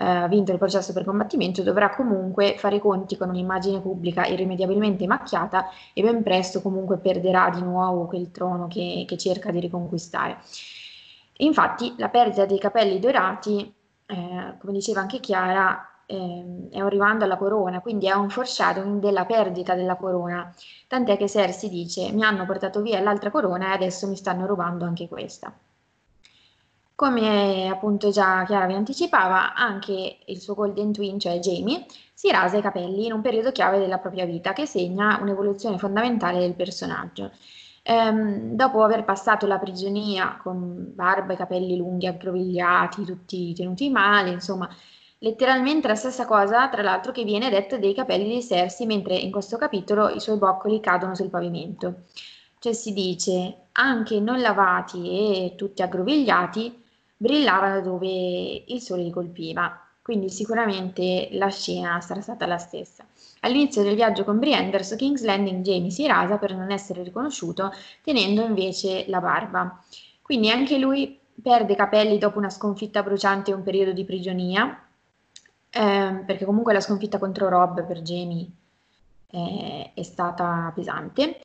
eh, 0.00 0.28
vinto 0.28 0.50
il 0.50 0.58
processo 0.58 0.94
per 0.94 1.04
combattimento, 1.04 1.62
dovrà 1.62 1.90
comunque 1.90 2.54
fare 2.56 2.76
i 2.76 2.80
conti 2.80 3.18
con 3.18 3.28
un'immagine 3.28 3.80
pubblica 3.80 4.24
irrimediabilmente 4.24 5.06
macchiata 5.06 5.68
e 5.92 6.00
ben 6.02 6.22
presto 6.22 6.62
comunque 6.62 6.96
perderà 6.96 7.50
di 7.50 7.60
nuovo 7.60 8.06
quel 8.06 8.30
trono 8.30 8.66
che, 8.66 9.04
che 9.06 9.18
cerca 9.18 9.50
di 9.50 9.60
riconquistare. 9.60 10.38
Infatti 11.38 11.94
la 11.98 12.08
perdita 12.08 12.46
dei 12.46 12.58
capelli 12.58 12.98
dorati, 12.98 13.72
eh, 14.06 14.54
come 14.58 14.72
diceva 14.72 15.00
anche 15.00 15.20
Chiara, 15.20 16.04
eh, 16.06 16.68
è 16.70 16.80
un 16.80 16.88
rimando 16.88 17.24
alla 17.24 17.36
corona, 17.36 17.80
quindi 17.80 18.06
è 18.06 18.12
un 18.12 18.30
foreshadowing 18.30 19.00
della 19.00 19.26
perdita 19.26 19.74
della 19.74 19.96
corona, 19.96 20.50
tant'è 20.88 21.18
che 21.18 21.28
Cersei 21.28 21.68
dice 21.68 22.10
mi 22.12 22.24
hanno 22.24 22.46
portato 22.46 22.80
via 22.80 23.00
l'altra 23.00 23.30
corona 23.30 23.68
e 23.68 23.74
adesso 23.74 24.08
mi 24.08 24.16
stanno 24.16 24.46
rubando 24.46 24.86
anche 24.86 25.08
questa. 25.08 25.52
Come 27.00 27.70
appunto 27.70 28.10
già 28.10 28.44
Chiara 28.44 28.66
vi 28.66 28.74
anticipava, 28.74 29.54
anche 29.54 30.18
il 30.26 30.38
suo 30.38 30.52
golden 30.52 30.92
twin, 30.92 31.18
cioè 31.18 31.38
Jamie, 31.38 31.86
si 32.12 32.30
rasa 32.30 32.58
i 32.58 32.60
capelli 32.60 33.06
in 33.06 33.14
un 33.14 33.22
periodo 33.22 33.52
chiave 33.52 33.78
della 33.78 33.96
propria 33.96 34.26
vita 34.26 34.52
che 34.52 34.66
segna 34.66 35.18
un'evoluzione 35.18 35.78
fondamentale 35.78 36.40
del 36.40 36.52
personaggio. 36.52 37.30
Ehm, 37.84 38.54
dopo 38.54 38.82
aver 38.82 39.04
passato 39.04 39.46
la 39.46 39.56
prigionia 39.56 40.38
con 40.42 40.92
barba 40.94 41.32
e 41.32 41.36
capelli 41.36 41.74
lunghi 41.78 42.06
aggrovigliati, 42.06 43.06
tutti 43.06 43.54
tenuti 43.54 43.88
male, 43.88 44.28
insomma, 44.32 44.68
letteralmente 45.20 45.88
la 45.88 45.94
stessa 45.94 46.26
cosa, 46.26 46.68
tra 46.68 46.82
l'altro, 46.82 47.12
che 47.12 47.24
viene 47.24 47.48
detta 47.48 47.78
dei 47.78 47.94
capelli 47.94 48.34
di 48.34 48.42
Cersei, 48.42 48.84
mentre 48.84 49.16
in 49.16 49.30
questo 49.30 49.56
capitolo 49.56 50.10
i 50.10 50.20
suoi 50.20 50.36
boccoli 50.36 50.80
cadono 50.80 51.14
sul 51.14 51.30
pavimento. 51.30 52.02
Cioè 52.58 52.74
si 52.74 52.92
dice, 52.92 53.68
anche 53.72 54.20
non 54.20 54.38
lavati 54.42 55.08
e 55.08 55.54
tutti 55.56 55.80
aggrovigliati, 55.80 56.79
brillavano 57.20 57.82
dove 57.82 58.64
il 58.66 58.80
sole 58.80 59.02
li 59.02 59.10
colpiva, 59.10 59.78
quindi 60.00 60.30
sicuramente 60.30 61.28
la 61.32 61.50
scena 61.50 62.00
sarà 62.00 62.22
stata 62.22 62.46
la 62.46 62.56
stessa. 62.56 63.04
All'inizio 63.40 63.82
del 63.82 63.94
viaggio 63.94 64.24
con 64.24 64.38
Brienne 64.38 64.82
su 64.82 64.96
King's 64.96 65.22
Landing 65.22 65.62
Jamie 65.62 65.90
si 65.90 66.06
rasa 66.06 66.38
per 66.38 66.56
non 66.56 66.70
essere 66.70 67.02
riconosciuto, 67.02 67.72
tenendo 68.02 68.42
invece 68.42 69.04
la 69.08 69.20
barba. 69.20 69.78
Quindi 70.22 70.48
anche 70.48 70.78
lui 70.78 71.18
perde 71.42 71.74
capelli 71.74 72.16
dopo 72.16 72.38
una 72.38 72.48
sconfitta 72.48 73.02
bruciante 73.02 73.50
e 73.50 73.54
un 73.54 73.62
periodo 73.62 73.92
di 73.92 74.06
prigionia, 74.06 74.82
eh, 75.68 76.22
perché 76.24 76.46
comunque 76.46 76.72
la 76.72 76.80
sconfitta 76.80 77.18
contro 77.18 77.50
Rob 77.50 77.84
per 77.86 78.00
Jamie 78.00 78.48
eh, 79.26 79.90
è 79.92 80.02
stata 80.02 80.72
pesante. 80.74 81.38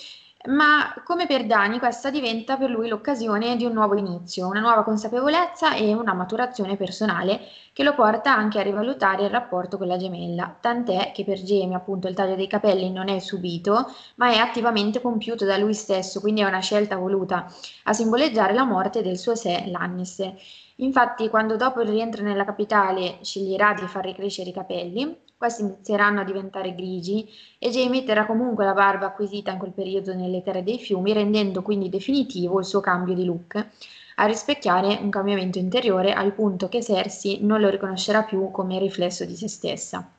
Ma 0.48 0.94
come 1.04 1.28
per 1.28 1.46
Dani 1.46 1.80
questa 1.80 2.10
diventa 2.10 2.58
per 2.58 2.70
lui 2.70 2.88
l'occasione 2.88 3.56
di 3.56 3.66
un 3.66 3.74
nuovo 3.74 3.96
inizio, 3.96 4.48
una 4.48 4.60
nuova 4.60 4.84
consapevolezza 4.84 5.76
e 5.76 5.94
una 5.94 6.14
maturazione 6.14 6.76
personale 6.78 7.42
che 7.74 7.84
lo 7.84 7.94
porta 7.94 8.34
anche 8.34 8.60
a 8.60 8.64
rivalutare 8.64 9.24
il 9.24 9.30
rapporto 9.30 9.78
con 9.78 9.88
la 9.88 9.98
gemella, 9.98 10.56
tant'è 10.60 11.12
che 11.14 11.26
per 11.26 11.42
Jamie 11.42 11.76
appunto 11.76 12.08
il 12.08 12.16
taglio 12.16 12.36
dei 12.36 12.48
capelli 12.48 12.90
non 12.90 13.10
è 13.10 13.20
subito, 13.20 13.92
ma 14.16 14.30
è 14.32 14.38
attivamente 14.38 15.02
compiuto 15.02 15.46
da 15.46 15.58
lui 15.58 15.74
stesso, 15.74 16.22
quindi 16.22 16.42
è 16.42 16.46
una 16.46 16.60
scelta 16.60 16.96
voluta 16.96 17.52
a 17.84 17.94
simboleggiare 17.94 18.54
la 18.54 18.64
morte 18.64 19.02
del 19.02 19.18
suo 19.18 19.36
sé 19.36 19.66
Lannister. 19.68 20.34
Infatti, 20.78 21.30
quando 21.30 21.56
dopo 21.56 21.82
il 21.82 21.90
rientro 21.90 22.24
nella 22.24 22.46
capitale 22.46 23.18
sceglierà 23.22 23.74
di 23.74 23.88
far 23.88 24.06
ricrescere 24.06 24.50
i 24.50 24.54
capelli, 24.54 25.18
questi 25.38 25.63
inizieranno 25.63 26.21
a 26.21 26.24
diventare 26.24 26.74
grigi 26.74 27.28
e 27.60 27.69
Jamie 27.69 28.04
terrà 28.04 28.26
comunque 28.26 28.63
la 28.63 28.74
barba 28.74 29.08
acquisita 29.08 29.52
in 29.52 29.58
quel 29.58 29.71
periodo 29.71 30.13
nelle 30.13 30.41
terre 30.41 30.63
dei 30.63 30.80
fiumi, 30.80 31.13
rendendo 31.13 31.62
quindi 31.62 31.89
definitivo 31.89 32.60
il 32.60 32.65
suo 32.65 32.80
cambio 32.80 33.13
di 33.13 33.26
look, 33.26 33.67
a 34.15 34.26
rispecchiare 34.26 34.98
un 35.02 35.10
cambiamento 35.10 35.58
interiore 35.58 36.13
al 36.13 36.32
punto 36.32 36.69
che 36.69 36.82
Cersei 36.82 37.39
non 37.41 37.60
lo 37.60 37.69
riconoscerà 37.69 38.24
più 38.24 38.50
come 38.50 38.80
riflesso 38.80 39.26
di 39.26 39.36
se 39.36 39.50
stessa. 39.50 40.10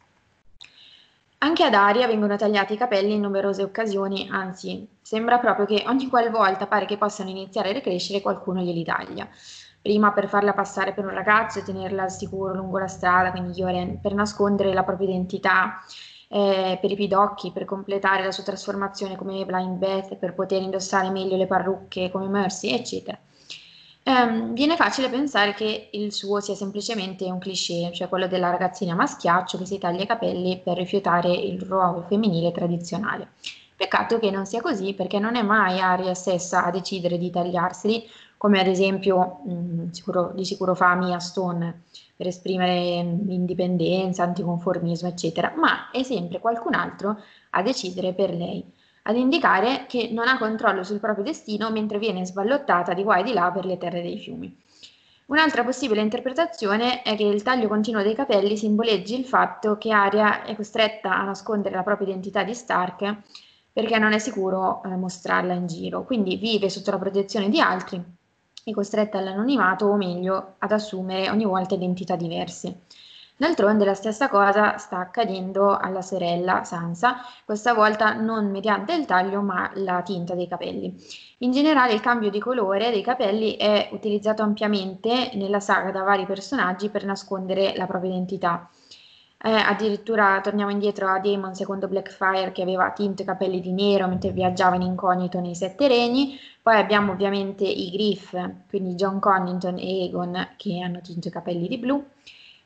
Anche 1.38 1.64
ad 1.64 1.74
Aria 1.74 2.06
vengono 2.06 2.36
tagliati 2.36 2.74
i 2.74 2.78
capelli 2.78 3.14
in 3.14 3.20
numerose 3.20 3.62
occasioni, 3.62 4.28
anzi, 4.30 4.86
sembra 5.00 5.38
proprio 5.38 5.66
che 5.66 5.84
ogni 5.86 6.08
qualvolta 6.08 6.66
pare 6.66 6.86
che 6.86 6.96
possano 6.96 7.30
iniziare 7.30 7.70
a 7.70 7.72
ricrescere 7.72 8.20
qualcuno 8.20 8.60
glieli 8.60 8.84
taglia 8.84 9.28
prima 9.86 10.10
per 10.10 10.26
farla 10.28 10.52
passare 10.52 10.92
per 10.92 11.04
un 11.04 11.12
ragazzo 11.12 11.60
e 11.60 11.62
tenerla 11.62 12.02
al 12.02 12.10
sicuro 12.10 12.52
lungo 12.52 12.78
la 12.78 12.88
strada, 12.88 13.30
quindi 13.30 13.56
Yoren, 13.56 14.00
per 14.00 14.14
nascondere 14.14 14.74
la 14.74 14.82
propria 14.82 15.10
identità, 15.10 15.78
eh, 16.28 16.76
per 16.80 16.90
i 16.90 16.96
pidocchi, 16.96 17.52
per 17.52 17.64
completare 17.64 18.24
la 18.24 18.32
sua 18.32 18.42
trasformazione 18.42 19.14
come 19.14 19.44
Blind 19.44 19.78
Beth, 19.78 20.16
per 20.16 20.34
poter 20.34 20.60
indossare 20.60 21.10
meglio 21.10 21.36
le 21.36 21.46
parrucche 21.46 22.10
come 22.10 22.26
Mercy, 22.26 22.70
eccetera. 22.70 23.16
Um, 24.02 24.54
viene 24.54 24.74
facile 24.74 25.08
pensare 25.08 25.54
che 25.54 25.88
il 25.92 26.12
suo 26.12 26.40
sia 26.40 26.56
semplicemente 26.56 27.24
un 27.24 27.38
cliché, 27.38 27.90
cioè 27.92 28.08
quello 28.08 28.26
della 28.26 28.50
ragazzina 28.50 28.94
maschiaccio 28.94 29.56
che 29.56 29.66
si 29.66 29.78
taglia 29.78 30.02
i 30.02 30.06
capelli 30.06 30.60
per 30.62 30.76
rifiutare 30.76 31.32
il 31.32 31.60
ruolo 31.60 32.04
femminile 32.08 32.50
tradizionale. 32.50 33.28
Peccato 33.76 34.18
che 34.18 34.30
non 34.30 34.46
sia 34.46 34.62
così 34.62 34.94
perché 34.94 35.18
non 35.18 35.36
è 35.36 35.42
mai 35.42 35.80
Aria 35.80 36.14
stessa 36.14 36.64
a 36.64 36.70
decidere 36.70 37.18
di 37.18 37.30
tagliarseli, 37.30 38.08
come 38.36 38.60
ad 38.60 38.66
esempio 38.66 39.40
mh, 39.44 39.52
mm, 39.52 39.90
sicuro, 39.90 40.32
di 40.34 40.44
sicuro 40.44 40.74
fa 40.74 40.94
Mia 40.94 41.18
Stone 41.18 41.84
per 42.16 42.26
esprimere 42.26 42.74
indipendenza, 42.74 44.22
anticonformismo, 44.22 45.08
eccetera, 45.08 45.52
ma 45.56 45.90
è 45.90 46.02
sempre 46.02 46.40
qualcun 46.40 46.74
altro 46.74 47.18
a 47.50 47.62
decidere 47.62 48.12
per 48.14 48.30
lei, 48.30 48.64
ad 49.02 49.16
indicare 49.16 49.86
che 49.86 50.08
non 50.12 50.28
ha 50.28 50.38
controllo 50.38 50.82
sul 50.82 51.00
proprio 51.00 51.24
destino 51.24 51.70
mentre 51.70 51.98
viene 51.98 52.24
sballottata 52.24 52.94
di 52.94 53.02
qua 53.02 53.18
e 53.18 53.22
di 53.22 53.32
là 53.32 53.50
per 53.52 53.66
le 53.66 53.76
terre 53.78 54.02
dei 54.02 54.18
fiumi. 54.18 54.64
Un'altra 55.26 55.64
possibile 55.64 56.02
interpretazione 56.02 57.02
è 57.02 57.16
che 57.16 57.24
il 57.24 57.42
taglio 57.42 57.66
continuo 57.66 58.02
dei 58.02 58.14
capelli 58.14 58.56
simboleggi 58.56 59.18
il 59.18 59.24
fatto 59.24 59.76
che 59.76 59.90
Arya 59.90 60.44
è 60.44 60.54
costretta 60.54 61.16
a 61.16 61.24
nascondere 61.24 61.74
la 61.74 61.82
propria 61.82 62.08
identità 62.08 62.44
di 62.44 62.54
Stark 62.54 63.16
perché 63.72 63.98
non 63.98 64.12
è 64.12 64.18
sicuro 64.18 64.82
eh, 64.84 64.88
mostrarla 64.88 65.52
in 65.52 65.66
giro, 65.66 66.04
quindi 66.04 66.36
vive 66.36 66.70
sotto 66.70 66.92
la 66.92 66.98
protezione 66.98 67.48
di 67.48 67.60
altri 67.60 68.02
è 68.68 68.72
costretta 68.72 69.18
all'anonimato 69.18 69.86
o 69.86 69.94
meglio 69.94 70.54
ad 70.58 70.72
assumere 70.72 71.30
ogni 71.30 71.44
volta 71.44 71.76
identità 71.76 72.16
diverse. 72.16 72.80
D'altronde 73.36 73.84
la 73.84 73.94
stessa 73.94 74.28
cosa 74.28 74.76
sta 74.76 74.98
accadendo 74.98 75.76
alla 75.76 76.02
sorella 76.02 76.64
Sansa, 76.64 77.18
questa 77.44 77.74
volta 77.74 78.14
non 78.14 78.50
mediante 78.50 78.92
il 78.94 79.04
taglio 79.04 79.40
ma 79.40 79.70
la 79.74 80.02
tinta 80.02 80.34
dei 80.34 80.48
capelli. 80.48 80.92
In 81.38 81.52
generale 81.52 81.92
il 81.92 82.00
cambio 82.00 82.28
di 82.28 82.40
colore 82.40 82.90
dei 82.90 83.02
capelli 83.02 83.54
è 83.54 83.88
utilizzato 83.92 84.42
ampiamente 84.42 85.30
nella 85.34 85.60
saga 85.60 85.92
da 85.92 86.02
vari 86.02 86.26
personaggi 86.26 86.88
per 86.88 87.04
nascondere 87.04 87.72
la 87.76 87.86
propria 87.86 88.10
identità. 88.10 88.68
Eh, 89.46 89.52
addirittura 89.52 90.40
torniamo 90.40 90.72
indietro 90.72 91.06
a 91.06 91.20
Damon 91.20 91.54
secondo 91.54 91.86
Blackfire 91.86 92.50
che 92.50 92.62
aveva 92.62 92.90
tinto 92.90 93.22
i 93.22 93.24
capelli 93.24 93.60
di 93.60 93.70
nero 93.70 94.08
mentre 94.08 94.32
viaggiava 94.32 94.74
in 94.74 94.82
incognito 94.82 95.38
nei 95.38 95.54
Sette 95.54 95.86
Regni. 95.86 96.36
Poi 96.60 96.76
abbiamo 96.76 97.12
ovviamente 97.12 97.62
i 97.62 97.90
Griff, 97.92 98.34
quindi 98.68 98.96
John 98.96 99.20
Connington 99.20 99.78
e 99.78 100.06
Egon 100.06 100.54
che 100.56 100.80
hanno 100.80 101.00
tinto 101.00 101.28
i 101.28 101.30
capelli 101.30 101.68
di 101.68 101.78
blu. 101.78 102.04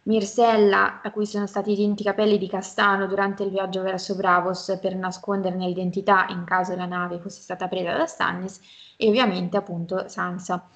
Mirsella, 0.04 1.02
a 1.02 1.10
cui 1.10 1.26
sono 1.26 1.46
stati 1.46 1.74
tinti 1.74 2.00
i 2.00 2.06
capelli 2.06 2.38
di 2.38 2.48
castano 2.48 3.06
durante 3.06 3.42
il 3.42 3.50
viaggio 3.50 3.82
verso 3.82 4.16
Bravos 4.16 4.78
per 4.80 4.94
nasconderne 4.94 5.66
l'identità 5.66 6.28
in 6.30 6.44
caso 6.44 6.74
la 6.74 6.86
nave 6.86 7.18
fosse 7.18 7.42
stata 7.42 7.68
presa 7.68 7.92
da 7.92 8.06
Stannis, 8.06 8.58
e 8.96 9.06
ovviamente 9.06 9.58
appunto 9.58 10.08
Sansa. 10.08 10.66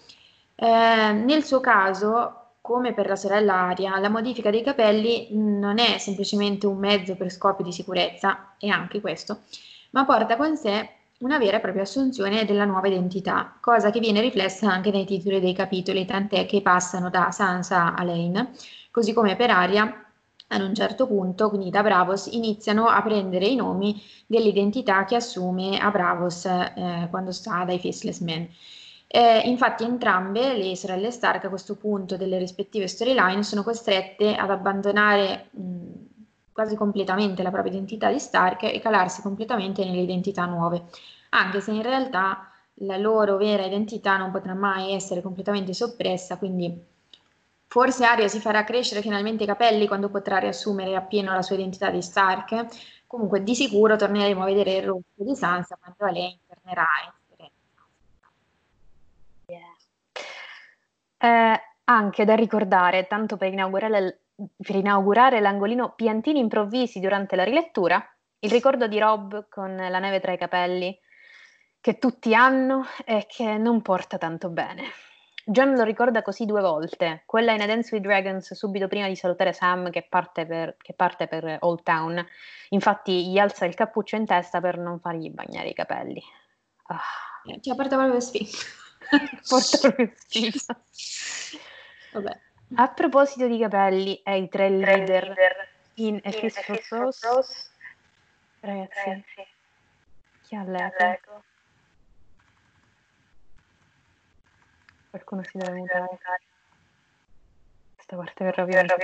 Eh, 0.54 1.12
nel 1.12 1.44
suo 1.44 1.60
caso, 1.60 2.43
come 2.64 2.94
per 2.94 3.06
la 3.06 3.14
sorella 3.14 3.56
Aria, 3.68 3.98
la 3.98 4.08
modifica 4.08 4.48
dei 4.48 4.62
capelli 4.62 5.28
non 5.32 5.78
è 5.78 5.98
semplicemente 5.98 6.66
un 6.66 6.78
mezzo 6.78 7.14
per 7.14 7.30
scopi 7.30 7.62
di 7.62 7.72
sicurezza, 7.72 8.54
e 8.58 8.70
anche 8.70 9.02
questo, 9.02 9.40
ma 9.90 10.06
porta 10.06 10.38
con 10.38 10.56
sé 10.56 10.88
una 11.18 11.36
vera 11.36 11.58
e 11.58 11.60
propria 11.60 11.82
assunzione 11.82 12.46
della 12.46 12.64
nuova 12.64 12.86
identità, 12.86 13.54
cosa 13.60 13.90
che 13.90 14.00
viene 14.00 14.22
riflessa 14.22 14.72
anche 14.72 14.90
nei 14.90 15.04
titoli 15.04 15.40
dei 15.40 15.52
capitoli, 15.52 16.06
tant'è 16.06 16.46
che 16.46 16.62
passano 16.62 17.10
da 17.10 17.30
Sansa 17.32 17.94
a 17.94 18.02
Lane, 18.02 18.52
così 18.90 19.12
come 19.12 19.36
per 19.36 19.50
Aria 19.50 20.02
ad 20.46 20.62
un 20.62 20.74
certo 20.74 21.06
punto, 21.06 21.50
quindi 21.50 21.68
da 21.68 21.82
Bravos, 21.82 22.28
iniziano 22.32 22.86
a 22.86 23.02
prendere 23.02 23.44
i 23.44 23.56
nomi 23.56 24.00
dell'identità 24.26 25.04
che 25.04 25.16
assume 25.16 25.76
a 25.78 25.90
Bravos 25.90 26.46
eh, 26.46 27.08
quando 27.10 27.30
sta 27.30 27.64
dai 27.64 27.78
Faceless 27.78 28.20
Men. 28.20 28.48
Eh, 29.16 29.42
infatti 29.48 29.84
entrambe 29.84 30.56
le 30.56 30.74
sorelle 30.74 31.12
Stark 31.12 31.44
a 31.44 31.48
questo 31.48 31.76
punto 31.76 32.16
delle 32.16 32.36
rispettive 32.36 32.88
storyline 32.88 33.44
sono 33.44 33.62
costrette 33.62 34.34
ad 34.34 34.50
abbandonare 34.50 35.50
mh, 35.52 35.92
quasi 36.50 36.74
completamente 36.74 37.44
la 37.44 37.52
propria 37.52 37.72
identità 37.72 38.10
di 38.10 38.18
Stark 38.18 38.64
e 38.64 38.80
calarsi 38.80 39.22
completamente 39.22 39.84
nelle 39.84 40.00
identità 40.00 40.46
nuove, 40.46 40.86
anche 41.30 41.60
se 41.60 41.70
in 41.70 41.82
realtà 41.82 42.50
la 42.78 42.96
loro 42.96 43.36
vera 43.36 43.64
identità 43.64 44.16
non 44.16 44.32
potrà 44.32 44.52
mai 44.52 44.92
essere 44.94 45.22
completamente 45.22 45.74
soppressa, 45.74 46.36
quindi 46.36 46.76
forse 47.68 48.04
Arya 48.04 48.26
si 48.26 48.40
farà 48.40 48.64
crescere 48.64 49.00
finalmente 49.00 49.44
i 49.44 49.46
capelli 49.46 49.86
quando 49.86 50.08
potrà 50.08 50.38
riassumere 50.38 50.96
appieno 50.96 51.32
la 51.32 51.42
sua 51.42 51.54
identità 51.54 51.88
di 51.88 52.02
Stark, 52.02 52.66
comunque 53.06 53.44
di 53.44 53.54
sicuro 53.54 53.94
torneremo 53.94 54.42
a 54.42 54.46
vedere 54.46 54.76
il 54.78 54.86
rosso 54.86 55.04
di 55.14 55.36
Sansa 55.36 55.78
quando 55.80 56.12
lei 56.12 56.36
tornerà 56.48 56.86
Eh, 61.24 61.60
anche 61.84 62.24
da 62.26 62.34
ricordare, 62.34 63.06
tanto 63.06 63.38
per 63.38 63.50
inaugurare, 63.50 64.24
per 64.58 64.76
inaugurare 64.76 65.40
l'angolino 65.40 65.94
piantini 65.94 66.38
improvvisi 66.38 67.00
durante 67.00 67.34
la 67.34 67.44
rilettura, 67.44 68.04
il 68.40 68.50
ricordo 68.50 68.86
di 68.86 68.98
Rob 68.98 69.48
con 69.48 69.74
la 69.74 69.98
neve 70.00 70.20
tra 70.20 70.32
i 70.32 70.36
capelli, 70.36 70.94
che 71.80 71.98
tutti 71.98 72.34
hanno 72.34 72.84
e 73.06 73.24
che 73.26 73.56
non 73.56 73.80
porta 73.80 74.18
tanto 74.18 74.50
bene. 74.50 74.82
John 75.46 75.74
lo 75.74 75.82
ricorda 75.82 76.20
così 76.20 76.44
due 76.44 76.60
volte, 76.60 77.22
quella 77.24 77.52
in 77.52 77.62
A 77.62 77.66
Dance 77.66 77.94
with 77.94 78.04
Dragons 78.04 78.52
subito 78.52 78.86
prima 78.86 79.06
di 79.06 79.16
salutare 79.16 79.54
Sam 79.54 79.90
che 79.90 80.06
parte 80.06 80.44
per, 80.44 80.76
che 80.78 80.92
parte 80.92 81.26
per 81.26 81.56
Old 81.60 81.82
Town. 81.82 82.22
Infatti 82.70 83.30
gli 83.30 83.38
alza 83.38 83.64
il 83.64 83.74
cappuccio 83.74 84.16
in 84.16 84.26
testa 84.26 84.60
per 84.60 84.76
non 84.76 85.00
fargli 85.00 85.30
bagnare 85.30 85.68
i 85.68 85.74
capelli. 85.74 86.22
Ah. 86.88 87.00
Ti 87.60 87.70
ha 87.70 87.74
portato 87.74 87.96
proprio 87.96 88.20
sfiga. 88.20 88.82
Porta 89.48 89.78
proprio 89.80 90.12
schifo. 90.14 90.74
Vabbè. 92.12 92.40
A 92.76 92.88
proposito 92.88 93.46
di 93.46 93.58
capelli 93.58 94.22
e 94.22 94.38
i 94.38 94.48
tre 94.48 94.68
leader, 94.68 95.26
leader 95.28 95.68
in 95.94 96.20
A 96.24 96.30
Fist 96.30 96.62
for 96.62 96.80
Cross, 96.80 97.72
ragazzi, 98.60 98.98
ragazzi, 99.04 99.46
chi 100.40 100.56
ha 100.56 100.64
l'eco? 100.64 101.44
Qualcuno 105.10 105.42
si 105.44 105.58
deve 105.58 105.78
mutare. 105.78 106.18
Questa 107.94 108.16
parte 108.16 108.44
verrà 108.44 108.62
ovviamente 108.64 108.94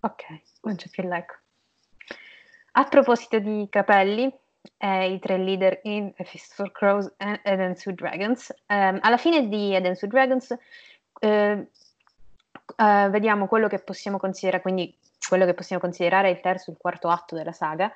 Ok, 0.00 0.24
non 0.62 0.76
c'è 0.76 0.88
più 0.90 1.02
l'eco. 1.08 1.43
A 2.76 2.84
proposito 2.86 3.38
di 3.38 3.68
capelli, 3.70 4.32
eh, 4.78 5.12
i 5.12 5.20
tre 5.20 5.38
leader 5.38 5.78
in 5.84 6.12
A 6.16 6.24
Fist 6.24 6.54
for 6.54 6.72
Crows 6.72 7.12
e 7.18 7.56
Dance 7.56 7.88
with 7.88 8.00
Dragons, 8.00 8.50
eh, 8.66 8.98
alla 9.00 9.16
fine 9.16 9.48
di 9.48 9.70
Dance 9.80 10.04
with 10.04 10.12
Dragons 10.12 10.56
eh, 11.20 11.68
eh, 12.76 13.08
vediamo 13.10 13.46
quello 13.46 13.68
che 13.68 13.78
possiamo 13.78 14.18
considerare, 14.18 14.60
quindi 14.60 14.92
quello 15.28 15.44
che 15.44 15.54
possiamo 15.54 15.80
considerare 15.80 16.30
il 16.30 16.40
terzo 16.40 16.70
e 16.70 16.72
il 16.72 16.80
quarto 16.80 17.08
atto 17.10 17.36
della 17.36 17.52
saga. 17.52 17.92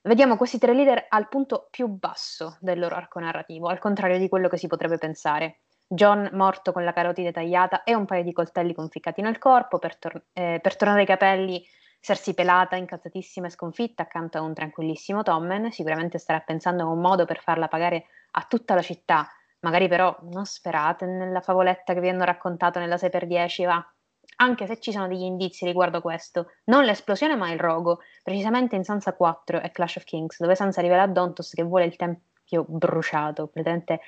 Vediamo 0.00 0.36
questi 0.36 0.58
tre 0.58 0.74
leader 0.74 1.06
al 1.08 1.28
punto 1.28 1.68
più 1.70 1.86
basso 1.86 2.56
del 2.60 2.80
loro 2.80 2.96
arco 2.96 3.20
narrativo, 3.20 3.68
al 3.68 3.78
contrario 3.78 4.18
di 4.18 4.28
quello 4.28 4.48
che 4.48 4.56
si 4.56 4.66
potrebbe 4.66 4.98
pensare. 4.98 5.60
John 5.86 6.30
morto 6.32 6.72
con 6.72 6.82
la 6.82 6.92
carotide 6.92 7.30
tagliata 7.30 7.84
e 7.84 7.94
un 7.94 8.06
paio 8.06 8.24
di 8.24 8.32
coltelli 8.32 8.74
conficcati 8.74 9.22
nel 9.22 9.38
corpo 9.38 9.78
per, 9.78 9.96
tor- 9.96 10.24
eh, 10.32 10.58
per 10.60 10.74
tornare 10.74 11.02
ai 11.02 11.06
capelli 11.06 11.64
Cersei 12.00 12.34
pelata, 12.34 12.76
incazzatissima 12.76 13.46
e 13.46 13.50
sconfitta 13.50 14.02
accanto 14.02 14.38
a 14.38 14.42
un 14.42 14.54
tranquillissimo 14.54 15.22
Tommen, 15.22 15.72
sicuramente 15.72 16.18
starà 16.18 16.40
pensando 16.40 16.84
a 16.84 16.86
un 16.86 17.00
modo 17.00 17.24
per 17.24 17.40
farla 17.40 17.68
pagare 17.68 18.06
a 18.32 18.46
tutta 18.48 18.74
la 18.74 18.82
città, 18.82 19.28
magari 19.60 19.88
però 19.88 20.16
non 20.30 20.46
sperate 20.46 21.06
nella 21.06 21.40
favoletta 21.40 21.94
che 21.94 22.00
vi 22.00 22.08
hanno 22.08 22.24
raccontato 22.24 22.78
nella 22.78 22.96
6x10, 22.96 23.64
va. 23.64 23.90
Anche 24.38 24.66
se 24.66 24.78
ci 24.80 24.92
sono 24.92 25.08
degli 25.08 25.22
indizi 25.22 25.64
riguardo 25.64 26.00
questo, 26.00 26.52
non 26.64 26.84
l'esplosione 26.84 27.36
ma 27.36 27.50
il 27.50 27.58
rogo, 27.58 28.00
precisamente 28.22 28.76
in 28.76 28.84
Sansa 28.84 29.14
4 29.14 29.62
e 29.62 29.70
Clash 29.70 29.96
of 29.96 30.04
Kings, 30.04 30.38
dove 30.38 30.54
Sansa 30.54 30.82
rivela 30.82 31.02
a 31.02 31.08
Dontos 31.08 31.52
che 31.54 31.62
vuole 31.62 31.86
il 31.86 31.96
tempio 31.96 32.64
bruciato, 32.68 33.46
praticamente 33.46 34.00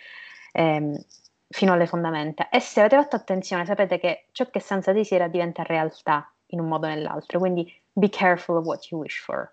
ehm, 0.53 0.96
fino 1.48 1.72
alle 1.72 1.87
fondamenta. 1.87 2.48
E 2.51 2.61
se 2.61 2.81
avete 2.81 2.96
fatto 2.96 3.16
attenzione 3.16 3.64
sapete 3.64 3.98
che 3.98 4.27
ciò 4.33 4.48
che 4.51 4.61
Sansa 4.61 4.92
desidera 4.92 5.29
diventa 5.29 5.62
realtà 5.62 6.31
in 6.49 6.61
un 6.61 6.69
modo 6.69 6.87
o 6.87 6.89
nell'altro, 6.89 7.39
quindi 7.39 7.73
be 7.93 8.09
careful 8.09 8.57
of 8.57 8.65
what 8.65 8.91
you 8.91 9.01
wish 9.01 9.21
for. 9.21 9.53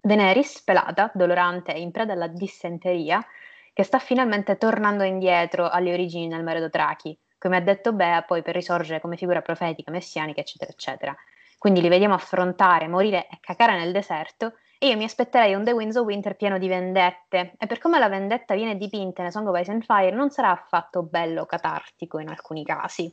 Daenerys, 0.00 0.62
pelata, 0.62 1.10
dolorante 1.12 1.74
e 1.74 1.80
in 1.80 1.90
preda 1.90 2.12
alla 2.12 2.28
dissenteria, 2.28 3.24
che 3.72 3.82
sta 3.82 3.98
finalmente 3.98 4.56
tornando 4.56 5.02
indietro 5.02 5.68
alle 5.68 5.92
origini 5.92 6.28
nel 6.28 6.44
mare 6.44 6.60
Dothraki, 6.60 7.18
come 7.38 7.56
ha 7.56 7.60
detto 7.60 7.92
Bea, 7.92 8.22
poi 8.22 8.42
per 8.42 8.54
risorgere 8.54 9.00
come 9.00 9.16
figura 9.16 9.42
profetica, 9.42 9.90
messianica, 9.90 10.40
eccetera, 10.40 10.70
eccetera. 10.70 11.16
Quindi 11.58 11.80
li 11.80 11.88
vediamo 11.88 12.14
affrontare, 12.14 12.88
morire 12.88 13.28
e 13.28 13.38
cacare 13.40 13.76
nel 13.76 13.92
deserto, 13.92 14.54
e 14.78 14.88
io 14.88 14.96
mi 14.96 15.04
aspetterei 15.04 15.54
un 15.54 15.64
The 15.64 15.72
Winds 15.72 15.96
of 15.96 16.06
Winter 16.06 16.36
pieno 16.36 16.58
di 16.58 16.68
vendette, 16.68 17.54
e 17.58 17.66
per 17.66 17.78
come 17.78 17.98
la 17.98 18.08
vendetta 18.08 18.54
viene 18.54 18.76
dipinta 18.76 19.22
nel 19.22 19.32
Song 19.32 19.48
of 19.48 19.58
Ice 19.58 19.70
and 19.70 19.82
Fire, 19.82 20.14
non 20.14 20.30
sarà 20.30 20.50
affatto 20.50 21.02
bello, 21.02 21.46
catartico 21.46 22.18
in 22.18 22.28
alcuni 22.28 22.64
casi. 22.64 23.12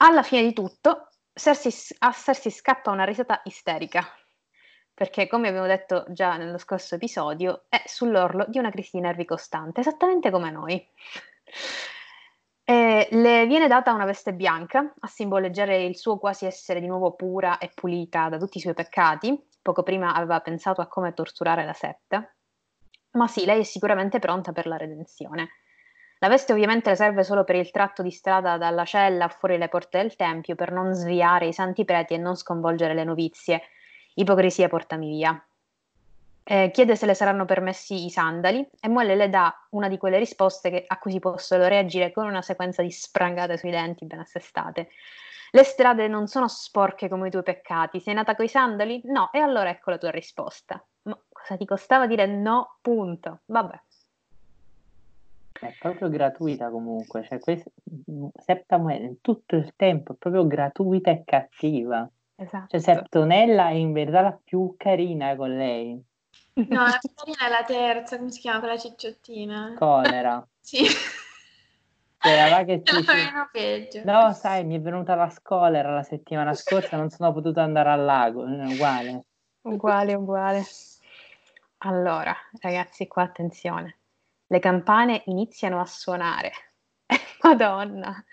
Alla 0.00 0.22
fine 0.22 0.42
di 0.42 0.52
tutto, 0.52 1.08
Cersei, 1.32 1.72
a 1.98 2.12
Cersei 2.12 2.52
scappa 2.52 2.92
una 2.92 3.02
risata 3.04 3.40
isterica, 3.44 4.04
perché 4.94 5.26
come 5.26 5.48
abbiamo 5.48 5.66
detto 5.66 6.04
già 6.10 6.36
nello 6.36 6.58
scorso 6.58 6.94
episodio, 6.94 7.64
è 7.68 7.82
sull'orlo 7.84 8.46
di 8.48 8.58
una 8.58 8.70
crisi 8.70 8.90
di 8.92 9.00
nervi 9.02 9.24
costante, 9.24 9.80
esattamente 9.80 10.30
come 10.30 10.50
noi. 10.52 10.88
E 12.62 13.08
le 13.10 13.46
viene 13.46 13.66
data 13.66 13.92
una 13.92 14.04
veste 14.04 14.34
bianca 14.34 14.94
a 15.00 15.06
simboleggiare 15.08 15.82
il 15.82 15.96
suo 15.96 16.18
quasi 16.18 16.46
essere 16.46 16.80
di 16.80 16.86
nuovo 16.86 17.14
pura 17.14 17.58
e 17.58 17.72
pulita 17.74 18.28
da 18.28 18.38
tutti 18.38 18.58
i 18.58 18.60
suoi 18.60 18.74
peccati. 18.74 19.48
Poco 19.60 19.82
prima 19.82 20.14
aveva 20.14 20.38
pensato 20.40 20.80
a 20.80 20.86
come 20.86 21.12
torturare 21.12 21.64
la 21.64 21.72
setta. 21.72 22.32
Ma 23.12 23.26
sì, 23.26 23.44
lei 23.44 23.60
è 23.60 23.64
sicuramente 23.64 24.20
pronta 24.20 24.52
per 24.52 24.66
la 24.66 24.76
redenzione. 24.76 25.48
La 26.20 26.28
veste 26.28 26.52
ovviamente 26.52 26.94
serve 26.96 27.22
solo 27.22 27.44
per 27.44 27.54
il 27.54 27.70
tratto 27.70 28.02
di 28.02 28.10
strada 28.10 28.56
dalla 28.56 28.84
cella 28.84 29.28
fuori 29.28 29.56
le 29.56 29.68
porte 29.68 29.98
del 29.98 30.16
tempio 30.16 30.56
per 30.56 30.72
non 30.72 30.92
sviare 30.92 31.46
i 31.46 31.52
santi 31.52 31.84
preti 31.84 32.14
e 32.14 32.18
non 32.18 32.34
sconvolgere 32.34 32.94
le 32.94 33.04
novizie, 33.04 33.62
Ipocrisia, 34.14 34.68
portami 34.68 35.08
via. 35.08 35.40
Eh, 36.42 36.70
chiede 36.72 36.96
se 36.96 37.06
le 37.06 37.14
saranno 37.14 37.44
permessi 37.44 38.06
i 38.06 38.10
sandali 38.10 38.66
e 38.80 38.88
Moelle 38.88 39.14
le 39.14 39.28
dà 39.28 39.54
una 39.70 39.86
di 39.86 39.98
quelle 39.98 40.18
risposte 40.18 40.70
che, 40.70 40.84
a 40.86 40.98
cui 40.98 41.12
si 41.12 41.20
può 41.20 41.36
solo 41.36 41.68
reagire 41.68 42.10
con 42.10 42.26
una 42.26 42.42
sequenza 42.42 42.82
di 42.82 42.90
sprangate 42.90 43.58
sui 43.58 43.70
denti 43.70 44.06
ben 44.06 44.20
assestate. 44.20 44.88
Le 45.50 45.62
strade 45.62 46.08
non 46.08 46.26
sono 46.26 46.48
sporche 46.48 47.08
come 47.08 47.28
i 47.28 47.30
tuoi 47.30 47.42
peccati. 47.42 48.00
Sei 48.00 48.14
nata 48.14 48.34
coi 48.34 48.48
sandali? 48.48 49.00
No, 49.04 49.30
e 49.32 49.38
allora 49.38 49.70
ecco 49.70 49.90
la 49.90 49.98
tua 49.98 50.10
risposta. 50.10 50.84
Ma 51.02 51.18
cosa 51.30 51.56
ti 51.56 51.64
costava 51.64 52.06
dire 52.06 52.26
no? 52.26 52.78
Punto. 52.80 53.42
Vabbè. 53.46 53.80
È 55.60 55.74
proprio 55.78 56.08
gratuita 56.08 56.70
comunque, 56.70 57.24
cioè 57.24 57.38
questa, 57.38 57.70
Septa 58.34 58.78
Moelle 58.78 59.18
tutto 59.20 59.56
il 59.56 59.72
tempo 59.74 60.12
è 60.12 60.16
proprio 60.16 60.46
gratuita 60.46 61.10
e 61.10 61.22
cattiva. 61.24 62.08
Esatto. 62.36 62.66
Cioè, 62.68 62.80
Septonella 62.80 63.68
è 63.68 63.72
in 63.72 63.92
verità 63.92 64.20
la 64.20 64.38
più 64.42 64.74
carina 64.76 65.34
con 65.34 65.56
lei. 65.56 66.00
No, 66.54 66.84
la 66.86 66.98
più 67.00 67.10
carina 67.12 67.46
è 67.46 67.50
la 67.50 67.64
terza, 67.64 68.16
come 68.18 68.30
si 68.30 68.40
chiama 68.40 68.60
quella 68.60 68.78
cicciottina? 68.78 69.74
Colera. 69.76 70.46
Sì. 70.60 70.84
Cioè, 72.20 72.50
va 72.50 72.64
che 72.64 72.82
È 72.84 72.84
ci- 72.84 73.04
la 73.04 73.14
meno 73.14 73.48
peggio. 73.50 74.02
No, 74.04 74.32
sai, 74.32 74.64
mi 74.64 74.76
è 74.76 74.80
venuta 74.80 75.14
la 75.14 75.30
scolera 75.30 75.94
la 75.94 76.02
settimana 76.02 76.52
scorsa, 76.52 76.96
non 76.96 77.10
sono 77.10 77.32
potuta 77.32 77.62
andare 77.62 77.90
al 77.90 78.04
lago, 78.04 78.44
è 78.44 78.66
uguale. 78.66 79.24
Uguale, 79.62 80.14
uguale. 80.14 80.62
Allora, 81.78 82.34
ragazzi, 82.60 83.06
qua 83.06 83.22
attenzione. 83.22 83.97
Le 84.50 84.60
campane 84.60 85.24
iniziano 85.26 85.78
a 85.78 85.84
suonare. 85.84 86.52
Madonna. 87.42 88.24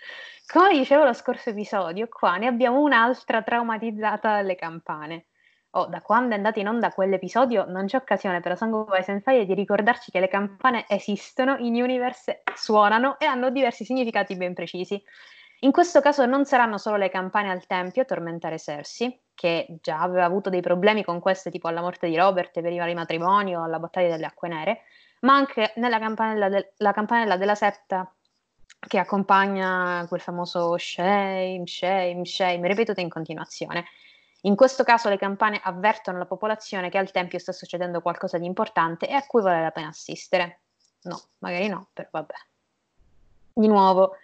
Come 0.50 0.72
dicevo 0.72 1.04
lo 1.04 1.12
scorso 1.12 1.50
episodio, 1.50 2.08
qua 2.08 2.36
ne 2.38 2.46
abbiamo 2.46 2.80
un'altra 2.80 3.42
traumatizzata 3.42 4.36
dalle 4.36 4.54
campane. 4.54 5.26
Oh, 5.72 5.84
da 5.86 6.00
quando 6.00 6.32
è 6.32 6.36
andato 6.38 6.58
in 6.58 6.68
onda 6.68 6.90
quell'episodio 6.90 7.66
non 7.66 7.84
c'è 7.84 7.98
occasione 7.98 8.40
per 8.40 8.52
Ice 8.52 9.10
and 9.10 9.20
Fire 9.20 9.44
di 9.44 9.52
ricordarci 9.52 10.10
che 10.10 10.20
le 10.20 10.28
campane 10.28 10.86
esistono, 10.88 11.58
in 11.58 11.74
universe 11.74 12.44
suonano 12.54 13.18
e 13.18 13.26
hanno 13.26 13.50
diversi 13.50 13.84
significati 13.84 14.36
ben 14.36 14.54
precisi. 14.54 15.02
In 15.60 15.70
questo 15.70 16.00
caso 16.00 16.24
non 16.24 16.46
saranno 16.46 16.78
solo 16.78 16.96
le 16.96 17.10
campane 17.10 17.50
al 17.50 17.66
tempio 17.66 18.02
a 18.02 18.04
tormentare 18.06 18.58
Cersei, 18.58 19.20
che 19.34 19.66
già 19.82 20.00
aveva 20.00 20.24
avuto 20.24 20.48
dei 20.48 20.62
problemi 20.62 21.04
con 21.04 21.20
queste, 21.20 21.50
tipo 21.50 21.68
alla 21.68 21.82
morte 21.82 22.08
di 22.08 22.16
Robert 22.16 22.58
per 22.58 22.72
i 22.72 22.78
vari 22.78 22.94
matrimoni 22.94 23.54
o 23.54 23.62
alla 23.62 23.78
battaglia 23.78 24.08
delle 24.08 24.26
acque 24.26 24.48
nere, 24.48 24.80
ma 25.26 25.34
anche 25.34 25.72
nella 25.76 25.98
campanella, 25.98 26.48
la 26.76 26.92
campanella 26.92 27.36
della 27.36 27.56
setta 27.56 28.08
che 28.78 28.98
accompagna 28.98 30.06
quel 30.06 30.20
famoso 30.20 30.78
shame, 30.78 31.66
shame, 31.66 32.24
shame, 32.24 32.68
ripetuto 32.68 33.00
in 33.00 33.08
continuazione. 33.08 33.86
In 34.42 34.54
questo 34.54 34.84
caso 34.84 35.08
le 35.08 35.18
campane 35.18 35.60
avvertono 35.60 36.18
la 36.18 36.26
popolazione 36.26 36.88
che 36.88 36.98
al 36.98 37.10
tempio 37.10 37.40
sta 37.40 37.50
succedendo 37.50 38.00
qualcosa 38.00 38.38
di 38.38 38.46
importante 38.46 39.08
e 39.08 39.14
a 39.14 39.26
cui 39.26 39.42
vale 39.42 39.62
la 39.62 39.72
pena 39.72 39.88
assistere. 39.88 40.60
No, 41.02 41.20
magari 41.38 41.66
no, 41.66 41.88
però 41.92 42.08
vabbè. 42.12 42.34
Di 43.54 43.66
nuovo, 43.66 44.16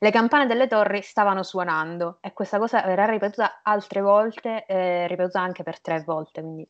le 0.00 0.10
campane 0.10 0.46
delle 0.46 0.66
torri 0.66 1.02
stavano 1.02 1.44
suonando 1.44 2.18
e 2.20 2.32
questa 2.32 2.58
cosa 2.58 2.82
verrà 2.82 3.04
ripetuta 3.04 3.60
altre 3.62 4.00
volte, 4.00 4.64
eh, 4.66 5.06
ripetuta 5.06 5.40
anche 5.40 5.62
per 5.62 5.80
tre 5.80 6.02
volte, 6.02 6.40
quindi 6.40 6.68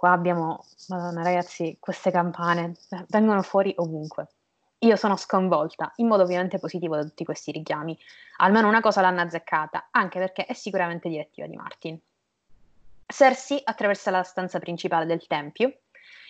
qua 0.00 0.12
abbiamo, 0.12 0.64
madonna 0.88 1.22
ragazzi, 1.22 1.76
queste 1.78 2.10
campane 2.10 2.74
vengono 3.08 3.42
fuori 3.42 3.74
ovunque. 3.76 4.28
Io 4.78 4.96
sono 4.96 5.14
sconvolta, 5.16 5.92
in 5.96 6.06
modo 6.06 6.22
ovviamente 6.22 6.58
positivo 6.58 6.96
da 6.96 7.02
tutti 7.02 7.22
questi 7.22 7.52
richiami. 7.52 7.98
Almeno 8.38 8.66
una 8.66 8.80
cosa 8.80 9.02
l'hanno 9.02 9.20
azzeccata, 9.20 9.88
anche 9.90 10.18
perché 10.18 10.46
è 10.46 10.54
sicuramente 10.54 11.10
direttiva 11.10 11.46
di 11.46 11.54
Martin. 11.54 12.00
Cersei 13.04 13.60
attraversa 13.62 14.10
la 14.10 14.22
stanza 14.22 14.58
principale 14.58 15.04
del 15.04 15.26
tempio, 15.26 15.80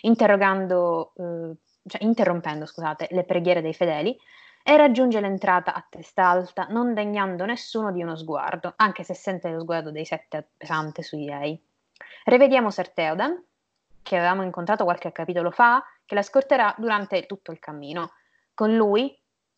interrogando, 0.01 1.13
eh, 1.15 1.55
cioè, 1.87 2.03
interrompendo 2.03 2.65
scusate, 2.65 3.07
le 3.11 3.23
preghiere 3.23 3.61
dei 3.61 3.73
fedeli 3.73 4.19
e 4.63 4.75
raggiunge 4.75 5.21
l'entrata 5.21 5.73
a 5.73 5.85
testa 5.89 6.27
alta, 6.27 6.65
non 6.65 6.93
degnando 6.93 7.45
nessuno 7.45 7.93
di 7.93 8.03
uno 8.03 8.17
sguardo, 8.17 8.73
anche 8.75 9.05
se 9.05 9.13
sente 9.13 9.49
lo 9.49 9.61
sguardo 9.61 9.91
dei 9.91 10.03
sette 10.03 10.49
pesante 10.57 11.03
su 11.03 11.15
di 11.15 11.27
lei. 11.27 11.65
Rivediamo 12.25 12.69
Ser 12.69 12.89
Theoden, 12.91 13.41
che 14.01 14.17
avevamo 14.17 14.43
incontrato 14.43 14.83
qualche 14.83 15.11
capitolo 15.11 15.51
fa, 15.51 15.83
che 16.05 16.15
la 16.15 16.21
scorterà 16.21 16.73
durante 16.77 17.25
tutto 17.25 17.51
il 17.51 17.59
cammino. 17.59 18.13
Con 18.53 18.75
lui, 18.75 19.17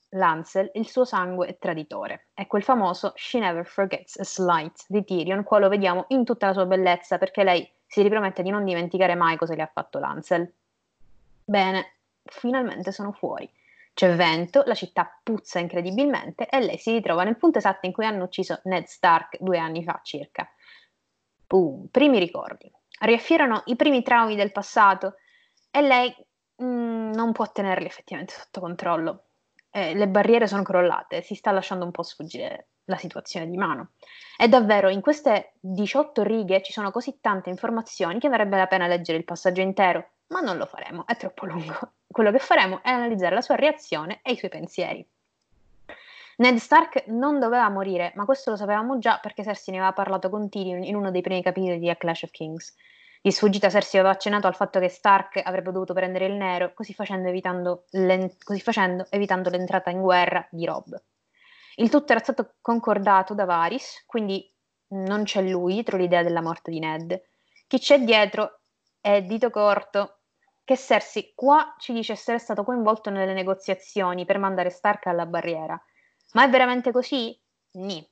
Lancel, 0.10 0.70
il 0.76 0.88
suo 0.88 1.06
sangue 1.06 1.48
è 1.48 1.58
traditore. 1.58 2.28
È 2.34 2.46
quel 2.48 2.64
famoso 2.64 3.14
She 3.16 3.40
Never 3.40 3.66
Forgets 3.66 4.20
a 4.20 4.24
Slight 4.24 4.86
di 4.88 5.04
Tyrion, 5.04 5.44
qua 5.44 5.60
lo 5.60 5.70
vediamo 5.70 6.06
in 6.10 6.24
tutta 6.24 6.48
la 6.48 6.54
sua 6.54 6.66
bellezza, 6.66 7.18
perché 7.18 7.44
lei 7.44 7.70
si 7.86 8.02
ripromette 8.02 8.44
di 8.44 8.50
non 8.50 8.64
dimenticare 8.64 9.16
mai 9.16 9.38
cosa 9.38 9.56
le 9.56 9.62
ha 9.62 9.72
fatto 9.72 10.00
Lancel. 10.00 10.52
Bene, 11.44 11.94
finalmente 12.24 12.92
sono 12.92 13.12
fuori. 13.12 13.52
C'è 13.94 14.16
vento, 14.16 14.64
la 14.66 14.74
città 14.74 15.20
puzza 15.22 15.60
incredibilmente 15.60 16.48
e 16.48 16.60
lei 16.60 16.78
si 16.78 16.92
ritrova 16.92 17.24
nel 17.24 17.38
punto 17.38 17.60
esatto 17.60 17.86
in 17.86 17.92
cui 17.92 18.06
hanno 18.06 18.24
ucciso 18.24 18.60
Ned 18.64 18.86
Stark 18.86 19.38
due 19.40 19.60
anni 19.60 19.84
fa 19.84 20.00
circa. 20.04 20.50
Boom, 21.46 21.88
primi 21.92 22.18
ricordi. 22.18 22.72
Riaffiorano 23.06 23.64
i 23.66 23.76
primi 23.76 24.02
traumi 24.02 24.36
del 24.36 24.52
passato 24.52 25.16
e 25.70 25.82
lei 25.82 26.16
mm, 26.64 27.12
non 27.14 27.32
può 27.32 27.52
tenerli 27.52 27.86
effettivamente 27.86 28.34
sotto 28.34 28.62
controllo. 28.62 29.24
Eh, 29.70 29.94
le 29.94 30.08
barriere 30.08 30.48
sono 30.48 30.64
crollate, 30.64 31.22
si 31.22 31.36
sta 31.36 31.52
lasciando 31.52 31.84
un 31.84 31.92
po' 31.92 32.04
sfuggire 32.04 32.68
la 32.86 32.98
situazione 32.98 33.50
di 33.50 33.58
mano. 33.58 33.90
E 34.38 34.48
davvero 34.48 34.90
in 34.90 35.02
queste 35.02 35.54
18 35.60 36.24
righe 36.24 36.62
ci 36.62 36.72
sono 36.72 36.92
così 36.92 37.20
tante 37.20 37.50
informazioni 37.50 38.20
che 38.20 38.30
varrebbe 38.30 38.58
la 38.58 38.68
pena 38.68 38.88
leggere 38.88 39.18
il 39.18 39.26
passaggio 39.26 39.62
intero, 39.62 40.10
ma 40.28 40.40
non 40.40 40.58
lo 40.58 40.66
faremo, 40.66 41.06
è 41.06 41.18
troppo 41.18 41.46
lungo. 41.46 41.92
Quello 42.08 42.32
che 42.32 42.40
faremo 42.40 42.82
è 42.84 42.90
analizzare 42.90 43.36
la 43.36 43.42
sua 43.42 43.56
reazione 43.56 44.20
e 44.22 44.32
i 44.32 44.38
suoi 44.38 44.50
pensieri. 44.50 45.06
Ned 46.36 46.56
Stark 46.58 47.06
non 47.08 47.40
doveva 47.40 47.70
morire, 47.70 48.12
ma 48.16 48.26
questo 48.26 48.50
lo 48.50 48.56
sapevamo 48.56 48.98
già 48.98 49.20
perché 49.20 49.44
Cersei 49.44 49.74
ne 49.74 49.80
aveva 49.80 49.94
parlato 49.94 50.30
con 50.30 50.50
Tyrion 50.50 50.84
in 50.84 50.96
uno 50.96 51.12
dei 51.12 51.22
primi 51.22 51.44
capitoli 51.44 51.78
di 51.78 51.90
A 51.90 51.96
Clash 51.96 52.24
of 52.24 52.32
Kings. 52.32 52.76
Di 53.26 53.32
sfuggita 53.32 53.70
Cersei 53.70 54.02
aveva 54.02 54.14
accennato 54.14 54.48
al 54.48 54.56
fatto 54.56 54.82
che 54.82 54.90
Stark 54.90 55.40
avrebbe 55.42 55.72
dovuto 55.72 55.94
prendere 55.94 56.26
il 56.26 56.34
nero, 56.34 56.74
così 56.74 56.94
facendo 56.94 57.30
evitando, 57.30 57.86
così 58.44 58.60
facendo, 58.60 59.06
evitando 59.10 59.50
l'entrata 59.50 59.90
in 59.92 60.02
guerra 60.02 60.46
di 60.52 60.66
Robb. 60.66 60.94
Il 61.76 61.90
tutto 61.90 62.12
era 62.12 62.22
stato 62.22 62.56
concordato 62.60 63.34
da 63.34 63.46
Varys, 63.46 64.04
quindi 64.08 64.46
non 64.88 65.24
c'è 65.24 65.42
lui 65.42 65.76
dietro 65.76 65.96
l'idea 65.96 66.22
della 66.22 66.42
morte 66.42 66.70
di 66.70 66.80
Ned. 66.80 67.18
Chi 67.66 67.80
c'è 67.80 68.02
dietro 68.02 68.60
è 69.00 69.22
dito 69.22 69.50
corto, 69.50 70.24
che 70.66 70.76
Cersei 70.76 71.32
qua 71.34 71.76
ci 71.80 71.94
dice 71.94 72.12
essere 72.12 72.40
stato 72.40 72.66
coinvolto 72.66 73.10
nelle 73.10 73.32
negoziazioni 73.32 74.26
per 74.26 74.38
mandare 74.38 74.70
Stark 74.70 75.08
alla 75.08 75.26
barriera. 75.26 75.82
Ma 76.34 76.44
è 76.44 76.50
veramente 76.50 76.92
così? 76.92 77.42
Ni. 77.76 78.06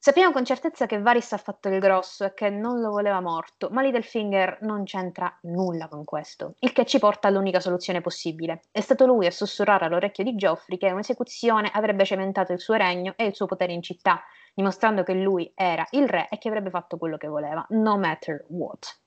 Sappiamo 0.00 0.30
con 0.30 0.44
certezza 0.44 0.86
che 0.86 1.00
Varys 1.00 1.32
ha 1.32 1.38
fatto 1.38 1.68
il 1.68 1.80
grosso 1.80 2.24
e 2.24 2.32
che 2.32 2.50
non 2.50 2.80
lo 2.80 2.90
voleva 2.90 3.20
morto, 3.20 3.68
ma 3.72 3.82
Littlefinger 3.82 4.58
non 4.60 4.84
c'entra 4.84 5.36
nulla 5.42 5.88
con 5.88 6.04
questo, 6.04 6.54
il 6.60 6.70
che 6.70 6.86
ci 6.86 7.00
porta 7.00 7.26
all'unica 7.26 7.58
soluzione 7.58 8.00
possibile. 8.00 8.62
È 8.70 8.80
stato 8.80 9.06
lui 9.06 9.26
a 9.26 9.32
sussurrare 9.32 9.86
all'orecchio 9.86 10.22
di 10.22 10.36
Geoffrey 10.36 10.78
che 10.78 10.92
un'esecuzione 10.92 11.68
avrebbe 11.72 12.04
cementato 12.04 12.52
il 12.52 12.60
suo 12.60 12.74
regno 12.74 13.14
e 13.16 13.26
il 13.26 13.34
suo 13.34 13.46
potere 13.46 13.72
in 13.72 13.82
città, 13.82 14.22
dimostrando 14.54 15.02
che 15.02 15.14
lui 15.14 15.50
era 15.52 15.84
il 15.90 16.08
re 16.08 16.28
e 16.30 16.38
che 16.38 16.46
avrebbe 16.46 16.70
fatto 16.70 16.96
quello 16.96 17.16
che 17.16 17.26
voleva, 17.26 17.66
no 17.70 17.98
matter 17.98 18.44
what. 18.50 18.98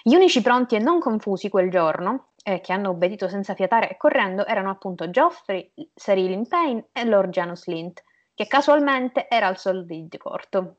Gli 0.00 0.14
unici 0.14 0.42
pronti 0.42 0.76
e 0.76 0.78
non 0.78 1.00
confusi 1.00 1.48
quel 1.48 1.72
giorno, 1.72 2.28
eh, 2.44 2.60
che 2.60 2.72
hanno 2.72 2.90
obbedito 2.90 3.28
senza 3.28 3.56
fiatare 3.56 3.90
e 3.90 3.96
correndo, 3.96 4.46
erano 4.46 4.70
appunto 4.70 5.10
Geoffrey, 5.10 5.72
Cyril 5.92 6.46
Payne 6.46 6.86
e 6.92 7.04
Lord 7.04 7.30
Janus 7.30 7.66
Lint, 7.66 8.04
che 8.36 8.46
casualmente 8.46 9.28
era 9.28 9.46
al 9.46 9.58
solo 9.58 9.80
di 9.80 10.08
corto. 10.18 10.76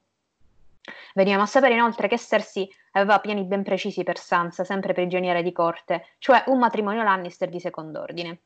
Veniamo 1.16 1.42
a 1.42 1.48
sapere 1.48 1.74
inoltre 1.74 2.08
che 2.08 2.20
Cersei 2.20 2.72
aveva 2.92 3.20
piani 3.20 3.44
ben 3.44 3.64
precisi 3.64 4.04
per 4.04 4.20
Sansa, 4.20 4.64
sempre 4.64 4.94
prigioniera 4.94 5.42
di 5.42 5.52
corte, 5.52 6.06
cioè 6.20 6.44
un 6.48 6.60
matrimonio 6.60 7.02
Lannister 7.02 7.50
di 7.50 7.60
secondo 7.60 8.00
ordine. 8.00 8.42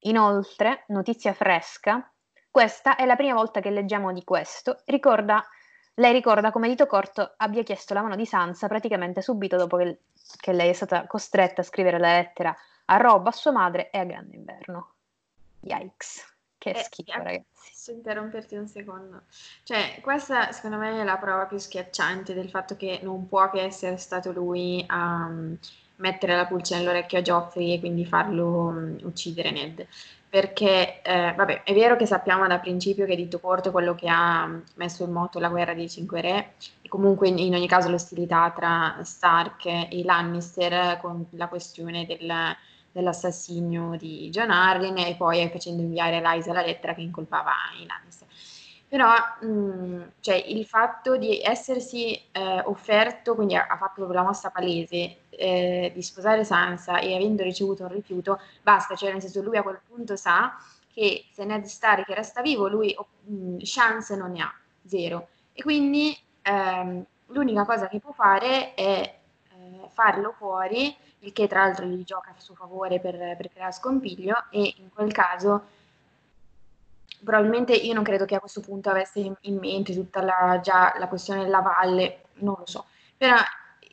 Inoltre, 0.00 0.84
notizia 0.88 1.32
fresca, 1.32 2.10
questa 2.50 2.96
è 2.96 3.06
la 3.06 3.14
prima 3.14 3.34
volta 3.34 3.60
che 3.60 3.70
leggiamo 3.70 4.12
di 4.12 4.24
questo, 4.24 4.82
ricorda, 4.86 5.46
lei 5.94 6.12
ricorda 6.12 6.50
come 6.50 6.68
Dito 6.68 6.86
Corto 6.86 7.34
abbia 7.36 7.62
chiesto 7.62 7.94
la 7.94 8.02
mano 8.02 8.16
di 8.16 8.26
Sansa 8.26 8.66
praticamente 8.66 9.22
subito 9.22 9.56
dopo 9.56 9.76
che, 9.76 10.00
che 10.40 10.52
lei 10.52 10.70
è 10.70 10.72
stata 10.72 11.06
costretta 11.06 11.60
a 11.60 11.64
scrivere 11.64 11.98
la 11.98 12.16
lettera 12.16 12.54
a 12.86 12.96
Rob, 12.96 13.28
a 13.28 13.32
sua 13.32 13.52
madre 13.52 13.90
e 13.90 13.98
a 13.98 14.04
Grande 14.04 14.34
Inverno. 14.34 14.94
Yikes. 15.60 16.35
Che 16.66 16.72
eh, 16.72 16.82
schifo, 16.82 17.12
ragazzi. 17.22 17.44
Posso 17.68 17.92
interromperti 17.92 18.56
un 18.56 18.66
secondo? 18.66 19.22
Cioè, 19.62 20.00
questa 20.00 20.50
secondo 20.50 20.78
me 20.78 21.00
è 21.00 21.04
la 21.04 21.16
prova 21.16 21.44
più 21.44 21.58
schiacciante 21.58 22.34
del 22.34 22.50
fatto 22.50 22.76
che 22.76 22.98
non 23.02 23.28
può 23.28 23.48
che 23.50 23.60
essere 23.60 23.98
stato 23.98 24.32
lui 24.32 24.82
a 24.88 25.26
um, 25.26 25.56
mettere 25.96 26.34
la 26.34 26.46
pulce 26.46 26.76
nell'orecchio 26.76 27.18
a 27.18 27.22
Geoffrey 27.22 27.74
e 27.74 27.78
quindi 27.78 28.04
farlo 28.04 28.46
um, 28.46 28.98
uccidere 29.02 29.52
Ned. 29.52 29.86
Perché, 30.28 31.02
eh, 31.02 31.32
vabbè, 31.36 31.62
è 31.62 31.72
vero 31.72 31.94
che 31.94 32.04
sappiamo 32.04 32.44
da 32.48 32.58
principio 32.58 33.06
che 33.06 33.14
Dito 33.14 33.38
Corto 33.38 33.68
è 33.68 33.72
quello 33.72 33.94
che 33.94 34.08
ha 34.08 34.50
messo 34.74 35.04
in 35.04 35.12
moto 35.12 35.38
la 35.38 35.48
guerra 35.48 35.72
dei 35.72 35.88
Cinque 35.88 36.20
Re 36.20 36.54
e 36.82 36.88
comunque 36.88 37.28
in, 37.28 37.38
in 37.38 37.54
ogni 37.54 37.68
caso 37.68 37.88
l'ostilità 37.88 38.52
tra 38.54 38.98
Stark 39.04 39.66
e 39.66 40.02
Lannister 40.04 40.98
con 40.98 41.26
la 41.30 41.46
questione 41.46 42.06
del 42.06 42.56
dell'assassinio 42.96 43.94
di 43.96 44.30
John 44.30 44.50
Arryn 44.50 44.96
e 44.96 45.16
poi 45.16 45.46
facendo 45.50 45.82
inviare 45.82 46.16
a 46.16 46.32
Liza 46.32 46.54
la 46.54 46.62
lettera 46.62 46.94
che 46.94 47.02
incolpava 47.02 47.52
i. 47.78 47.86
Però 48.88 49.12
mh, 49.40 49.46
mm, 49.46 50.02
cioè, 50.20 50.36
il 50.36 50.64
fatto 50.64 51.16
di 51.16 51.40
essersi 51.42 52.14
eh, 52.32 52.62
offerto, 52.64 53.34
quindi 53.34 53.54
ha, 53.56 53.66
ha, 53.68 53.76
fatto 53.76 54.06
la 54.06 54.22
mossa 54.22 54.50
palese 54.50 55.16
eh, 55.28 55.90
di 55.92 56.02
sposare 56.02 56.44
Sansa 56.44 57.00
e 57.00 57.14
avendo 57.14 57.42
ricevuto 57.42 57.82
un 57.82 57.90
rifiuto, 57.90 58.40
basta, 58.62 58.94
cioè 58.94 59.12
nel 59.12 59.20
senso 59.20 59.42
lui 59.42 59.56
a 59.56 59.62
quel 59.62 59.80
punto 59.86 60.16
sa 60.16 60.56
che 60.92 61.26
se 61.32 61.44
Ned 61.44 61.64
Stark 61.64 62.08
resta 62.10 62.40
vivo, 62.40 62.68
lui 62.68 62.96
mh, 63.24 63.34
mm, 63.34 63.56
chance 63.60 64.16
non 64.16 64.32
ne 64.32 64.40
ha, 64.42 64.54
zero. 64.86 65.28
E 65.52 65.62
quindi 65.62 66.16
ehm, 66.42 67.04
l'unica 67.26 67.64
cosa 67.64 67.88
che 67.88 67.98
può 67.98 68.12
fare 68.12 68.72
è 68.74 69.18
eh, 69.50 69.88
farlo 69.92 70.32
fuori 70.32 70.96
il 71.20 71.32
che 71.32 71.46
tra 71.46 71.62
l'altro 71.62 71.86
gli 71.86 72.04
gioca 72.04 72.30
a 72.30 72.40
suo 72.40 72.54
favore 72.54 73.00
per, 73.00 73.16
per 73.36 73.50
creare 73.50 73.72
scompiglio 73.72 74.44
e 74.50 74.74
in 74.76 74.90
quel 74.92 75.12
caso 75.12 75.64
probabilmente 77.24 77.74
io 77.74 77.94
non 77.94 78.04
credo 78.04 78.24
che 78.24 78.34
a 78.34 78.40
questo 78.40 78.60
punto 78.60 78.90
avesse 78.90 79.20
in, 79.20 79.34
in 79.42 79.58
mente 79.58 79.94
tutta 79.94 80.22
la, 80.22 80.60
già 80.62 80.94
la 80.98 81.08
questione 81.08 81.44
della 81.44 81.60
valle, 81.60 82.22
non 82.34 82.56
lo 82.58 82.66
so, 82.66 82.86
però 83.16 83.36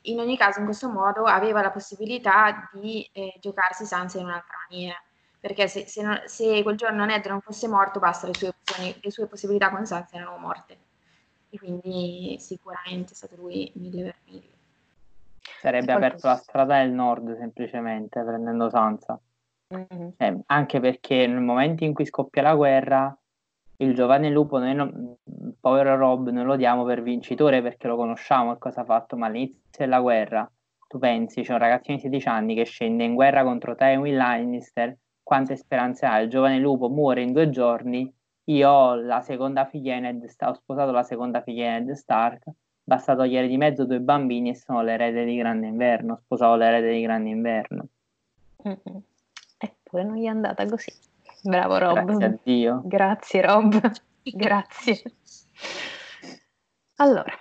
in 0.04 0.20
ogni 0.20 0.38
caso 0.38 0.60
in 0.60 0.66
questo 0.66 0.90
modo 0.90 1.24
aveva 1.24 1.62
la 1.62 1.72
possibilità 1.72 2.70
di 2.74 3.08
eh, 3.14 3.38
giocarsi 3.40 3.86
Sansa 3.86 4.20
in 4.20 4.26
un'altra 4.26 4.56
maniera, 4.70 5.02
perché 5.40 5.68
se, 5.68 5.88
se, 5.88 6.02
non, 6.02 6.22
se, 6.26 6.62
quel 6.64 6.76
giorno 6.76 7.06
Ned 7.06 7.26
non 7.26 7.42
fosse 7.42 7.68
morto 7.68 8.00
basta, 8.00 8.28
le 8.28 8.34
sue, 8.34 8.50
opzioni, 8.50 8.96
le 9.02 9.12
sue 9.12 9.28
possibilità 9.28 9.70
con 9.70 9.86
Sansa 9.86 10.18
erano 10.18 10.38
morte, 10.38 10.78
e 11.50 11.58
quindi 11.58 12.38
sicuramente 12.40 13.14
è 13.14 13.16
stato 13.16 13.36
lui 13.36 13.72
mille 13.76 14.04
per 14.04 14.16
mille. 14.26 14.53
Sarebbe 15.60 15.92
aperto 15.92 16.28
la 16.28 16.36
strada 16.36 16.80
del 16.80 16.92
nord 16.92 17.38
semplicemente 17.38 18.24
prendendo 18.24 18.70
Sansa. 18.70 19.20
Mm-hmm. 19.74 20.10
Eh, 20.18 20.42
anche 20.48 20.80
perché 20.80 21.28
nel 21.28 21.42
momento 21.42 21.84
in 21.84 21.94
cui 21.94 22.06
scoppia 22.06 22.42
la 22.42 22.56
guerra, 22.56 23.18
il 23.78 23.94
giovane 23.96 24.30
lupo, 24.30 24.60
noi 24.60 24.76
non, 24.76 25.18
povero 25.60 25.96
Rob, 25.96 26.30
noi 26.30 26.46
lo 26.46 26.56
diamo 26.56 26.84
per 26.84 27.02
vincitore 27.02 27.62
perché 27.62 27.88
lo 27.88 27.96
conosciamo 27.96 28.54
e 28.54 28.58
cosa 28.58 28.82
ha 28.82 28.86
fatto, 28.86 29.18
ma 29.18 29.28
all'inizio 29.28 29.60
della 29.72 30.00
guerra, 30.00 30.50
tu 30.88 31.00
pensi, 31.00 31.42
c'è 31.42 31.54
un 31.54 31.60
ragazzino 31.60 31.96
di 31.96 32.04
16 32.04 32.28
anni 32.28 32.56
che 32.56 32.66
scende 32.66 33.04
in 33.04 33.16
guerra 33.16 33.44
contro 33.44 33.76
Tywin 33.76 34.16
Lannister, 34.16 34.98
quante 35.24 35.56
speranze 35.56 36.06
ha? 36.06 36.20
Il 36.20 36.30
giovane 36.30 36.60
lupo 36.60 36.90
muore 36.90 37.22
in 37.22 37.34
due 37.34 37.50
giorni, 37.50 38.14
io 38.46 38.70
ho 38.70 38.96
la 38.96 39.22
seconda 39.22 39.66
figlia 39.66 39.98
Ned, 40.00 40.24
ho 40.24 40.54
sposato 40.54 40.92
la 40.92 41.04
seconda 41.04 41.42
figlia 41.42 41.78
di 41.80 41.86
Ned 41.86 41.96
Stark, 41.96 42.44
Basta 42.94 43.16
togliere 43.16 43.48
di 43.48 43.58
mezzo 43.58 43.86
due 43.86 44.00
bambini 44.00 44.52
e 44.52 44.56
sono 44.56 44.84
l'erede 44.84 45.26
di 45.26 45.36
Grande 45.36 45.66
Inverno. 45.66 46.20
Sposavo 46.26 46.56
l'erede 46.56 46.92
di 46.92 47.02
Grande 47.02 47.30
Inverno. 47.30 47.88
Mm-hmm. 48.68 48.98
Eppure 49.58 50.04
non 50.04 50.16
gli 50.16 50.26
è 50.26 50.28
andata 50.28 50.64
così. 50.68 50.94
Bravo 51.42 51.80
Rob. 51.80 52.04
Grazie 52.04 52.26
a 52.26 52.38
Dio. 52.44 52.82
Grazie 52.86 53.42
Rob. 53.42 53.92
Grazie. 54.22 55.02
Allora, 56.98 57.34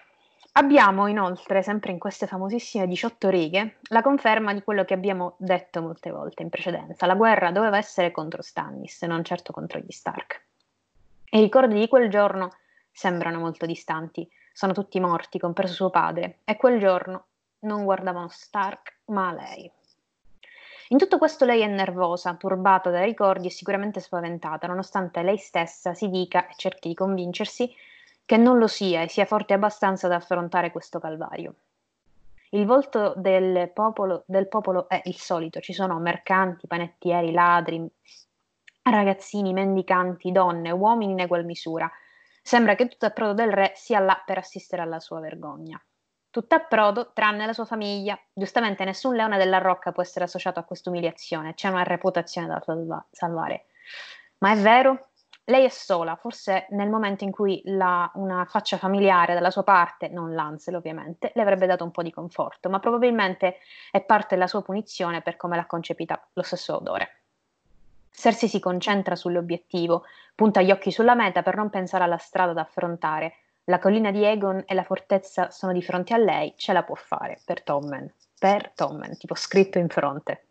abbiamo 0.52 1.06
inoltre, 1.06 1.62
sempre 1.62 1.92
in 1.92 1.98
queste 1.98 2.26
famosissime 2.26 2.86
18 2.86 3.28
righe, 3.28 3.76
la 3.90 4.00
conferma 4.00 4.54
di 4.54 4.62
quello 4.62 4.86
che 4.86 4.94
abbiamo 4.94 5.34
detto 5.36 5.82
molte 5.82 6.10
volte 6.10 6.42
in 6.42 6.48
precedenza. 6.48 7.04
La 7.04 7.14
guerra 7.14 7.50
doveva 7.50 7.76
essere 7.76 8.10
contro 8.10 8.40
Stannis, 8.40 9.02
non 9.02 9.22
certo 9.22 9.52
contro 9.52 9.80
gli 9.80 9.92
Stark. 9.92 10.46
I 11.32 11.40
ricordi 11.40 11.78
di 11.78 11.88
quel 11.88 12.08
giorno 12.08 12.52
sembrano 12.90 13.38
molto 13.38 13.66
distanti 13.66 14.26
sono 14.52 14.72
tutti 14.72 15.00
morti, 15.00 15.38
compreso 15.38 15.74
suo 15.74 15.90
padre, 15.90 16.38
e 16.44 16.56
quel 16.56 16.78
giorno 16.78 17.26
non 17.60 17.84
guardavano 17.84 18.28
Stark, 18.28 18.98
ma 19.06 19.32
lei. 19.32 19.70
In 20.88 20.98
tutto 20.98 21.16
questo 21.16 21.44
lei 21.44 21.62
è 21.62 21.66
nervosa, 21.66 22.34
turbata 22.34 22.90
dai 22.90 23.06
ricordi 23.06 23.46
e 23.46 23.50
sicuramente 23.50 24.00
spaventata, 24.00 24.66
nonostante 24.66 25.22
lei 25.22 25.38
stessa 25.38 25.94
si 25.94 26.10
dica 26.10 26.46
e 26.48 26.52
cerchi 26.56 26.88
di 26.88 26.94
convincersi 26.94 27.74
che 28.26 28.36
non 28.36 28.58
lo 28.58 28.66
sia 28.66 29.00
e 29.00 29.08
sia 29.08 29.24
forte 29.24 29.54
abbastanza 29.54 30.06
da 30.08 30.16
affrontare 30.16 30.70
questo 30.70 31.00
calvario. 31.00 31.54
Il 32.50 32.66
volto 32.66 33.14
del 33.16 33.70
popolo, 33.72 34.24
del 34.26 34.48
popolo 34.48 34.86
è 34.86 35.00
il 35.04 35.16
solito, 35.16 35.60
ci 35.60 35.72
sono 35.72 35.98
mercanti, 35.98 36.66
panettieri, 36.66 37.32
ladri, 37.32 37.88
ragazzini, 38.82 39.54
mendicanti, 39.54 40.30
donne, 40.30 40.70
uomini 40.70 41.12
in 41.12 41.20
egual 41.20 41.46
misura, 41.46 41.90
Sembra 42.42 42.74
che 42.74 42.88
tutto 42.88 43.06
approdo 43.06 43.34
del 43.34 43.52
re 43.52 43.72
sia 43.76 44.00
là 44.00 44.20
per 44.26 44.38
assistere 44.38 44.82
alla 44.82 44.98
sua 44.98 45.20
vergogna. 45.20 45.80
Tutto 46.28 46.54
approdo, 46.54 47.12
tranne 47.12 47.46
la 47.46 47.52
sua 47.52 47.64
famiglia. 47.64 48.18
Giustamente 48.32 48.84
nessun 48.84 49.14
leone 49.14 49.38
della 49.38 49.58
rocca 49.58 49.92
può 49.92 50.02
essere 50.02 50.24
associato 50.24 50.58
a 50.58 50.64
questa 50.64 50.90
umiliazione, 50.90 51.54
c'è 51.54 51.68
una 51.68 51.84
reputazione 51.84 52.48
da 52.48 52.60
salva- 52.60 53.06
salvare. 53.10 53.66
Ma 54.38 54.52
è 54.52 54.56
vero? 54.56 55.10
Lei 55.44 55.64
è 55.64 55.68
sola, 55.68 56.16
forse 56.16 56.66
nel 56.70 56.88
momento 56.88 57.24
in 57.24 57.30
cui 57.30 57.60
la, 57.64 58.10
una 58.14 58.44
faccia 58.44 58.76
familiare 58.76 59.34
dalla 59.34 59.50
sua 59.50 59.64
parte, 59.64 60.08
non 60.08 60.34
Lancel 60.34 60.76
ovviamente, 60.76 61.32
le 61.34 61.42
avrebbe 61.42 61.66
dato 61.66 61.84
un 61.84 61.90
po' 61.90 62.02
di 62.02 62.12
conforto, 62.12 62.68
ma 62.68 62.78
probabilmente 62.78 63.58
è 63.90 64.02
parte 64.04 64.34
della 64.34 64.46
sua 64.46 64.62
punizione 64.62 65.20
per 65.20 65.36
come 65.36 65.56
l'ha 65.56 65.66
concepita 65.66 66.28
lo 66.32 66.42
stesso 66.42 66.76
odore. 66.76 67.21
Cersei 68.12 68.48
si 68.48 68.60
concentra 68.60 69.16
sull'obiettivo, 69.16 70.04
punta 70.34 70.60
gli 70.60 70.70
occhi 70.70 70.92
sulla 70.92 71.14
meta 71.14 71.42
per 71.42 71.56
non 71.56 71.70
pensare 71.70 72.04
alla 72.04 72.18
strada 72.18 72.52
da 72.52 72.60
affrontare. 72.60 73.34
La 73.64 73.78
collina 73.78 74.10
di 74.10 74.24
Egon 74.24 74.62
e 74.66 74.74
la 74.74 74.84
fortezza 74.84 75.50
sono 75.50 75.72
di 75.72 75.82
fronte 75.82 76.14
a 76.14 76.18
lei, 76.18 76.54
ce 76.56 76.72
la 76.72 76.82
può 76.82 76.94
fare 76.94 77.40
per 77.44 77.62
Tommen. 77.62 78.12
Per 78.38 78.72
Tommen, 78.74 79.16
tipo 79.16 79.34
scritto 79.34 79.78
in 79.78 79.88
fronte. 79.88 80.46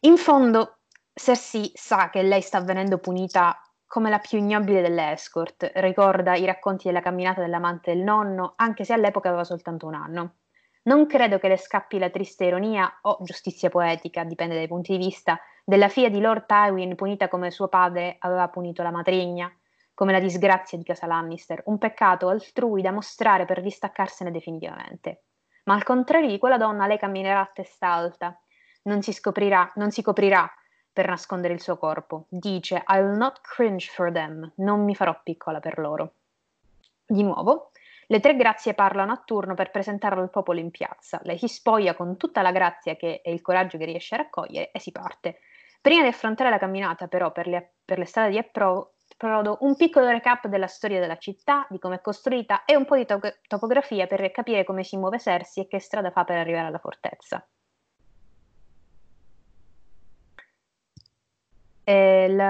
In 0.00 0.16
fondo, 0.16 0.78
Cersei 1.12 1.70
sa 1.74 2.10
che 2.10 2.22
lei 2.22 2.40
sta 2.42 2.60
venendo 2.60 2.98
punita 2.98 3.60
come 3.86 4.08
la 4.08 4.18
più 4.18 4.38
ignobile 4.38 4.82
delle 4.82 5.12
escort. 5.12 5.70
Ricorda 5.74 6.36
i 6.36 6.44
racconti 6.44 6.86
della 6.86 7.00
camminata 7.00 7.40
dell'amante 7.40 7.92
del 7.92 8.02
nonno, 8.02 8.52
anche 8.56 8.84
se 8.84 8.92
all'epoca 8.92 9.28
aveva 9.28 9.44
soltanto 9.44 9.86
un 9.86 9.94
anno. 9.94 10.34
Non 10.82 11.06
credo 11.06 11.38
che 11.38 11.48
le 11.48 11.58
scappi 11.58 11.98
la 11.98 12.08
triste 12.08 12.44
ironia 12.44 13.00
o 13.02 13.18
giustizia 13.22 13.68
poetica, 13.68 14.24
dipende 14.24 14.54
dai 14.54 14.66
punti 14.66 14.92
di 14.92 15.04
vista, 15.04 15.38
della 15.64 15.88
figlia 15.88 16.08
di 16.08 16.20
Lord 16.20 16.46
Tywin 16.46 16.94
punita 16.94 17.28
come 17.28 17.50
suo 17.50 17.68
padre 17.68 18.16
aveva 18.18 18.48
punito 18.48 18.82
la 18.82 18.90
matrigna, 18.90 19.52
come 19.92 20.12
la 20.12 20.20
disgrazia 20.20 20.78
di 20.78 20.84
casa 20.84 21.06
Lannister, 21.06 21.62
un 21.66 21.76
peccato 21.76 22.28
altrui 22.28 22.80
da 22.80 22.92
mostrare 22.92 23.44
per 23.44 23.60
distaccarsene 23.60 24.30
definitivamente. 24.30 25.24
Ma 25.64 25.74
al 25.74 25.82
contrario 25.82 26.28
di 26.28 26.38
quella 26.38 26.56
donna, 26.56 26.86
lei 26.86 26.98
camminerà 26.98 27.40
a 27.40 27.50
testa 27.52 27.88
alta, 27.88 28.40
non 28.84 29.02
si 29.02 29.12
scoprirà, 29.12 29.70
non 29.74 29.90
si 29.90 30.00
coprirà 30.00 30.50
per 30.90 31.06
nascondere 31.06 31.52
il 31.52 31.60
suo 31.60 31.76
corpo. 31.76 32.24
Dice: 32.30 32.82
I'll 32.88 33.16
not 33.16 33.40
cringe 33.42 33.90
for 33.92 34.10
them, 34.10 34.50
non 34.56 34.82
mi 34.84 34.94
farò 34.94 35.20
piccola 35.22 35.60
per 35.60 35.78
loro. 35.78 36.14
Di 37.06 37.22
nuovo, 37.22 37.69
le 38.10 38.18
tre 38.18 38.34
grazie 38.34 38.74
parlano 38.74 39.12
a 39.12 39.22
turno 39.24 39.54
per 39.54 39.70
presentarlo 39.70 40.20
al 40.20 40.30
popolo 40.30 40.58
in 40.58 40.72
piazza. 40.72 41.20
Lei 41.22 41.38
si 41.38 41.46
spoglia 41.46 41.94
con 41.94 42.16
tutta 42.16 42.42
la 42.42 42.50
grazia 42.50 42.96
che, 42.96 43.20
e 43.22 43.32
il 43.32 43.40
coraggio 43.40 43.78
che 43.78 43.84
riesce 43.84 44.16
a 44.16 44.18
raccogliere 44.18 44.72
e 44.72 44.80
si 44.80 44.90
parte. 44.90 45.38
Prima 45.80 46.02
di 46.02 46.08
affrontare 46.08 46.50
la 46.50 46.58
camminata, 46.58 47.06
però, 47.06 47.30
per 47.30 47.46
le, 47.46 47.74
per 47.84 47.98
le 47.98 48.06
strade 48.06 48.30
di 48.30 48.38
approdo, 48.38 49.58
un 49.60 49.76
piccolo 49.76 50.08
recap 50.08 50.48
della 50.48 50.66
storia 50.66 50.98
della 50.98 51.18
città, 51.18 51.66
di 51.70 51.78
come 51.78 51.96
è 51.96 52.00
costruita 52.00 52.64
e 52.64 52.74
un 52.74 52.84
po' 52.84 52.96
di 52.96 53.04
to- 53.06 53.20
topografia 53.46 54.08
per 54.08 54.28
capire 54.32 54.64
come 54.64 54.82
si 54.82 54.96
muove 54.96 55.20
Sersi 55.20 55.60
e 55.60 55.68
che 55.68 55.78
strada 55.78 56.10
fa 56.10 56.24
per 56.24 56.36
arrivare 56.38 56.66
alla 56.66 56.78
fortezza. 56.78 57.46
Il... 61.84 62.40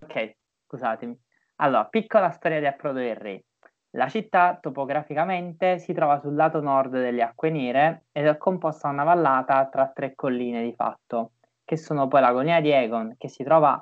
Ok, 0.00 0.36
scusatemi. 0.66 1.23
Allora, 1.58 1.84
piccola 1.84 2.30
storia 2.30 2.58
di 2.58 2.66
Approdo 2.66 2.98
del 2.98 3.14
Re. 3.14 3.44
La 3.90 4.08
città 4.08 4.58
topograficamente 4.60 5.78
si 5.78 5.92
trova 5.92 6.18
sul 6.18 6.34
lato 6.34 6.60
nord 6.60 6.90
delle 6.90 7.22
Acque 7.22 7.50
Nere 7.50 8.06
ed 8.10 8.26
è 8.26 8.36
composta 8.38 8.88
da 8.88 8.94
una 8.94 9.04
vallata 9.04 9.68
tra 9.68 9.88
tre 9.94 10.16
colline 10.16 10.64
di 10.64 10.74
fatto, 10.74 11.34
che 11.64 11.76
sono 11.76 12.08
poi 12.08 12.22
la 12.22 12.32
collina 12.32 12.60
di 12.60 12.72
Egon, 12.72 13.14
che 13.16 13.28
si 13.28 13.44
trova 13.44 13.80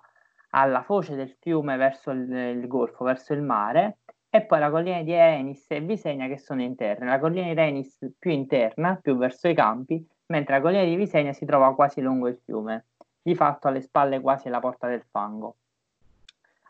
alla 0.50 0.82
foce 0.82 1.14
del 1.16 1.34
fiume 1.40 1.78
verso 1.78 2.10
il, 2.10 2.30
il 2.30 2.66
golfo, 2.66 3.04
verso 3.04 3.32
il 3.32 3.40
mare, 3.40 4.00
e 4.28 4.44
poi 4.44 4.58
la 4.58 4.70
collina 4.70 5.00
di 5.00 5.12
Enis 5.12 5.64
e 5.70 5.80
Visegna 5.80 6.26
che 6.26 6.36
sono 6.36 6.60
interne. 6.60 7.06
La 7.06 7.18
collina 7.18 7.54
di 7.54 7.58
Enis 7.58 7.96
più 8.18 8.32
interna, 8.32 8.98
più 9.00 9.16
verso 9.16 9.48
i 9.48 9.54
campi, 9.54 10.06
mentre 10.26 10.56
la 10.56 10.60
collina 10.60 10.84
di 10.84 10.94
Visegna 10.94 11.32
si 11.32 11.46
trova 11.46 11.74
quasi 11.74 12.02
lungo 12.02 12.28
il 12.28 12.38
fiume, 12.44 12.88
di 13.22 13.34
fatto 13.34 13.68
alle 13.68 13.80
spalle 13.80 14.20
quasi 14.20 14.48
alla 14.48 14.60
porta 14.60 14.88
del 14.88 15.06
fango. 15.10 15.56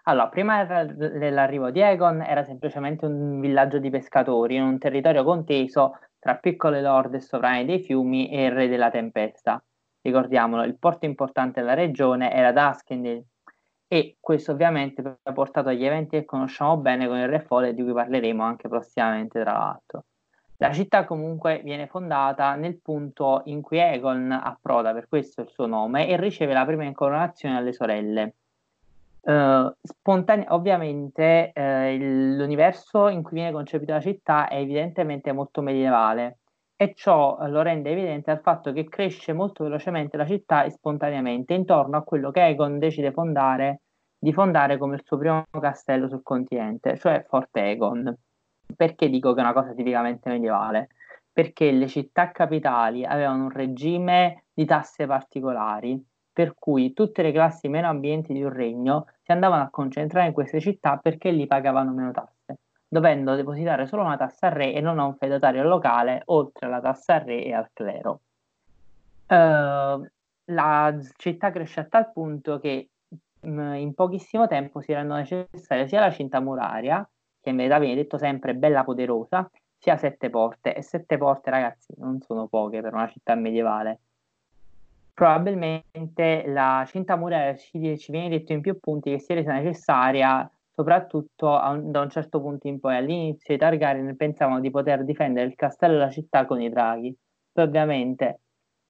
Allora, 0.05 0.29
prima 0.29 0.65
dell'arrivo 0.65 1.71
di 1.71 1.81
Egon 1.81 2.23
era 2.23 2.43
semplicemente 2.43 3.07
un 3.07 3.39
villaggio 3.39 3.79
di 3.79 3.89
pescatori 3.89 4.57
in 4.57 4.63
un 4.63 4.79
territorio 4.79 5.23
conteso 5.23 5.99
tra 6.19 6.37
piccole 6.37 6.83
lorde 6.83 7.19
e 7.19 7.21
sovrani 7.21 7.65
dei 7.65 7.81
fiumi 7.81 8.29
e 8.29 8.47
il 8.47 8.51
re 8.53 8.67
della 8.67 8.91
tempesta. 8.91 9.63
Ricordiamolo, 10.01 10.65
il 10.65 10.77
porto 10.77 11.07
importante 11.07 11.61
della 11.61 11.75
regione 11.75 12.33
era 12.33 12.51
Duskendale 12.51 13.27
e 13.87 14.17
questo 14.19 14.53
ovviamente 14.53 15.19
ha 15.23 15.33
portato 15.33 15.69
agli 15.69 15.85
eventi 15.85 16.17
che 16.17 16.25
conosciamo 16.25 16.79
bene 16.79 17.07
con 17.07 17.19
il 17.19 17.29
Re 17.29 17.41
Folle 17.41 17.75
di 17.75 17.83
cui 17.83 17.93
parleremo 17.93 18.43
anche 18.43 18.69
prossimamente 18.69 19.41
tra 19.41 19.53
l'altro. 19.53 20.07
La 20.57 20.73
città 20.73 21.05
comunque 21.05 21.61
viene 21.63 21.87
fondata 21.87 22.55
nel 22.57 22.81
punto 22.81 23.43
in 23.45 23.63
cui 23.63 23.79
Egon 23.79 24.33
approda, 24.33 24.93
per 24.93 25.09
questo 25.09 25.43
il 25.43 25.49
suo 25.49 25.67
nome, 25.67 26.09
e 26.09 26.17
riceve 26.17 26.55
la 26.55 26.65
prima 26.65 26.85
incoronazione 26.85 27.57
alle 27.57 27.73
sorelle. 27.73 28.35
Uh, 29.25 29.73
spontane- 29.81 30.47
ovviamente 30.49 31.53
uh, 31.55 31.97
l'universo 31.97 33.07
in 33.07 33.23
cui 33.23 33.37
viene 33.37 33.53
concepita 33.53 33.95
la 33.95 34.01
città 34.01 34.49
è 34.49 34.57
evidentemente 34.57 35.31
molto 35.31 35.63
medievale 35.63 36.39
e 36.75 36.93
ciò 36.93 37.37
uh, 37.39 37.47
lo 37.47 37.63
rende 37.63 37.93
evidente 37.93 38.33
dal 38.33 38.43
fatto 38.43 38.73
che 38.73 38.89
cresce 38.89 39.33
molto 39.33 39.63
velocemente 39.63 40.17
la 40.17 40.27
città 40.27 40.65
e 40.65 40.71
spontaneamente 40.71 41.55
intorno 41.55 41.99
a 41.99 42.03
quello 42.03 42.33
che 42.33 42.45
Egon 42.47 42.81
decide 42.81 43.13
fondare, 43.13 43.83
di 44.19 44.33
fondare 44.33 44.77
come 44.77 44.97
il 44.97 45.03
suo 45.05 45.19
primo 45.19 45.47
castello 45.61 46.09
sul 46.09 46.25
continente, 46.25 46.97
cioè 46.97 47.25
Fort 47.29 47.57
Egon. 47.57 48.13
Perché 48.75 49.09
dico 49.09 49.35
che 49.35 49.41
è 49.41 49.45
una 49.45 49.53
cosa 49.53 49.73
tipicamente 49.73 50.31
medievale? 50.31 50.89
Perché 51.33 51.71
le 51.71 51.87
città 51.87 52.33
capitali 52.33 53.05
avevano 53.05 53.45
un 53.45 53.51
regime 53.51 54.47
di 54.53 54.65
tasse 54.65 55.07
particolari 55.07 56.11
per 56.33 56.55
cui 56.59 56.93
tutte 56.95 57.23
le 57.23 57.33
classi 57.33 57.69
meno 57.69 57.89
ambienti 57.89 58.33
di 58.33 58.43
un 58.43 58.53
regno 58.53 59.07
si 59.23 59.33
andavano 59.33 59.65
a 59.65 59.71
concentrare 59.71 60.29
in 60.29 60.33
queste 60.33 60.61
città 60.61 60.97
perché 60.97 61.31
lì 61.31 61.47
pagavano 61.47 61.93
meno 61.93 62.11
tasse, 62.11 62.59
dovendo 62.89 63.35
depositare 63.35 63.87
solo 63.87 64.03
una 64.03 64.17
tassa 64.17 64.47
al 64.47 64.53
re 64.53 64.73
e 64.73 64.81
non 64.81 64.99
a 64.99 65.05
un 65.05 65.17
feudatario 65.17 65.63
locale, 65.63 66.23
oltre 66.27 66.67
alla 66.67 66.81
tassa 66.81 67.15
al 67.15 67.21
re 67.21 67.45
e 67.45 67.53
al 67.53 67.69
clero. 67.73 68.21
Uh, 69.27 70.07
la 70.47 70.99
città 71.17 71.51
cresce 71.51 71.81
a 71.81 71.85
tal 71.85 72.13
punto 72.13 72.59
che 72.59 72.89
mh, 73.41 73.51
mm, 73.51 73.75
in 73.75 73.95
pochissimo 73.95 74.47
tempo 74.47 74.81
si 74.81 74.93
rendono 74.93 75.21
necessarie 75.21 75.87
sia 75.87 76.01
la 76.01 76.11
cinta 76.11 76.41
muraria, 76.41 77.07
che 77.41 77.51
in 77.51 77.57
verità 77.57 77.79
viene 77.79 77.95
detto 77.95 78.19
sempre 78.19 78.55
bella 78.55 78.85
poderosa, 78.85 79.49
sia 79.79 79.97
sette 79.97 80.31
porte. 80.31 80.75
E 80.75 80.83
sette 80.83 81.19
porte, 81.19 81.51
ragazzi, 81.51 81.95
non 81.99 82.21
sono 82.21 82.47
poche 82.47 82.81
per 82.81 82.95
una 82.95 83.09
città 83.09 83.35
medievale 83.35 84.01
probabilmente 85.23 86.43
la 86.49 86.85
cinta 86.89 87.15
muraria 87.15 87.55
ci, 87.55 87.97
ci, 87.97 88.11
viene 88.11 88.29
detto 88.29 88.53
in 88.53 88.61
più 88.61 88.77
punti 88.81 89.13
che 89.13 89.21
si 89.21 89.31
è 89.31 89.37
resa 89.37 89.53
necessaria 89.53 90.51
soprattutto 90.75 91.47
un, 91.47 91.93
da 91.93 92.01
un 92.01 92.11
certo 92.11 92.41
punto 92.41 92.67
in 92.67 92.81
poi. 92.81 92.97
All'inizio 92.97 93.55
i 93.55 93.57
Targaryen 93.57 94.17
pensavano 94.17 94.59
di 94.59 94.69
poter 94.71 95.05
difendere 95.05 95.47
il 95.47 95.55
castello 95.55 95.95
e 95.95 95.99
la 95.99 96.11
città 96.11 96.45
con 96.45 96.61
i 96.61 96.69
draghi, 96.69 97.17
poi 97.53 97.65
ovviamente 97.65 98.41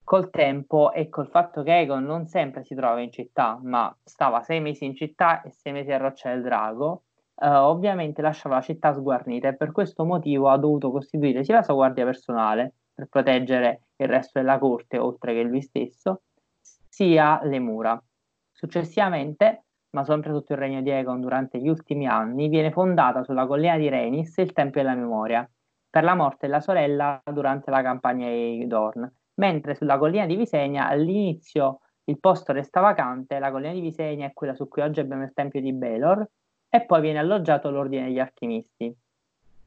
col 0.03 0.31
tempo 0.31 0.91
e 0.93 1.11
col 1.11 1.29
fatto 1.29 1.63
che 1.63 1.81
Egon 1.81 2.05
non 2.05 2.27
sempre 2.27 2.65
si 2.65 2.75
trova 2.75 3.01
in 3.01 3.13
città, 3.13 3.61
ma 3.63 3.95
stava 4.03 4.41
sei 4.41 4.61
mesi 4.61 4.87
in 4.87 4.97
città 4.97 5.43
e 5.43 5.51
sei 5.51 5.75
mesi 5.75 5.93
a 5.93 5.99
Roccia 5.99 6.31
del 6.31 6.41
Drago, 6.41 7.03
eh, 7.43 7.47
ovviamente 7.47 8.23
lasciava 8.23 8.55
la 8.55 8.63
città 8.63 8.95
sguarnita 8.95 9.49
e 9.49 9.57
per 9.57 9.71
questo 9.71 10.07
motivo 10.07 10.49
ha 10.49 10.57
dovuto 10.57 10.91
costituire 10.91 11.45
sia 11.45 11.57
la 11.57 11.63
sua 11.63 11.75
guardia 11.75 12.07
personale 12.07 12.73
per 12.95 13.07
proteggere 13.09 13.89
il 14.03 14.09
resto 14.09 14.39
della 14.39 14.59
corte, 14.59 14.99
oltre 14.99 15.35
che 15.35 15.43
lui 15.43 15.63
stesso, 15.63 16.23
sia 16.89 17.41
le 17.45 17.59
mura. 17.59 18.03
Successivamente, 18.51 19.65
ma 19.91 20.05
sempre 20.05 20.33
sotto 20.33 20.53
il 20.53 20.59
regno 20.59 20.83
di 20.83 20.91
Egon 20.91 21.21
durante 21.21 21.59
gli 21.59 21.69
ultimi 21.69 22.07
anni, 22.07 22.49
viene 22.49 22.71
fondata 22.71 23.25
sulla 23.25 23.47
collina 23.47 23.77
di 23.77 23.89
Renis 23.89 24.37
il 24.39 24.53
Tempio 24.53 24.83
della 24.83 24.95
Memoria, 24.95 25.49
per 25.91 26.05
la 26.05 26.15
morte 26.15 26.47
della 26.47 26.61
sorella 26.61 27.21
durante 27.31 27.71
la 27.71 27.83
campagna 27.83 28.29
di 28.29 28.67
Dorn, 28.67 29.11
mentre 29.35 29.75
sulla 29.75 29.99
collina 29.99 30.27
di 30.27 30.37
Visegna 30.37 30.89
all'inizio 30.89 31.81
il 32.05 32.19
posto 32.19 32.53
resta 32.53 32.81
vacante, 32.81 33.39
la 33.39 33.51
collina 33.51 33.73
di 33.73 33.81
Visegna 33.81 34.27
è 34.27 34.33
quella 34.33 34.55
su 34.55 34.69
cui 34.69 34.83
oggi 34.83 35.01
abbiamo 35.01 35.23
il 35.23 35.33
Tempio 35.35 35.61
di 35.61 35.73
Belor, 35.73 36.27
e 36.69 36.85
poi 36.87 37.03
viene 37.03 37.19
alloggiato 37.19 37.71
l'Ordine 37.71 38.05
degli 38.05 38.19
Alchimisti. 38.19 38.95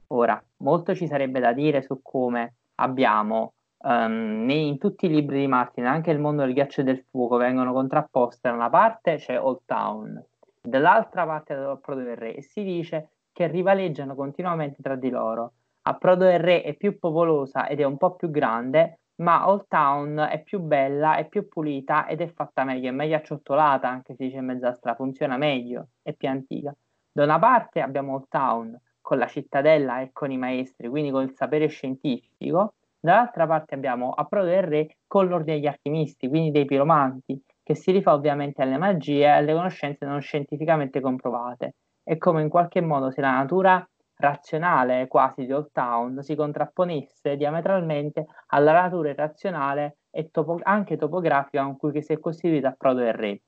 Ora, 0.08 0.44
molto 0.58 0.96
ci 0.96 1.06
sarebbe 1.06 1.40
da 1.40 1.54
dire 1.54 1.84
su 1.84 2.00
come 2.02 2.56
abbiamo 2.76 3.54
um, 3.86 4.50
in 4.50 4.78
tutti 4.78 5.06
i 5.06 5.10
libri 5.10 5.40
di 5.40 5.48
Martin, 5.48 5.86
anche 5.86 6.12
il 6.12 6.20
mondo 6.20 6.44
del 6.44 6.54
ghiaccio 6.54 6.82
e 6.82 6.84
del 6.84 7.06
fuoco, 7.10 7.38
vengono 7.38 7.74
contrapposte. 7.74 8.50
Da 8.50 8.56
una 8.56 8.70
parte 8.70 9.16
c'è 9.16 9.40
Old 9.40 9.62
Town, 9.66 10.24
dall'altra 10.62 11.26
parte 11.26 11.54
Approdo 11.54 12.02
del 12.02 12.18
Re, 12.18 12.36
e 12.36 12.42
si 12.42 12.64
dice 12.64 13.10
che 13.32 13.48
rivaleggiano 13.48 14.16
continuamente 14.16 14.82
tra 14.82 14.96
di 14.96 15.10
loro. 15.10 15.54
Approdo 15.84 16.26
del 16.26 16.40
Re 16.40 16.64
è 16.64 16.74
più 16.74 16.98
popolosa 16.98 17.68
ed 17.68 17.80
è 17.80 17.84
un 17.84 17.98
po' 17.98 18.16
più 18.16 18.32
grande, 18.32 19.00
ma 19.18 19.48
Old 19.48 19.68
Town 19.68 20.28
è 20.30 20.42
più 20.42 20.60
bella, 20.60 21.16
è 21.16 21.28
più 21.28 21.48
pulita 21.48 22.08
ed 22.08 22.22
è 22.22 22.28
fatta 22.28 22.64
meglio, 22.64 22.90
è 22.90 22.92
meglio 22.92 23.16
acciottolata, 23.16 23.88
anche 23.88 24.16
se 24.16 24.26
dice 24.26 24.42
mezzastra, 24.42 24.96
funziona 24.96 25.38
meglio, 25.38 25.90
è 26.02 26.14
più 26.14 26.28
antica. 26.28 26.76
Da 27.12 27.24
una 27.24 27.40
parte 27.40 27.82
abbiamo 27.82 28.14
Old 28.16 28.28
Town, 28.28 28.78
con 29.00 29.20
la 29.20 29.28
cittadella 29.28 30.02
e 30.02 30.10
con 30.12 30.32
i 30.32 30.38
maestri, 30.38 30.90
quindi 30.90 31.12
con 31.12 31.22
il 31.22 31.32
sapere 31.34 31.68
scientifico. 31.68 32.74
Dall'altra 33.06 33.46
parte 33.46 33.76
abbiamo 33.76 34.10
Approdo 34.10 34.48
del 34.48 34.64
Re 34.64 34.98
con 35.06 35.28
l'ordine 35.28 35.58
degli 35.58 35.68
alchimisti, 35.68 36.28
quindi 36.28 36.50
dei 36.50 36.66
piromanti, 36.66 37.40
che 37.62 37.76
si 37.76 37.92
rifà 37.92 38.16
ovviamente 38.16 38.64
alle 38.64 38.80
magie 38.80 39.20
e 39.20 39.28
alle 39.28 39.54
conoscenze 39.54 40.08
non 40.08 40.22
scientificamente 40.22 41.02
comprovate. 41.02 41.76
È 42.02 42.18
come 42.18 42.42
in 42.42 42.50
qualche 42.50 42.82
modo 42.82 43.12
se 43.12 43.22
la 43.22 43.30
natura 43.30 43.88
razionale 44.16 45.08
quasi 45.08 45.46
di 45.46 45.54
Old 45.54 45.70
Town 45.72 46.24
si 46.24 46.34
contrapponesse 46.34 47.38
diametralmente 47.38 48.26
alla 48.48 48.72
natura 48.72 49.10
irrazionale 49.10 49.98
e 50.10 50.32
topo- 50.32 50.62
anche 50.64 50.98
topografica 50.98 51.62
con 51.64 51.78
cui 51.78 52.02
si 52.02 52.12
è 52.12 52.20
costituita 52.20 52.70
Approdo 52.70 53.02
del 53.02 53.14
Re. 53.14 53.42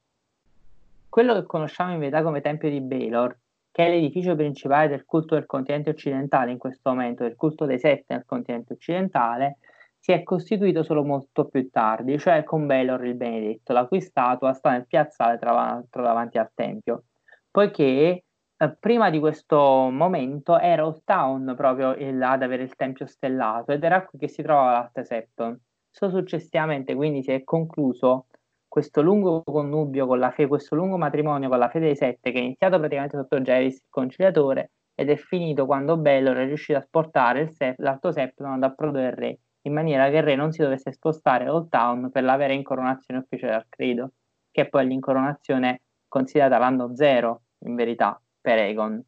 Quello 1.09 1.33
che 1.33 1.47
conosciamo 1.47 1.93
in 1.93 1.99
verità 1.99 2.21
come 2.21 2.41
Tempio 2.41 2.69
di 2.69 2.79
Baylor 2.79 3.35
che 3.77 3.85
è 3.85 3.89
l'edificio 3.91 4.33
principale 4.33 4.87
del 4.87 5.05
culto 5.05 5.35
del 5.35 5.45
continente 5.45 5.91
occidentale 5.91 6.49
in 6.49 6.57
questo 6.57 6.89
momento, 6.89 7.21
del 7.21 7.35
culto 7.35 7.65
dei 7.65 7.77
sette 7.77 8.15
nel 8.15 8.25
continente 8.25 8.73
occidentale, 8.73 9.59
si 9.99 10.11
è 10.13 10.23
costituito 10.23 10.81
solo 10.81 11.03
molto 11.03 11.45
più 11.45 11.69
tardi, 11.69 12.17
cioè 12.17 12.43
con 12.43 12.65
Belor 12.65 13.05
il 13.05 13.13
Benedetto, 13.13 13.73
la 13.73 13.85
cui 13.85 14.01
statua 14.01 14.53
sta 14.53 14.71
nel 14.71 14.87
piazzale 14.87 15.37
tra 15.37 15.51
l'altro 15.51 16.01
davanti 16.01 16.39
al 16.39 16.49
Tempio, 16.55 17.03
poiché 17.51 18.23
eh, 18.57 18.75
prima 18.79 19.11
di 19.11 19.19
questo 19.19 19.89
momento 19.91 20.57
era 20.57 20.83
Old 20.83 21.03
Town 21.03 21.53
proprio 21.55 21.93
il, 21.93 22.19
ad 22.19 22.41
avere 22.41 22.63
il 22.63 22.75
Tempio 22.75 23.05
stellato 23.05 23.73
ed 23.73 23.83
era 23.83 24.03
qui 24.03 24.17
che 24.17 24.27
si 24.27 24.41
trovava 24.41 24.71
l'Arte 24.71 25.03
Septon. 25.03 25.55
Successivamente 25.91 26.95
quindi 26.95 27.21
si 27.21 27.31
è 27.31 27.43
concluso 27.43 28.25
questo 28.77 29.01
lungo 29.01 29.41
connubio 29.41 30.05
con 30.05 30.19
la 30.19 30.29
fede, 30.29 30.49
questo 30.49 30.75
lungo 30.75 30.97
matrimonio 30.97 31.49
con 31.49 31.57
la 31.57 31.67
fede 31.67 31.87
dei 31.87 31.95
sette, 31.95 32.31
che 32.31 32.37
è 32.37 32.43
iniziato 32.43 32.77
praticamente 32.77 33.17
sotto 33.17 33.39
Javis, 33.39 33.77
il 33.77 33.89
conciliatore, 33.89 34.69
ed 34.93 35.09
è 35.09 35.15
finito 35.15 35.65
quando 35.65 35.97
Bellor 35.97 36.37
è 36.37 36.45
riuscito 36.45 36.77
a 36.77 36.83
sportare 36.83 37.49
se- 37.53 37.73
l'alto 37.79 38.11
septimo 38.11 38.53
ad 38.53 38.61
approdo 38.61 38.99
del 38.99 39.13
re, 39.13 39.39
in 39.63 39.73
maniera 39.73 40.07
che 40.11 40.17
il 40.17 40.23
re 40.23 40.35
non 40.35 40.51
si 40.51 40.61
dovesse 40.61 40.91
spostare 40.91 41.45
a 41.45 41.55
Old 41.55 41.69
Town 41.69 42.11
per 42.11 42.21
la 42.21 42.35
vera 42.35 42.53
incoronazione 42.53 43.21
ufficiale 43.21 43.55
al 43.55 43.65
credo, 43.67 44.11
che 44.51 44.61
è 44.61 44.69
poi 44.69 44.85
l'incoronazione 44.85 45.81
considerata 46.07 46.59
l'anno 46.59 46.95
zero, 46.95 47.41
in 47.65 47.73
verità, 47.73 48.21
per 48.39 48.59
Egon. 48.59 49.03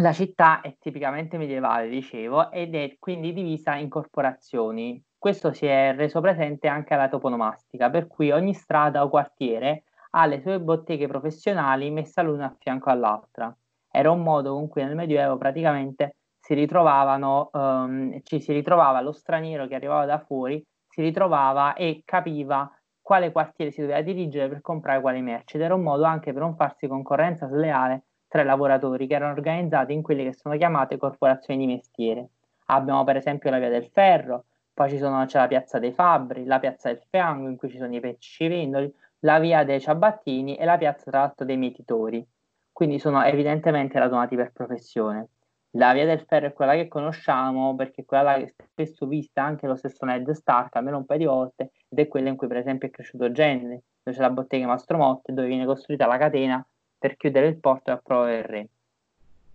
La 0.00 0.12
città 0.12 0.60
è 0.60 0.76
tipicamente 0.78 1.36
medievale, 1.36 1.88
dicevo, 1.88 2.52
ed 2.52 2.76
è 2.76 2.94
quindi 3.00 3.32
divisa 3.32 3.74
in 3.74 3.88
corporazioni, 3.88 5.02
questo 5.18 5.52
si 5.52 5.66
è 5.66 5.94
reso 5.94 6.20
presente 6.20 6.68
anche 6.68 6.94
alla 6.94 7.08
toponomastica, 7.08 7.90
per 7.90 8.06
cui 8.06 8.30
ogni 8.30 8.54
strada 8.54 9.02
o 9.02 9.08
quartiere 9.08 9.84
ha 10.10 10.26
le 10.26 10.40
sue 10.40 10.60
botteghe 10.60 11.08
professionali 11.08 11.90
messe 11.90 12.22
l'una 12.22 12.46
a 12.46 12.56
fianco 12.58 12.90
all'altra. 12.90 13.54
Era 13.90 14.10
un 14.10 14.22
modo 14.22 14.54
con 14.54 14.68
cui 14.68 14.84
nel 14.84 14.94
Medioevo 14.94 15.36
praticamente 15.36 16.16
si 16.38 16.54
ritrovavano, 16.54 17.50
um, 17.52 18.20
ci 18.22 18.40
si 18.40 18.52
ritrovava 18.52 19.00
lo 19.00 19.12
straniero 19.12 19.66
che 19.66 19.74
arrivava 19.74 20.06
da 20.06 20.18
fuori, 20.18 20.64
si 20.88 21.02
ritrovava 21.02 21.74
e 21.74 22.02
capiva 22.04 22.70
quale 23.02 23.32
quartiere 23.32 23.70
si 23.70 23.80
doveva 23.80 24.00
dirigere 24.02 24.48
per 24.48 24.60
comprare 24.60 25.00
quali 25.00 25.20
merci 25.20 25.56
ed 25.56 25.62
era 25.62 25.74
un 25.74 25.82
modo 25.82 26.04
anche 26.04 26.32
per 26.32 26.42
non 26.42 26.54
farsi 26.54 26.86
concorrenza 26.86 27.48
sleale 27.48 28.04
tra 28.28 28.42
i 28.42 28.44
lavoratori 28.44 29.06
che 29.06 29.14
erano 29.14 29.32
organizzati 29.32 29.92
in 29.92 30.02
quelle 30.02 30.24
che 30.24 30.34
sono 30.34 30.56
chiamate 30.56 30.96
corporazioni 30.96 31.66
di 31.66 31.72
mestiere. 31.72 32.28
Abbiamo 32.66 33.04
per 33.04 33.16
esempio 33.16 33.50
la 33.50 33.58
Via 33.58 33.70
del 33.70 33.86
Ferro, 33.86 34.44
poi 34.78 34.96
sono, 34.96 35.24
c'è 35.26 35.40
la 35.40 35.48
piazza 35.48 35.80
dei 35.80 35.90
Fabbri, 35.90 36.44
la 36.44 36.60
piazza 36.60 36.88
del 36.88 37.02
Fiango 37.10 37.48
in 37.48 37.56
cui 37.56 37.68
ci 37.68 37.78
sono 37.78 37.92
i 37.96 37.98
pescivendoli, 37.98 38.94
la 39.20 39.40
via 39.40 39.64
dei 39.64 39.80
Ciabattini 39.80 40.54
e 40.54 40.64
la 40.64 40.78
piazza 40.78 41.10
tra 41.10 41.18
l'altro 41.18 41.44
dei 41.44 41.56
Mietitori. 41.56 42.24
Quindi 42.70 43.00
sono 43.00 43.24
evidentemente 43.24 43.98
radunati 43.98 44.36
per 44.36 44.52
professione. 44.52 45.30
La 45.72 45.92
via 45.92 46.04
del 46.04 46.20
ferro 46.20 46.46
è 46.46 46.52
quella 46.52 46.74
che 46.74 46.86
conosciamo 46.86 47.74
perché 47.74 48.02
è 48.02 48.04
quella 48.04 48.36
che 48.36 48.54
spesso 48.70 49.06
vista 49.06 49.42
anche 49.42 49.66
lo 49.66 49.74
stesso 49.74 50.04
Ned 50.04 50.30
Stark 50.30 50.76
almeno 50.76 50.98
un 50.98 51.06
paio 51.06 51.18
di 51.18 51.26
volte 51.26 51.72
ed 51.88 51.98
è 51.98 52.06
quella 52.06 52.28
in 52.28 52.36
cui 52.36 52.46
per 52.46 52.58
esempio 52.58 52.86
è 52.86 52.92
cresciuto 52.92 53.32
Genere, 53.32 53.82
dove 54.04 54.16
c'è 54.16 54.22
la 54.22 54.30
bottega 54.30 54.68
Mastromotte 54.68 55.32
dove 55.32 55.48
viene 55.48 55.66
costruita 55.66 56.06
la 56.06 56.18
catena 56.18 56.64
per 56.96 57.16
chiudere 57.16 57.48
il 57.48 57.58
porto 57.58 57.90
e 57.90 57.94
approvare 57.94 58.38
il 58.38 58.44
re. 58.44 58.68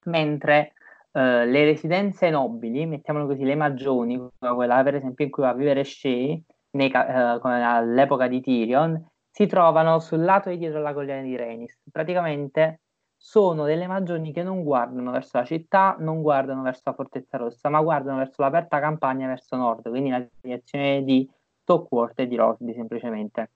Mentre 0.04 0.74
Uh, 1.16 1.46
le 1.46 1.64
residenze 1.64 2.32
nobili, 2.32 2.88
mettiamolo 2.88 3.28
così, 3.28 3.44
le 3.44 3.54
magioni, 3.54 4.20
quella 4.40 4.82
per 4.82 4.96
esempio 4.96 5.24
in 5.24 5.30
cui 5.30 5.44
va 5.44 5.50
a 5.50 5.54
vivere 5.54 5.84
Shea, 5.84 6.36
nei, 6.72 6.92
uh, 6.92 7.40
all'epoca 7.44 8.28
di 8.28 8.42
Tyrion, 8.42 9.12
si 9.30 9.46
trovano 9.46 10.00
sul 10.00 10.24
lato 10.24 10.50
di 10.50 10.58
dietro 10.58 10.80
della 10.80 10.94
collina 10.94 11.22
di 11.22 11.36
Renis. 11.36 11.80
Praticamente 11.92 12.80
sono 13.16 13.66
delle 13.66 13.86
magioni 13.86 14.34
che 14.34 14.42
non 14.42 14.64
guardano 14.64 15.12
verso 15.12 15.38
la 15.38 15.46
città, 15.46 15.96
non 16.00 16.24
guardano 16.24 16.64
verso 16.64 16.82
la 16.86 16.94
Fortezza 16.94 17.38
Rossa, 17.38 17.70
ma 17.70 17.80
guardano 17.82 18.18
verso 18.18 18.42
l'aperta 18.42 18.80
campagna 18.80 19.28
verso 19.28 19.56
nord, 19.56 19.88
quindi 19.90 20.10
la 20.10 20.26
direzione 20.42 21.04
di 21.04 21.30
Stockworth 21.62 22.20
e 22.20 22.28
di 22.28 22.36
Rosby 22.36 22.74
semplicemente. 22.74 23.52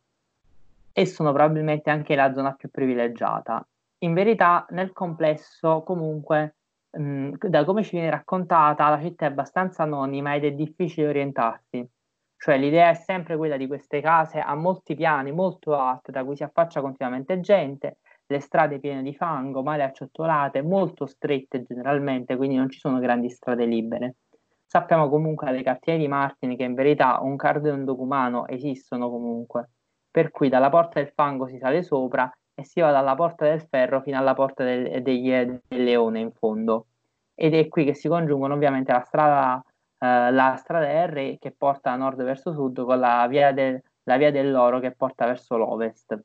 E 0.94 1.06
sono 1.08 1.34
probabilmente 1.34 1.90
anche 1.90 2.14
la 2.14 2.32
zona 2.34 2.54
più 2.54 2.70
privilegiata. 2.70 3.68
In 4.00 4.14
verità, 4.14 4.66
nel 4.70 4.94
complesso, 4.94 5.82
comunque, 5.82 6.57
Mhmm, 7.00 7.36
da 7.38 7.64
come 7.64 7.84
ci 7.84 7.92
viene 7.96 8.10
raccontata, 8.10 8.90
la 8.90 9.00
città 9.02 9.26
è 9.26 9.30
abbastanza 9.30 9.84
anonima 9.84 10.36
ed 10.36 10.46
è 10.46 10.52
difficile 10.52 11.08
orientarsi. 11.08 11.88
Cioè 12.36 12.58
l'idea 12.58 12.90
è 12.90 12.94
sempre 12.94 13.36
quella 13.38 13.58
di 13.58 13.68
queste 13.68 14.00
case 14.02 14.40
a 14.40 14.54
molti 14.56 14.96
piani, 14.96 15.32
molto 15.32 15.76
alte, 15.76 16.12
da 16.12 16.24
cui 16.24 16.36
si 16.36 16.44
affaccia 16.44 16.82
continuamente 16.82 17.40
gente, 17.40 17.98
le 18.28 18.40
strade 18.40 18.80
piene 18.80 19.02
di 19.02 19.14
fango, 19.16 19.64
male 19.64 19.84
acciottolate, 19.84 20.62
molto 20.62 21.06
strette 21.06 21.64
generalmente, 21.64 22.36
quindi 22.36 22.56
non 22.56 22.70
ci 22.70 22.80
sono 22.80 23.00
grandi 23.00 23.30
strade 23.30 23.66
libere. 23.66 24.18
Sappiamo 24.66 25.10
comunque 25.10 25.48
dalle 25.48 25.64
cartine 25.64 25.98
di 25.98 26.08
Martin 26.08 26.56
che 26.58 26.64
in 26.64 26.74
verità 26.74 27.20
un 27.22 27.36
cardo 27.38 27.70
e 27.70 27.72
un 27.72 27.86
documano 27.86 28.48
esistono 28.48 29.10
comunque, 29.10 29.72
per 30.12 30.30
cui 30.30 30.50
dalla 30.50 30.70
porta 30.70 31.00
del 31.00 31.12
fango 31.16 31.48
si 31.48 31.58
sale 31.58 31.84
sopra 31.84 32.30
e 32.60 32.66
si 32.66 32.82
va 32.82 32.90
dalla 32.90 33.14
porta 33.14 33.46
del 33.46 33.62
ferro 33.62 34.02
fino 34.02 34.18
alla 34.18 34.34
porta 34.34 34.64
del, 34.64 35.04
degli, 35.04 35.30
del 35.30 35.62
leone 35.68 36.20
in 36.20 36.32
fondo. 36.32 36.88
Ed 37.36 37.54
è 37.54 37.68
qui 37.68 37.86
che 37.86 37.94
si 37.94 38.08
congiungono 38.08 38.56
ovviamente 38.56 38.92
la 38.92 39.04
strada, 39.04 39.64
eh, 40.00 40.32
la 40.32 40.56
strada 40.58 41.06
re 41.06 41.38
che 41.40 41.52
porta 41.52 41.92
da 41.92 41.98
nord 41.98 42.24
verso 42.24 42.54
sud 42.54 42.84
con 42.84 43.00
la 43.00 43.28
via, 43.28 43.52
del, 43.52 43.80
la 44.06 44.18
via 44.18 44.32
dell'oro 44.32 44.80
che 44.80 44.90
porta 44.90 45.28
verso 45.28 45.56
l'ovest. 45.56 46.20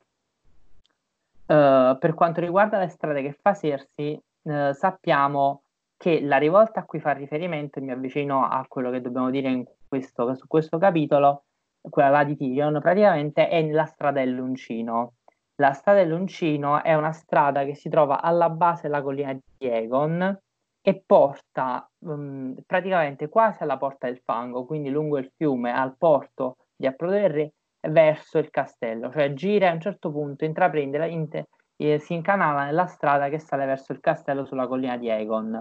Uh, 1.45 1.95
per 1.99 2.15
quanto 2.15 2.39
riguarda 2.39 2.79
le 2.79 2.87
strade 2.87 3.21
che 3.21 3.37
fa 3.39 3.53
Sersi, 3.53 4.19
uh, 4.41 4.71
sappiamo 4.71 5.61
che 5.97 6.19
la 6.19 6.37
rivolta 6.37 6.79
a 6.79 6.83
cui 6.83 6.99
fa 6.99 7.11
riferimento, 7.11 7.79
mi 7.79 7.91
avvicino 7.91 8.47
a 8.47 8.65
quello 8.67 8.89
che 8.89 9.01
dobbiamo 9.01 9.29
dire 9.29 9.75
questo, 9.87 10.33
su 10.33 10.47
questo 10.47 10.79
capitolo, 10.79 11.43
quella 11.79 12.09
là 12.09 12.23
di 12.23 12.35
Tyrion, 12.35 12.79
praticamente 12.81 13.49
è 13.49 13.61
nella 13.61 13.85
strada 13.85 14.21
dell'Uncino. 14.21 15.13
La 15.57 15.73
strada 15.73 15.99
dell'Uncino 15.99 16.81
è 16.81 16.95
una 16.95 17.11
strada 17.11 17.63
che 17.63 17.75
si 17.75 17.87
trova 17.87 18.21
alla 18.21 18.49
base 18.49 18.83
della 18.83 19.03
collina 19.03 19.33
di 19.33 19.67
Egon 19.67 20.39
e 20.81 21.03
porta 21.05 21.87
um, 21.99 22.55
praticamente 22.65 23.29
quasi 23.29 23.61
alla 23.61 23.77
porta 23.77 24.07
del 24.07 24.19
fango, 24.23 24.65
quindi 24.65 24.89
lungo 24.89 25.17
il 25.17 25.31
fiume 25.35 25.71
al 25.71 25.95
porto 25.95 26.57
di 26.75 26.87
Approdo 26.87 27.13
del 27.13 27.29
Re 27.29 27.53
verso 27.87 28.39
il 28.39 28.49
castello, 28.49 29.11
cioè 29.11 29.33
gira 29.33 29.69
a 29.69 29.73
un 29.73 29.79
certo 29.79 30.11
punto, 30.11 30.43
intraprende, 30.43 30.97
la, 30.97 31.05
inter, 31.05 31.45
eh, 31.77 31.99
si 31.99 32.13
incanala 32.13 32.65
nella 32.65 32.87
strada 32.87 33.29
che 33.29 33.39
sale 33.39 33.65
verso 33.65 33.91
il 33.91 33.99
castello 33.99 34.45
sulla 34.45 34.67
collina 34.67 34.97
di 34.97 35.07
Egon. 35.07 35.53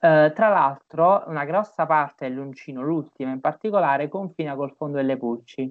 Uh, 0.00 0.32
tra 0.32 0.48
l'altro, 0.48 1.24
una 1.26 1.44
grossa 1.44 1.84
parte 1.84 2.26
dell'Uncino, 2.26 2.80
l'ultima 2.80 3.32
in 3.32 3.40
particolare, 3.40 4.08
confina 4.08 4.54
col 4.54 4.72
fondo 4.74 4.96
delle 4.96 5.18
Pulci, 5.18 5.70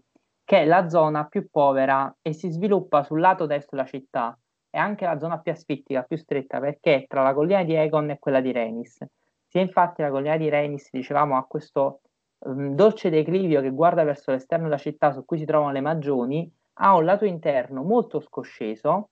che 0.49 0.61
è 0.61 0.65
la 0.65 0.89
zona 0.89 1.25
più 1.25 1.47
povera 1.51 2.11
e 2.23 2.33
si 2.33 2.49
sviluppa 2.49 3.03
sul 3.03 3.19
lato 3.19 3.45
destro 3.45 3.77
della 3.77 3.87
città. 3.87 4.35
È 4.67 4.79
anche 4.79 5.05
la 5.05 5.19
zona 5.19 5.37
più 5.37 5.51
asfittica, 5.51 6.01
più 6.01 6.17
stretta, 6.17 6.59
perché 6.59 6.95
è 6.95 7.05
tra 7.07 7.21
la 7.21 7.35
collina 7.35 7.61
di 7.63 7.75
Egon 7.75 8.09
e 8.09 8.17
quella 8.17 8.41
di 8.41 8.51
Renis. 8.51 8.97
Sia 9.45 9.61
infatti 9.61 10.01
la 10.01 10.09
collina 10.09 10.37
di 10.37 10.49
Renis, 10.49 10.89
dicevamo, 10.91 11.37
ha 11.37 11.45
questo 11.45 11.99
um, 12.39 12.73
dolce 12.73 13.11
declivio 13.11 13.61
che 13.61 13.69
guarda 13.69 14.03
verso 14.03 14.31
l'esterno 14.31 14.63
della 14.63 14.79
città 14.79 15.13
su 15.13 15.23
cui 15.23 15.37
si 15.37 15.45
trovano 15.45 15.71
le 15.71 15.81
magioni, 15.81 16.51
ha 16.81 16.95
un 16.95 17.05
lato 17.05 17.25
interno 17.25 17.83
molto 17.83 18.19
scosceso 18.19 19.09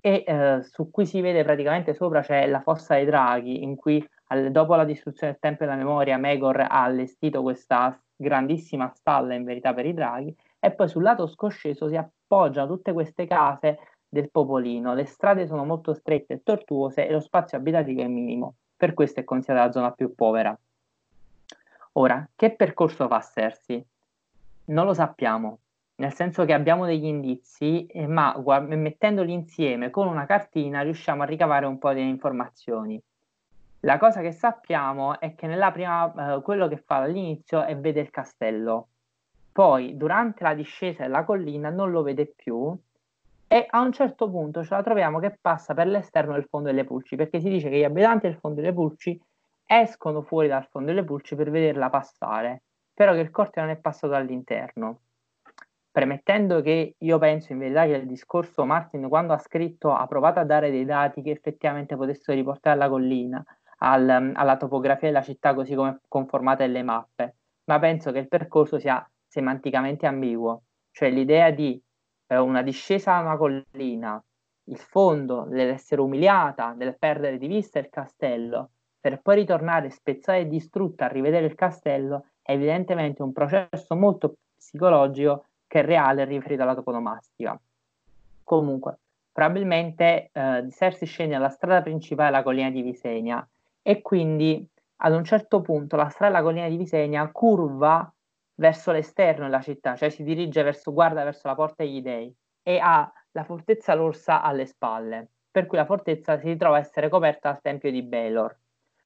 e 0.00 0.24
eh, 0.26 0.64
su 0.64 0.90
cui 0.90 1.06
si 1.06 1.20
vede 1.20 1.44
praticamente 1.44 1.94
sopra 1.94 2.20
c'è 2.20 2.48
la 2.48 2.62
fossa 2.62 2.96
dei 2.96 3.04
draghi, 3.04 3.62
in 3.62 3.76
cui 3.76 4.04
al, 4.26 4.50
dopo 4.50 4.74
la 4.74 4.84
distruzione 4.84 5.34
del 5.34 5.40
Tempio 5.40 5.66
della 5.66 5.78
Memoria 5.78 6.16
Megor 6.16 6.62
ha 6.62 6.82
allestito 6.82 7.42
questa 7.42 7.96
grandissima 8.16 8.90
stalla 8.92 9.34
in 9.34 9.44
verità 9.44 9.72
per 9.72 9.86
i 9.86 9.94
draghi 9.94 10.36
e 10.64 10.72
poi 10.72 10.88
sul 10.88 11.02
lato 11.02 11.26
scosceso 11.26 11.88
si 11.88 11.96
appoggiano 11.96 12.66
tutte 12.66 12.94
queste 12.94 13.26
case 13.26 13.78
del 14.08 14.30
popolino. 14.30 14.94
Le 14.94 15.04
strade 15.04 15.46
sono 15.46 15.64
molto 15.64 15.92
strette 15.92 16.34
e 16.34 16.42
tortuose 16.42 17.06
e 17.06 17.12
lo 17.12 17.20
spazio 17.20 17.58
abitativo 17.58 18.00
è 18.00 18.06
minimo, 18.06 18.54
per 18.74 18.94
questo 18.94 19.20
è 19.20 19.24
considerata 19.24 19.66
la 19.66 19.72
zona 19.72 19.92
più 19.92 20.14
povera. 20.14 20.58
Ora, 21.92 22.26
che 22.34 22.54
percorso 22.56 23.06
fa 23.08 23.20
Sersi? 23.20 23.84
Non 24.66 24.86
lo 24.86 24.94
sappiamo, 24.94 25.58
nel 25.96 26.14
senso 26.14 26.46
che 26.46 26.54
abbiamo 26.54 26.86
degli 26.86 27.04
indizi, 27.04 27.84
eh, 27.84 28.06
ma 28.06 28.32
guard- 28.38 28.72
mettendoli 28.72 29.34
insieme 29.34 29.90
con 29.90 30.08
una 30.08 30.24
cartina 30.24 30.80
riusciamo 30.80 31.22
a 31.22 31.26
ricavare 31.26 31.66
un 31.66 31.78
po' 31.78 31.92
di 31.92 32.08
informazioni. 32.08 33.00
La 33.80 33.98
cosa 33.98 34.22
che 34.22 34.32
sappiamo 34.32 35.20
è 35.20 35.34
che 35.34 35.46
nella 35.46 35.70
prima, 35.70 36.36
eh, 36.36 36.42
quello 36.42 36.68
che 36.68 36.78
fa 36.78 37.02
all'inizio 37.02 37.62
è 37.62 37.76
vede 37.76 38.00
il 38.00 38.10
castello, 38.10 38.88
poi 39.54 39.96
durante 39.96 40.42
la 40.42 40.52
discesa 40.52 41.04
della 41.04 41.22
collina 41.22 41.70
non 41.70 41.92
lo 41.92 42.02
vede 42.02 42.26
più 42.26 42.76
e 43.46 43.66
a 43.70 43.82
un 43.82 43.92
certo 43.92 44.28
punto 44.28 44.64
ce 44.64 44.74
la 44.74 44.82
troviamo 44.82 45.20
che 45.20 45.38
passa 45.40 45.74
per 45.74 45.86
l'esterno 45.86 46.32
del 46.32 46.46
fondo 46.50 46.70
delle 46.70 46.82
pulci, 46.82 47.14
perché 47.14 47.38
si 47.38 47.48
dice 47.48 47.70
che 47.70 47.78
gli 47.78 47.84
abitanti 47.84 48.26
del 48.26 48.36
fondo 48.36 48.60
delle 48.60 48.72
pulci 48.72 49.16
escono 49.64 50.22
fuori 50.22 50.48
dal 50.48 50.66
fondo 50.66 50.88
delle 50.88 51.04
pulci 51.04 51.36
per 51.36 51.52
vederla 51.52 51.88
passare, 51.88 52.62
però 52.92 53.12
che 53.12 53.20
il 53.20 53.30
corte 53.30 53.60
non 53.60 53.70
è 53.70 53.76
passato 53.76 54.14
all'interno. 54.14 55.02
Premettendo 55.88 56.60
che 56.60 56.96
io 56.98 57.18
penso 57.18 57.52
in 57.52 57.58
verità 57.60 57.84
che 57.84 57.92
il 57.92 58.08
discorso 58.08 58.64
Martin, 58.64 59.08
quando 59.08 59.34
ha 59.34 59.38
scritto, 59.38 59.94
ha 59.94 60.04
provato 60.08 60.40
a 60.40 60.44
dare 60.44 60.72
dei 60.72 60.84
dati 60.84 61.22
che 61.22 61.30
effettivamente 61.30 61.94
potessero 61.94 62.36
riportare 62.36 62.74
alla 62.74 62.88
collina, 62.88 63.44
al, 63.78 64.32
alla 64.34 64.56
topografia 64.56 65.06
della 65.06 65.22
città 65.22 65.54
così 65.54 65.76
come 65.76 66.00
conformata 66.08 66.66
nelle 66.66 66.82
mappe, 66.82 67.36
ma 67.66 67.78
penso 67.78 68.10
che 68.10 68.18
il 68.18 68.26
percorso 68.26 68.80
sia 68.80 69.08
semanticamente 69.34 70.06
ambiguo, 70.06 70.62
cioè 70.92 71.10
l'idea 71.10 71.50
di 71.50 71.80
eh, 72.28 72.38
una 72.38 72.62
discesa 72.62 73.16
a 73.16 73.20
una 73.20 73.36
collina, 73.36 74.22
il 74.66 74.78
fondo 74.78 75.46
dell'essere 75.48 76.00
umiliata, 76.00 76.72
del 76.76 76.96
perdere 76.96 77.36
di 77.36 77.48
vista 77.48 77.80
il 77.80 77.90
castello, 77.90 78.70
per 79.00 79.20
poi 79.20 79.34
ritornare 79.36 79.90
spezzata 79.90 80.38
e 80.38 80.46
distrutta 80.46 81.06
a 81.06 81.08
rivedere 81.08 81.46
il 81.46 81.56
castello, 81.56 82.26
è 82.42 82.52
evidentemente 82.52 83.22
un 83.22 83.32
processo 83.32 83.96
molto 83.96 84.36
psicologico 84.56 85.46
che 85.66 85.82
reale 85.82 86.24
riferito 86.24 86.62
alla 86.62 86.76
toponomastica. 86.76 87.58
Comunque, 88.44 88.98
probabilmente 89.32 90.30
eh, 90.32 90.68
Cersei 90.70 91.08
scende 91.08 91.34
alla 91.34 91.48
strada 91.48 91.82
principale 91.82 92.30
della 92.30 92.44
collina 92.44 92.70
di 92.70 92.82
Visenia 92.82 93.46
e 93.82 94.00
quindi 94.00 94.64
ad 94.98 95.12
un 95.12 95.24
certo 95.24 95.60
punto 95.60 95.96
la 95.96 96.08
strada 96.08 96.34
della 96.34 96.44
collina 96.44 96.68
di 96.68 96.76
Visenia 96.76 97.28
curva 97.32 98.08
verso 98.54 98.92
l'esterno 98.92 99.44
della 99.44 99.60
città, 99.60 99.96
cioè 99.96 100.10
si 100.10 100.22
dirige 100.22 100.62
verso, 100.62 100.92
guarda 100.92 101.24
verso 101.24 101.48
la 101.48 101.54
porta 101.54 101.82
degli 101.82 102.02
dei 102.02 102.34
e 102.62 102.78
ha 102.78 103.10
la 103.32 103.44
fortezza 103.44 103.94
Lorsa 103.94 104.42
alle 104.42 104.66
spalle, 104.66 105.30
per 105.50 105.66
cui 105.66 105.76
la 105.76 105.84
fortezza 105.84 106.38
si 106.38 106.46
ritrova 106.46 106.76
a 106.76 106.80
essere 106.80 107.08
coperta 107.08 107.50
dal 107.50 107.60
tempio 107.60 107.90
di 107.90 108.02
Baelor. 108.02 108.58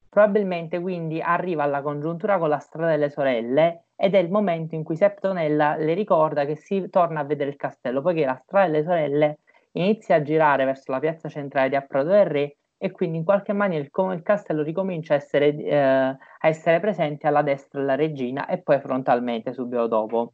Probabilmente 0.09 0.79
quindi 0.79 1.21
arriva 1.21 1.63
alla 1.63 1.81
congiuntura 1.81 2.39
con 2.39 2.49
la 2.49 2.57
strada 2.57 2.89
delle 2.89 3.09
sorelle 3.09 3.85
ed 3.95 4.15
è 4.15 4.17
il 4.17 4.31
momento 4.31 4.73
in 4.73 4.83
cui 4.83 4.95
Septonella 4.95 5.75
le 5.75 5.93
ricorda 5.93 6.45
che 6.45 6.55
si 6.55 6.89
torna 6.89 7.19
a 7.19 7.25
vedere 7.25 7.51
il 7.51 7.57
castello, 7.57 8.01
poiché 8.01 8.25
la 8.25 8.39
strada 8.43 8.65
delle 8.65 8.83
sorelle 8.83 9.39
inizia 9.73 10.15
a 10.15 10.21
girare 10.21 10.65
verso 10.65 10.91
la 10.91 10.99
piazza 10.99 11.29
centrale 11.29 11.69
di 11.69 11.75
Approdo 11.75 12.09
del 12.09 12.25
Re 12.25 12.57
e 12.81 12.91
quindi 12.91 13.17
in 13.17 13.25
qualche 13.25 13.51
maniera 13.51 13.83
il, 13.83 13.91
il 14.13 14.23
castello 14.23 14.63
ricomincia 14.63 15.13
a 15.13 15.17
essere, 15.17 15.53
eh, 15.55 15.77
a 15.77 16.17
essere 16.39 16.79
presente 16.79 17.27
alla 17.27 17.41
destra 17.41 17.81
della 17.81 17.95
regina 17.95 18.47
e 18.47 18.59
poi 18.59 18.79
frontalmente 18.79 19.53
subito 19.53 19.85
dopo. 19.85 20.33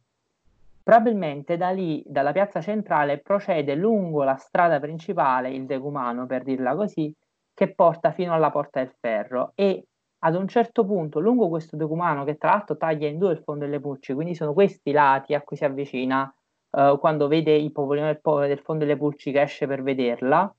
Probabilmente 0.82 1.56
da 1.56 1.70
lì, 1.70 2.00
dalla 2.06 2.30
piazza 2.30 2.60
centrale, 2.60 3.18
procede 3.18 3.74
lungo 3.74 4.22
la 4.22 4.36
strada 4.36 4.78
principale, 4.78 5.50
il 5.50 5.66
decumano 5.66 6.26
per 6.26 6.44
dirla 6.44 6.76
così, 6.76 7.12
che 7.52 7.74
porta 7.74 8.12
fino 8.12 8.32
alla 8.32 8.50
Porta 8.50 8.78
del 8.78 8.94
Ferro 9.00 9.50
e 9.56 9.84
ad 10.20 10.34
un 10.36 10.46
certo 10.46 10.84
punto, 10.84 11.18
lungo 11.18 11.48
questo 11.48 11.76
decumano, 11.76 12.22
che 12.22 12.36
tra 12.36 12.50
l'altro 12.50 12.76
taglia 12.76 13.08
in 13.08 13.18
due 13.18 13.32
il 13.32 13.42
fondo 13.42 13.64
delle 13.64 13.80
Pulci, 13.80 14.14
quindi 14.14 14.36
sono 14.36 14.52
questi 14.52 14.92
lati 14.92 15.34
a 15.34 15.40
cui 15.40 15.56
si 15.56 15.64
avvicina 15.64 16.32
uh, 16.70 16.98
quando 16.98 17.26
vede 17.26 17.54
il 17.56 17.72
popolino 17.72 18.06
del, 18.06 18.20
del 18.46 18.60
fondo 18.60 18.84
delle 18.84 18.96
Pulci 18.96 19.32
che 19.32 19.40
esce 19.40 19.66
per 19.66 19.82
vederla, 19.82 20.54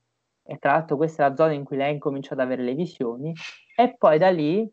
e 0.50 0.56
tra 0.56 0.72
l'altro 0.72 0.96
questa 0.96 1.26
è 1.26 1.28
la 1.28 1.36
zona 1.36 1.52
in 1.52 1.62
cui 1.62 1.76
lei 1.76 1.92
incomincia 1.92 2.32
ad 2.32 2.40
avere 2.40 2.62
le 2.62 2.72
visioni, 2.72 3.34
e 3.76 3.94
poi 3.98 4.16
da 4.16 4.30
lì 4.30 4.66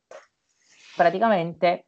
praticamente 0.95 1.87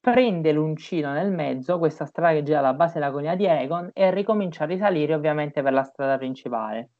prende 0.00 0.52
l'uncino 0.52 1.12
nel 1.12 1.30
mezzo, 1.30 1.78
questa 1.78 2.06
strada 2.06 2.32
che 2.32 2.42
gira 2.42 2.60
alla 2.60 2.72
base 2.72 2.94
della 2.94 3.10
colina 3.10 3.34
di 3.34 3.44
Egon, 3.44 3.90
e 3.92 4.10
ricomincia 4.10 4.64
a 4.64 4.66
risalire 4.66 5.12
ovviamente 5.12 5.62
per 5.62 5.74
la 5.74 5.82
strada 5.82 6.16
principale. 6.16 6.90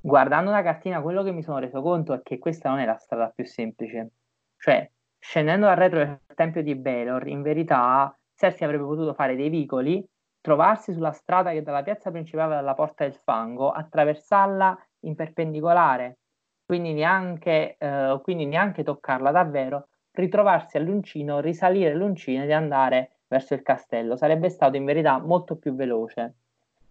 Guardando 0.00 0.50
la 0.50 0.62
cartina, 0.62 1.02
quello 1.02 1.22
che 1.22 1.32
mi 1.32 1.42
sono 1.42 1.58
reso 1.58 1.82
conto 1.82 2.14
è 2.14 2.22
che 2.22 2.38
questa 2.38 2.70
non 2.70 2.78
è 2.78 2.86
la 2.86 2.96
strada 2.96 3.30
più 3.34 3.44
semplice. 3.44 4.12
Cioè, 4.56 4.90
scendendo 5.18 5.66
dal 5.66 5.76
retro 5.76 5.98
del 5.98 6.20
tempio 6.34 6.62
di 6.62 6.74
Belor, 6.74 7.26
in 7.26 7.42
verità, 7.42 8.16
Cersei 8.34 8.66
avrebbe 8.66 8.84
potuto 8.84 9.12
fare 9.12 9.36
dei 9.36 9.50
vicoli, 9.50 10.06
trovarsi 10.40 10.92
sulla 10.92 11.12
strada 11.12 11.50
che 11.50 11.62
dalla 11.62 11.82
piazza 11.82 12.10
principale 12.10 12.54
alla 12.54 12.74
porta 12.74 13.04
del 13.04 13.14
fango, 13.14 13.70
attraversarla 13.70 14.78
in 15.06 15.14
perpendicolare, 15.14 16.18
quindi 16.64 16.92
neanche, 16.92 17.76
eh, 17.78 18.20
quindi 18.22 18.46
neanche 18.46 18.82
toccarla 18.82 19.30
davvero, 19.30 19.88
ritrovarsi 20.12 20.76
all'uncino, 20.76 21.40
risalire 21.40 21.94
l'uncino 21.94 22.44
ed 22.44 22.50
andare 22.52 23.10
verso 23.28 23.54
il 23.54 23.62
castello. 23.62 24.16
Sarebbe 24.16 24.48
stato 24.48 24.76
in 24.76 24.84
verità 24.84 25.18
molto 25.18 25.56
più 25.56 25.74
veloce. 25.74 26.34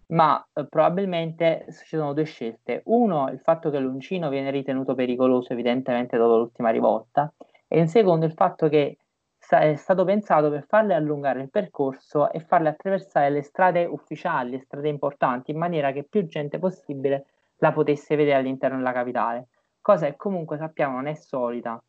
Ma 0.08 0.46
eh, 0.52 0.66
probabilmente 0.66 1.64
ci 1.70 1.96
sono 1.96 2.12
due 2.12 2.24
scelte. 2.24 2.82
Uno, 2.84 3.30
il 3.30 3.40
fatto 3.40 3.70
che 3.70 3.78
l'uncino 3.78 4.28
viene 4.28 4.50
ritenuto 4.50 4.94
pericoloso, 4.94 5.52
evidentemente 5.52 6.16
dopo 6.16 6.36
l'ultima 6.36 6.70
rivolta, 6.70 7.32
e 7.66 7.78
in 7.78 7.88
secondo 7.88 8.26
il 8.26 8.32
fatto 8.32 8.68
che 8.68 8.98
è 9.48 9.74
stato 9.74 10.04
pensato 10.04 10.50
per 10.50 10.64
farle 10.66 10.94
allungare 10.94 11.42
il 11.42 11.50
percorso 11.50 12.30
e 12.30 12.40
farle 12.40 12.70
attraversare 12.70 13.30
le 13.30 13.42
strade 13.42 13.84
ufficiali, 13.84 14.52
le 14.52 14.60
strade 14.60 14.88
importanti, 14.88 15.50
in 15.50 15.58
maniera 15.58 15.92
che 15.92 16.04
più 16.04 16.26
gente 16.26 16.58
possibile 16.58 17.26
la 17.64 17.72
potesse 17.72 18.14
vedere 18.14 18.36
all'interno 18.36 18.76
della 18.76 18.92
capitale, 18.92 19.48
cosa 19.80 20.06
che 20.06 20.16
comunque 20.16 20.58
sappiamo 20.58 20.96
non 20.96 21.06
è 21.06 21.14
solita, 21.14 21.82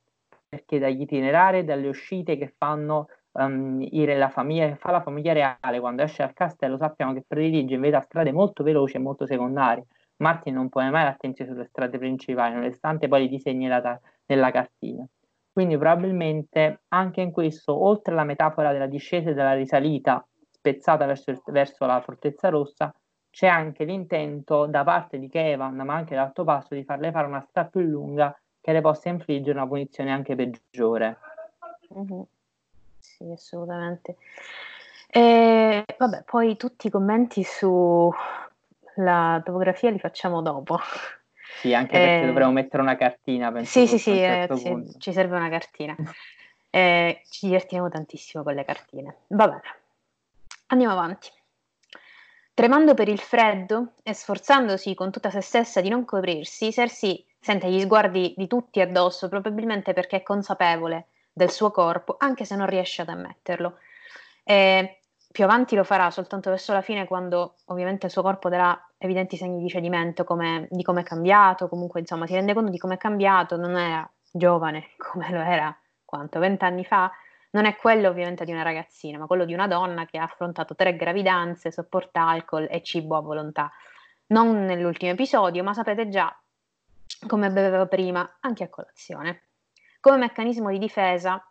perché 0.47 0.79
dagli 0.79 1.01
itinerari 1.01 1.59
e 1.59 1.63
dalle 1.65 1.89
uscite 1.89 2.37
che 2.37 2.53
fanno 2.57 3.07
um, 3.33 3.85
la 3.91 4.29
famiglia, 4.29 4.69
che 4.69 4.75
fa 4.77 4.91
la 4.91 5.01
famiglia 5.01 5.33
reale 5.33 5.79
quando 5.81 6.03
esce 6.03 6.23
dal 6.23 6.33
castello, 6.33 6.77
sappiamo 6.77 7.11
che 7.13 7.25
predilige 7.27 7.75
in 7.75 7.81
verità 7.81 7.99
strade 7.99 8.31
molto 8.31 8.63
veloci 8.63 8.95
e 8.95 8.99
molto 8.99 9.25
secondarie. 9.25 9.85
Martin 10.17 10.53
non 10.53 10.69
pone 10.69 10.89
mai 10.91 11.03
l'attenzione 11.03 11.51
sulle 11.51 11.65
strade 11.65 11.97
principali, 11.97 12.53
nonostante 12.53 13.09
poi 13.09 13.23
li 13.23 13.27
disegni 13.27 13.67
la, 13.67 13.99
nella 14.27 14.51
cartina. 14.51 15.05
Quindi 15.51 15.77
probabilmente 15.77 16.83
anche 16.89 17.19
in 17.19 17.31
questo, 17.31 17.75
oltre 17.77 18.13
alla 18.13 18.23
metafora 18.23 18.71
della 18.71 18.87
discesa 18.87 19.29
e 19.29 19.33
della 19.33 19.53
risalita 19.53 20.25
spezzata 20.49 21.05
verso, 21.05 21.33
verso 21.47 21.85
la 21.85 21.99
fortezza 21.99 22.47
rossa, 22.47 22.93
c'è 23.35 23.47
anche 23.47 23.83
l'intento 23.83 24.65
da 24.65 24.85
parte 24.85 25.19
di 25.19 25.27
Kevan, 25.27 25.75
ma 25.75 25.93
anche 25.93 26.15
dall'alto 26.15 26.45
passo, 26.45 26.73
di 26.73 26.85
farle 26.85 27.11
fare 27.11 27.27
una 27.27 27.45
strada 27.49 27.67
più 27.67 27.81
lunga 27.81 28.33
che 28.61 28.71
le 28.71 28.79
possa 28.79 29.09
infliggere 29.09 29.57
una 29.57 29.67
punizione 29.67 30.13
anche 30.13 30.35
peggiore. 30.35 31.17
Mm-hmm. 31.93 32.21
Sì, 32.97 33.29
assolutamente. 33.29 34.15
E, 35.07 35.83
vabbè, 35.97 36.23
poi 36.23 36.55
tutti 36.55 36.87
i 36.87 36.89
commenti 36.89 37.43
sulla 37.43 39.41
topografia 39.43 39.89
li 39.89 39.99
facciamo 39.99 40.41
dopo. 40.41 40.79
Sì, 41.59 41.73
anche 41.73 41.99
perché 41.99 42.23
eh, 42.23 42.27
dovremmo 42.27 42.53
mettere 42.53 42.83
una 42.83 42.95
cartina. 42.95 43.51
Penso, 43.51 43.69
sì, 43.69 43.85
sì, 43.85 43.97
sì, 43.97 44.17
certo 44.17 44.53
eh, 44.53 44.93
ci 44.97 45.11
serve 45.11 45.35
una 45.35 45.49
cartina. 45.49 45.93
eh, 46.69 47.21
ci 47.27 47.47
divertiamo 47.47 47.89
tantissimo 47.89 48.43
con 48.43 48.53
le 48.53 48.63
cartine. 48.63 49.17
Va 49.27 49.49
bene, 49.49 49.61
andiamo 50.67 50.93
avanti. 50.93 51.29
Tremando 52.55 52.93
per 52.93 53.09
il 53.09 53.19
freddo 53.19 53.95
e 54.01 54.13
sforzandosi 54.13 54.93
con 54.93 55.11
tutta 55.11 55.29
se 55.29 55.41
stessa 55.41 55.81
di 55.81 55.89
non 55.89 56.05
coprirsi, 56.05 56.71
Cersei 56.71 57.21
sente 57.37 57.69
gli 57.69 57.81
sguardi 57.81 58.33
di 58.37 58.47
tutti 58.47 58.79
addosso, 58.79 59.27
probabilmente 59.27 59.91
perché 59.91 60.15
è 60.15 60.23
consapevole 60.23 61.07
del 61.33 61.51
suo 61.51 61.69
corpo, 61.69 62.15
anche 62.17 62.45
se 62.45 62.55
non 62.55 62.65
riesce 62.67 63.01
ad 63.01 63.09
ammetterlo. 63.09 63.79
E 64.45 65.01
più 65.29 65.43
avanti 65.43 65.75
lo 65.75 65.83
farà, 65.83 66.09
soltanto 66.11 66.49
verso 66.49 66.71
la 66.71 66.81
fine, 66.81 67.05
quando 67.07 67.55
ovviamente 67.65 68.05
il 68.05 68.11
suo 68.13 68.21
corpo 68.21 68.47
darà 68.47 68.89
evidenti 68.99 69.35
segni 69.35 69.61
di 69.61 69.67
cedimento, 69.67 70.23
come, 70.23 70.69
di 70.71 70.81
come 70.81 71.01
è 71.01 71.03
cambiato, 71.03 71.67
comunque 71.67 71.99
insomma 71.99 72.25
si 72.25 72.35
rende 72.35 72.53
conto 72.53 72.71
di 72.71 72.77
come 72.77 72.93
è 72.93 72.97
cambiato, 72.97 73.57
non 73.57 73.75
era 73.75 74.09
giovane 74.31 74.91
come 74.95 75.29
lo 75.29 75.41
era 75.41 75.77
quanto, 76.05 76.39
vent'anni 76.39 76.85
fa, 76.85 77.11
non 77.55 77.63
è 77.63 77.77
quello 77.77 78.09
ovviamente 78.09 78.43
di 78.43 78.51
una 78.51 78.63
ragazzina, 78.63 79.17
ma 79.17 79.27
quello 79.27 79.45
di 79.45 79.53
una 79.53 79.65
donna 79.65 80.05
che 80.05 80.17
ha 80.17 80.23
affrontato 80.23 80.75
tre 80.75 80.97
gravidanze, 80.97 81.71
sopporta 81.71 82.27
alcol 82.27 82.67
e 82.69 82.83
cibo 82.83 83.15
a 83.15 83.21
volontà. 83.21 83.71
Non 84.27 84.65
nell'ultimo 84.65 85.11
episodio, 85.11 85.63
ma 85.63 85.73
sapete 85.73 86.09
già 86.09 86.37
come 87.25 87.49
beveva 87.49 87.85
prima, 87.87 88.37
anche 88.41 88.65
a 88.65 88.69
colazione. 88.69 89.43
Come 90.01 90.17
meccanismo 90.17 90.69
di 90.69 90.77
difesa 90.77 91.41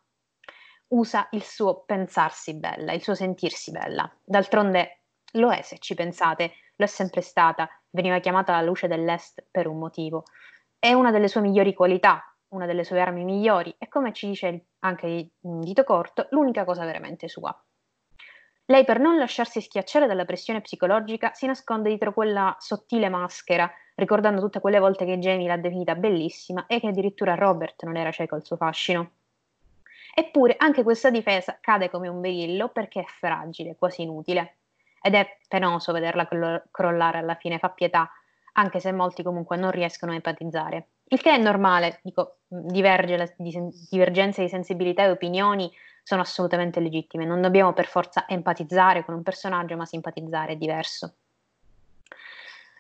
usa 0.89 1.27
il 1.31 1.43
suo 1.43 1.85
pensarsi 1.85 2.55
bella, 2.55 2.93
il 2.93 3.03
suo 3.03 3.15
sentirsi 3.15 3.71
bella. 3.71 4.09
D'altronde 4.23 4.99
lo 5.33 5.51
è 5.53 5.63
se 5.63 5.79
ci 5.79 5.95
pensate, 5.95 6.53
lo 6.77 6.85
è 6.85 6.89
sempre 6.89 7.23
stata, 7.23 7.67
veniva 7.89 8.19
chiamata 8.19 8.53
la 8.53 8.61
luce 8.61 8.89
dell'Est 8.89 9.43
per 9.51 9.67
un 9.67 9.79
motivo. 9.79 10.25
È 10.79 10.93
una 10.93 11.11
delle 11.11 11.29
sue 11.29 11.41
migliori 11.41 11.73
qualità, 11.73 12.23
una 12.49 12.67
delle 12.67 12.85
sue 12.85 13.01
armi 13.01 13.25
migliori 13.25 13.75
e 13.79 13.89
come 13.89 14.13
ci 14.13 14.29
dice 14.29 14.67
anche 14.85 15.31
Dito 15.41 15.85
Corto, 15.85 16.29
l'unica 16.31 16.65
cosa 16.65 16.85
veramente 16.85 17.29
sua. 17.29 17.55
Lei 18.67 18.85
per 18.85 18.99
non 18.99 19.19
lasciarsi 19.19 19.61
schiacciare 19.61 20.07
dalla 20.07 20.25
pressione 20.25 20.63
psicologica 20.63 21.33
si 21.35 21.47
nasconde 21.47 21.91
dietro 21.91 22.15
quella 22.15 22.57
sottile 22.59 23.11
maschera, 23.11 23.71
ricordando 23.97 24.41
tutte 24.41 24.61
quelle 24.61 24.79
volte 24.79 25.05
che 25.05 25.19
Jamie 25.19 25.49
l'ha 25.49 25.59
definita 25.59 25.95
bellissima 25.95 26.67
e 26.67 26.81
che 26.81 26.89
addirittura 26.89 27.35
Robert 27.35 27.83
non 27.85 27.97
era 27.97 28.11
cieco 28.11 28.37
al 28.37 28.45
suo 28.45 28.57
fascino. 28.57 29.11
Eppure 30.15 30.55
anche 30.57 30.83
questa 30.83 31.11
difesa 31.11 31.59
cade 31.61 31.91
come 31.91 32.09
un 32.09 32.21
berillo 32.21 32.69
perché 32.69 33.01
è 33.01 33.07
fragile, 33.07 33.77
quasi 33.77 34.03
inutile. 34.03 34.57
Ed 35.03 35.15
è 35.15 35.39
penoso 35.47 35.93
vederla 35.93 36.27
crollare 36.71 37.19
alla 37.19 37.35
fine, 37.35 37.59
fa 37.59 37.69
pietà, 37.69 38.11
anche 38.53 38.81
se 38.81 38.93
molti 38.93 39.23
comunque 39.23 39.57
non 39.57 39.71
riescono 39.71 40.13
a 40.13 40.15
empatizzare. 40.15 40.89
Il 41.15 41.23
che 41.23 41.31
è 41.31 41.39
normale, 41.39 42.01
dico, 42.03 42.39
diverge, 42.49 43.37
di, 43.39 43.57
divergenze 43.89 44.43
di 44.43 44.49
sensibilità 44.49 45.05
e 45.05 45.11
opinioni 45.11 45.71
sono 46.03 46.23
assolutamente 46.23 46.81
legittime, 46.81 47.25
non 47.25 47.41
dobbiamo 47.41 47.73
per 47.73 47.87
forza 47.87 48.27
empatizzare 48.27 49.05
con 49.05 49.15
un 49.15 49.23
personaggio, 49.23 49.77
ma 49.77 49.85
simpatizzare 49.85 50.55
è 50.55 50.57
diverso. 50.57 51.19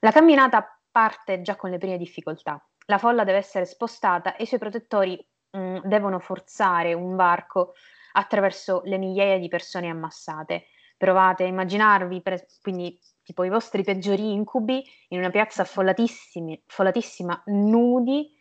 La 0.00 0.10
camminata 0.10 0.80
parte 0.90 1.42
già 1.42 1.54
con 1.54 1.70
le 1.70 1.78
prime 1.78 1.96
difficoltà. 1.96 2.60
La 2.86 2.98
folla 2.98 3.22
deve 3.22 3.38
essere 3.38 3.66
spostata 3.66 4.34
e 4.34 4.42
i 4.42 4.46
suoi 4.46 4.58
protettori 4.58 5.16
mh, 5.52 5.82
devono 5.84 6.18
forzare 6.18 6.92
un 6.92 7.14
varco 7.14 7.74
attraverso 8.14 8.82
le 8.86 8.98
migliaia 8.98 9.38
di 9.38 9.46
persone 9.46 9.88
ammassate. 9.88 10.64
Provate 10.96 11.44
a 11.44 11.46
immaginarvi, 11.46 12.20
pre- 12.20 12.48
quindi 12.60 12.98
tipo 13.24 13.42
i 13.42 13.48
vostri 13.48 13.82
peggiori 13.82 14.32
incubi 14.32 14.84
in 15.08 15.18
una 15.18 15.30
piazza 15.30 15.62
affollatissima, 15.62 17.42
nudi, 17.46 18.32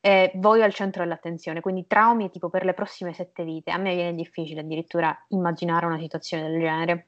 eh, 0.00 0.30
voi 0.36 0.62
al 0.62 0.72
centro 0.72 1.02
dell'attenzione, 1.02 1.60
quindi 1.60 1.86
traumi 1.86 2.30
tipo 2.30 2.48
per 2.48 2.64
le 2.64 2.72
prossime 2.72 3.12
sette 3.12 3.44
vite. 3.44 3.70
A 3.70 3.76
me 3.76 3.94
viene 3.94 4.14
difficile 4.14 4.60
addirittura 4.60 5.16
immaginare 5.28 5.86
una 5.86 5.98
situazione 5.98 6.48
del 6.48 6.60
genere. 6.60 7.06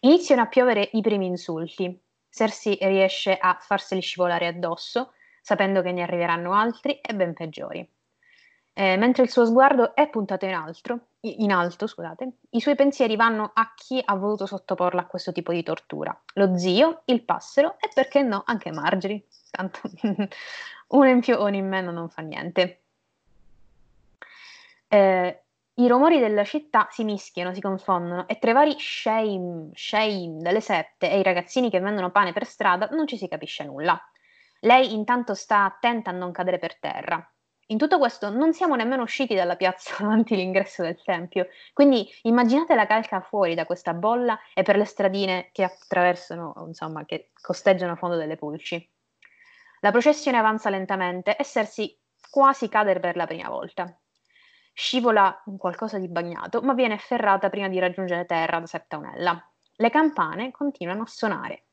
Iniziano 0.00 0.42
a 0.42 0.46
piovere 0.46 0.90
i 0.92 1.00
primi 1.00 1.26
insulti. 1.26 1.98
Cersei 2.28 2.76
riesce 2.80 3.36
a 3.36 3.56
farseli 3.60 4.00
scivolare 4.00 4.48
addosso, 4.48 5.12
sapendo 5.40 5.80
che 5.80 5.92
ne 5.92 6.02
arriveranno 6.02 6.52
altri 6.52 6.98
e 7.00 7.14
ben 7.14 7.32
peggiori. 7.32 7.88
Eh, 8.76 8.96
mentre 8.96 9.22
il 9.22 9.30
suo 9.30 9.46
sguardo 9.46 9.94
è 9.94 10.08
puntato 10.10 10.46
in, 10.46 10.54
altro, 10.54 11.10
in 11.20 11.52
alto, 11.52 11.86
scusate, 11.86 12.38
i 12.50 12.60
suoi 12.60 12.74
pensieri 12.74 13.14
vanno 13.14 13.52
a 13.54 13.72
chi 13.72 14.02
ha 14.04 14.16
voluto 14.16 14.46
sottoporla 14.46 15.02
a 15.02 15.06
questo 15.06 15.30
tipo 15.30 15.52
di 15.52 15.62
tortura. 15.62 16.20
Lo 16.34 16.58
zio, 16.58 17.02
il 17.04 17.22
passero 17.22 17.76
e 17.78 17.88
perché 17.94 18.22
no 18.22 18.42
anche 18.44 18.72
Marjorie. 18.72 19.26
Tanto 19.48 19.78
uno 20.88 21.08
in 21.08 21.22
in 21.54 21.68
meno 21.68 21.92
non 21.92 22.08
fa 22.08 22.22
niente. 22.22 22.82
Eh, 24.88 25.42
I 25.74 25.88
rumori 25.88 26.18
della 26.18 26.44
città 26.44 26.88
si 26.90 27.04
mischiano, 27.04 27.54
si 27.54 27.60
confondono 27.60 28.26
e 28.26 28.38
tra 28.40 28.50
i 28.50 28.54
vari 28.54 28.76
scei, 28.78 29.70
scei 29.72 30.36
delle 30.38 30.60
sette 30.60 31.10
e 31.10 31.20
i 31.20 31.22
ragazzini 31.22 31.70
che 31.70 31.78
vendono 31.78 32.10
pane 32.10 32.32
per 32.32 32.44
strada 32.44 32.88
non 32.90 33.06
ci 33.06 33.16
si 33.16 33.28
capisce 33.28 33.62
nulla. 33.62 34.00
Lei 34.60 34.92
intanto 34.94 35.34
sta 35.34 35.64
attenta 35.64 36.10
a 36.10 36.12
non 36.12 36.32
cadere 36.32 36.58
per 36.58 36.78
terra. 36.78 37.28
In 37.68 37.78
tutto 37.78 37.98
questo 37.98 38.28
non 38.28 38.52
siamo 38.52 38.74
nemmeno 38.74 39.02
usciti 39.02 39.34
dalla 39.34 39.56
piazza 39.56 39.96
davanti 40.02 40.34
all'ingresso 40.34 40.82
del 40.82 41.00
tempio, 41.02 41.48
quindi 41.72 42.06
immaginate 42.22 42.74
la 42.74 42.86
calca 42.86 43.20
fuori 43.20 43.54
da 43.54 43.64
questa 43.64 43.94
bolla 43.94 44.38
e 44.52 44.62
per 44.62 44.76
le 44.76 44.84
stradine 44.84 45.48
che 45.52 45.64
attraversano, 45.64 46.64
insomma, 46.66 47.04
che 47.04 47.30
costeggiano 47.40 47.92
a 47.92 47.96
fondo 47.96 48.16
delle 48.16 48.36
pulci. 48.36 48.86
La 49.80 49.90
processione 49.90 50.38
avanza 50.38 50.70
lentamente 50.70 51.36
e 51.36 51.44
Cersei 51.44 51.98
quasi 52.30 52.68
cade 52.68 52.98
per 53.00 53.16
la 53.16 53.26
prima 53.26 53.48
volta. 53.48 53.96
Scivola 54.72 55.42
in 55.46 55.56
qualcosa 55.56 55.98
di 55.98 56.08
bagnato, 56.08 56.60
ma 56.62 56.74
viene 56.74 56.98
ferrata 56.98 57.48
prima 57.48 57.68
di 57.68 57.78
raggiungere 57.78 58.26
terra 58.26 58.58
da 58.58 58.66
Septaunella. 58.66 59.50
Le 59.76 59.90
campane 59.90 60.50
continuano 60.50 61.02
a 61.02 61.06
suonare. 61.06 61.66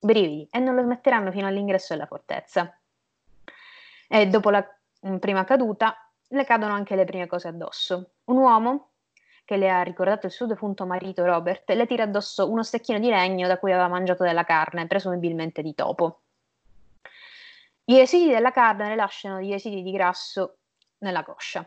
Brividi 0.00 0.48
e 0.50 0.58
non 0.58 0.74
lo 0.74 0.82
smetteranno 0.82 1.30
fino 1.30 1.46
all'ingresso 1.46 1.92
della 1.92 2.06
fortezza. 2.06 2.76
E 4.08 4.26
dopo 4.26 4.50
la 4.50 4.77
prima 5.18 5.44
caduta, 5.44 6.10
le 6.28 6.44
cadono 6.44 6.74
anche 6.74 6.94
le 6.94 7.04
prime 7.04 7.26
cose 7.26 7.48
addosso. 7.48 8.10
Un 8.24 8.36
uomo, 8.36 8.90
che 9.44 9.56
le 9.56 9.70
ha 9.70 9.82
ricordato 9.82 10.26
il 10.26 10.32
suo 10.32 10.46
defunto 10.46 10.84
marito 10.84 11.24
Robert, 11.24 11.70
le 11.70 11.86
tira 11.86 12.02
addosso 12.02 12.50
uno 12.50 12.62
stecchino 12.62 12.98
di 12.98 13.08
legno 13.08 13.46
da 13.46 13.58
cui 13.58 13.72
aveva 13.72 13.88
mangiato 13.88 14.22
della 14.22 14.44
carne, 14.44 14.86
presumibilmente 14.86 15.62
di 15.62 15.74
topo. 15.74 16.20
I 17.84 17.96
residui 17.96 18.30
della 18.30 18.50
carne 18.50 18.88
le 18.88 18.96
lasciano 18.96 19.38
degli 19.38 19.50
residui 19.50 19.82
di 19.82 19.92
grasso 19.92 20.58
nella 20.98 21.24
coscia. 21.24 21.66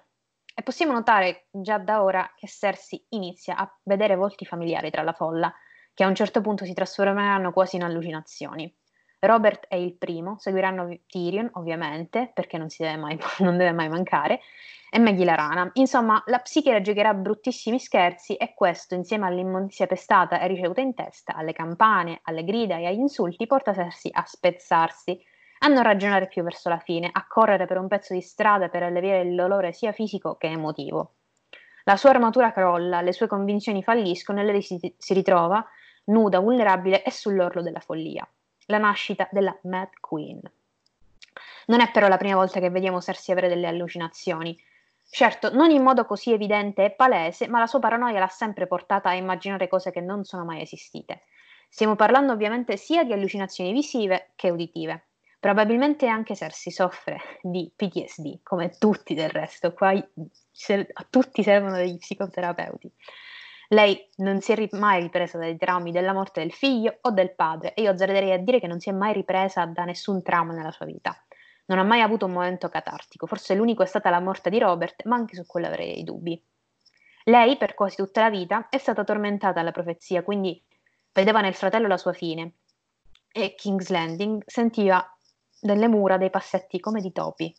E 0.53 0.61
possiamo 0.61 0.93
notare 0.93 1.47
già 1.49 1.79
da 1.79 2.03
ora 2.03 2.31
che 2.35 2.47
Cersei 2.47 3.03
inizia 3.09 3.55
a 3.55 3.79
vedere 3.83 4.15
volti 4.15 4.45
familiari 4.45 4.91
tra 4.91 5.01
la 5.01 5.13
folla, 5.13 5.51
che 5.93 6.03
a 6.03 6.07
un 6.07 6.13
certo 6.13 6.41
punto 6.41 6.65
si 6.65 6.73
trasformeranno 6.73 7.51
quasi 7.51 7.77
in 7.77 7.83
allucinazioni. 7.83 8.71
Robert 9.23 9.67
è 9.67 9.75
il 9.75 9.93
primo, 9.93 10.37
seguiranno 10.39 10.97
Tyrion 11.05 11.47
ovviamente, 11.53 12.31
perché 12.33 12.57
non, 12.57 12.67
deve 12.75 12.97
mai, 12.97 13.19
non 13.39 13.55
deve 13.55 13.71
mai 13.71 13.87
mancare, 13.87 14.39
e 14.89 14.97
Maggie 14.97 15.25
la 15.25 15.35
rana. 15.35 15.69
Insomma, 15.73 16.21
la 16.25 16.39
psiche 16.39 16.81
giocherà 16.81 17.13
bruttissimi 17.13 17.79
scherzi 17.79 18.35
e 18.35 18.55
questo, 18.55 18.95
insieme 18.95 19.27
all'immondizia 19.27 19.85
pestata 19.85 20.39
e 20.39 20.47
ricevuta 20.47 20.81
in 20.81 20.95
testa, 20.95 21.35
alle 21.35 21.53
campane, 21.53 22.21
alle 22.23 22.43
grida 22.43 22.77
e 22.77 22.87
agli 22.87 22.97
insulti, 22.97 23.45
porta 23.45 23.75
Cersei 23.75 24.09
a 24.11 24.23
spezzarsi, 24.25 25.23
a 25.59 25.67
non 25.67 25.83
ragionare 25.83 26.27
più 26.27 26.41
verso 26.41 26.69
la 26.69 26.79
fine, 26.79 27.07
a 27.11 27.27
correre 27.27 27.67
per 27.67 27.77
un 27.77 27.87
pezzo 27.87 28.15
di 28.15 28.21
strada 28.21 28.69
per 28.69 28.81
alleviare 28.81 29.21
il 29.21 29.35
dolore 29.35 29.71
sia 29.71 29.91
fisico 29.91 30.35
che 30.35 30.47
emotivo. 30.47 31.17
La 31.83 31.95
sua 31.95 32.09
armatura 32.09 32.51
crolla, 32.51 33.01
le 33.01 33.13
sue 33.13 33.27
convinzioni 33.27 33.83
falliscono 33.83 34.39
e 34.39 34.43
lei 34.43 34.61
si 34.63 35.13
ritrova 35.13 35.63
nuda, 36.05 36.39
vulnerabile 36.39 37.03
e 37.03 37.11
sull'orlo 37.11 37.61
della 37.61 37.79
follia 37.79 38.27
la 38.71 38.79
nascita 38.79 39.27
della 39.31 39.55
Mad 39.63 39.89
Queen. 39.99 40.41
Non 41.67 41.79
è 41.79 41.91
però 41.91 42.07
la 42.07 42.17
prima 42.17 42.35
volta 42.35 42.59
che 42.59 42.69
vediamo 42.69 42.99
Cersei 42.99 43.35
avere 43.35 43.53
delle 43.53 43.67
allucinazioni. 43.67 44.59
Certo, 45.09 45.53
non 45.53 45.69
in 45.69 45.83
modo 45.83 46.05
così 46.05 46.31
evidente 46.31 46.85
e 46.85 46.91
palese, 46.91 47.47
ma 47.47 47.59
la 47.59 47.67
sua 47.67 47.79
paranoia 47.79 48.19
l'ha 48.19 48.27
sempre 48.27 48.65
portata 48.65 49.09
a 49.09 49.13
immaginare 49.13 49.67
cose 49.67 49.91
che 49.91 50.01
non 50.01 50.23
sono 50.23 50.45
mai 50.45 50.61
esistite. 50.61 51.23
Stiamo 51.69 51.95
parlando 51.95 52.33
ovviamente 52.33 52.77
sia 52.77 53.03
di 53.03 53.13
allucinazioni 53.13 53.71
visive 53.71 54.31
che 54.35 54.49
uditive. 54.49 55.05
Probabilmente 55.39 56.07
anche 56.07 56.35
Cersei 56.35 56.71
soffre 56.71 57.19
di 57.41 57.71
PTSD, 57.75 58.39
come 58.43 58.69
tutti 58.77 59.13
del 59.13 59.29
resto, 59.29 59.73
qua 59.73 59.89
a 59.91 61.05
tutti 61.09 61.43
servono 61.43 61.75
degli 61.75 61.97
psicoterapeuti. 61.97 62.91
Lei 63.73 64.09
non 64.17 64.41
si 64.41 64.51
è 64.51 64.67
mai 64.71 65.01
ripresa 65.01 65.37
dai 65.37 65.55
traumi 65.55 65.93
della 65.93 66.11
morte 66.11 66.41
del 66.41 66.51
figlio 66.51 66.97
o 67.01 67.11
del 67.11 67.33
padre 67.33 67.73
e 67.73 67.83
io 67.83 67.91
oserei 67.91 68.33
a 68.33 68.37
dire 68.37 68.59
che 68.59 68.67
non 68.67 68.81
si 68.81 68.89
è 68.89 68.91
mai 68.91 69.13
ripresa 69.13 69.65
da 69.65 69.85
nessun 69.85 70.21
trauma 70.21 70.51
nella 70.51 70.71
sua 70.71 70.85
vita. 70.85 71.15
Non 71.67 71.79
ha 71.79 71.83
mai 71.83 72.01
avuto 72.01 72.25
un 72.25 72.33
momento 72.33 72.67
catartico, 72.67 73.27
forse 73.27 73.55
l'unico 73.55 73.81
è 73.81 73.85
stata 73.85 74.09
la 74.09 74.19
morte 74.19 74.49
di 74.49 74.59
Robert, 74.59 75.05
ma 75.05 75.15
anche 75.15 75.37
su 75.37 75.45
quello 75.45 75.67
avrei 75.67 75.93
dei 75.93 76.03
dubbi. 76.03 76.43
Lei, 77.23 77.55
per 77.55 77.73
quasi 77.73 77.95
tutta 77.95 78.19
la 78.19 78.29
vita, 78.29 78.67
è 78.67 78.77
stata 78.77 79.05
tormentata 79.05 79.53
dalla 79.53 79.71
profezia, 79.71 80.21
quindi 80.21 80.61
vedeva 81.13 81.39
nel 81.39 81.55
fratello 81.55 81.87
la 81.87 81.97
sua 81.97 82.11
fine. 82.11 82.55
E 83.31 83.55
King's 83.55 83.87
Landing 83.87 84.43
sentiva 84.45 85.01
delle 85.61 85.87
mura 85.87 86.17
dei 86.17 86.29
passetti 86.29 86.77
come 86.81 86.99
di 86.99 87.13
topi, 87.13 87.55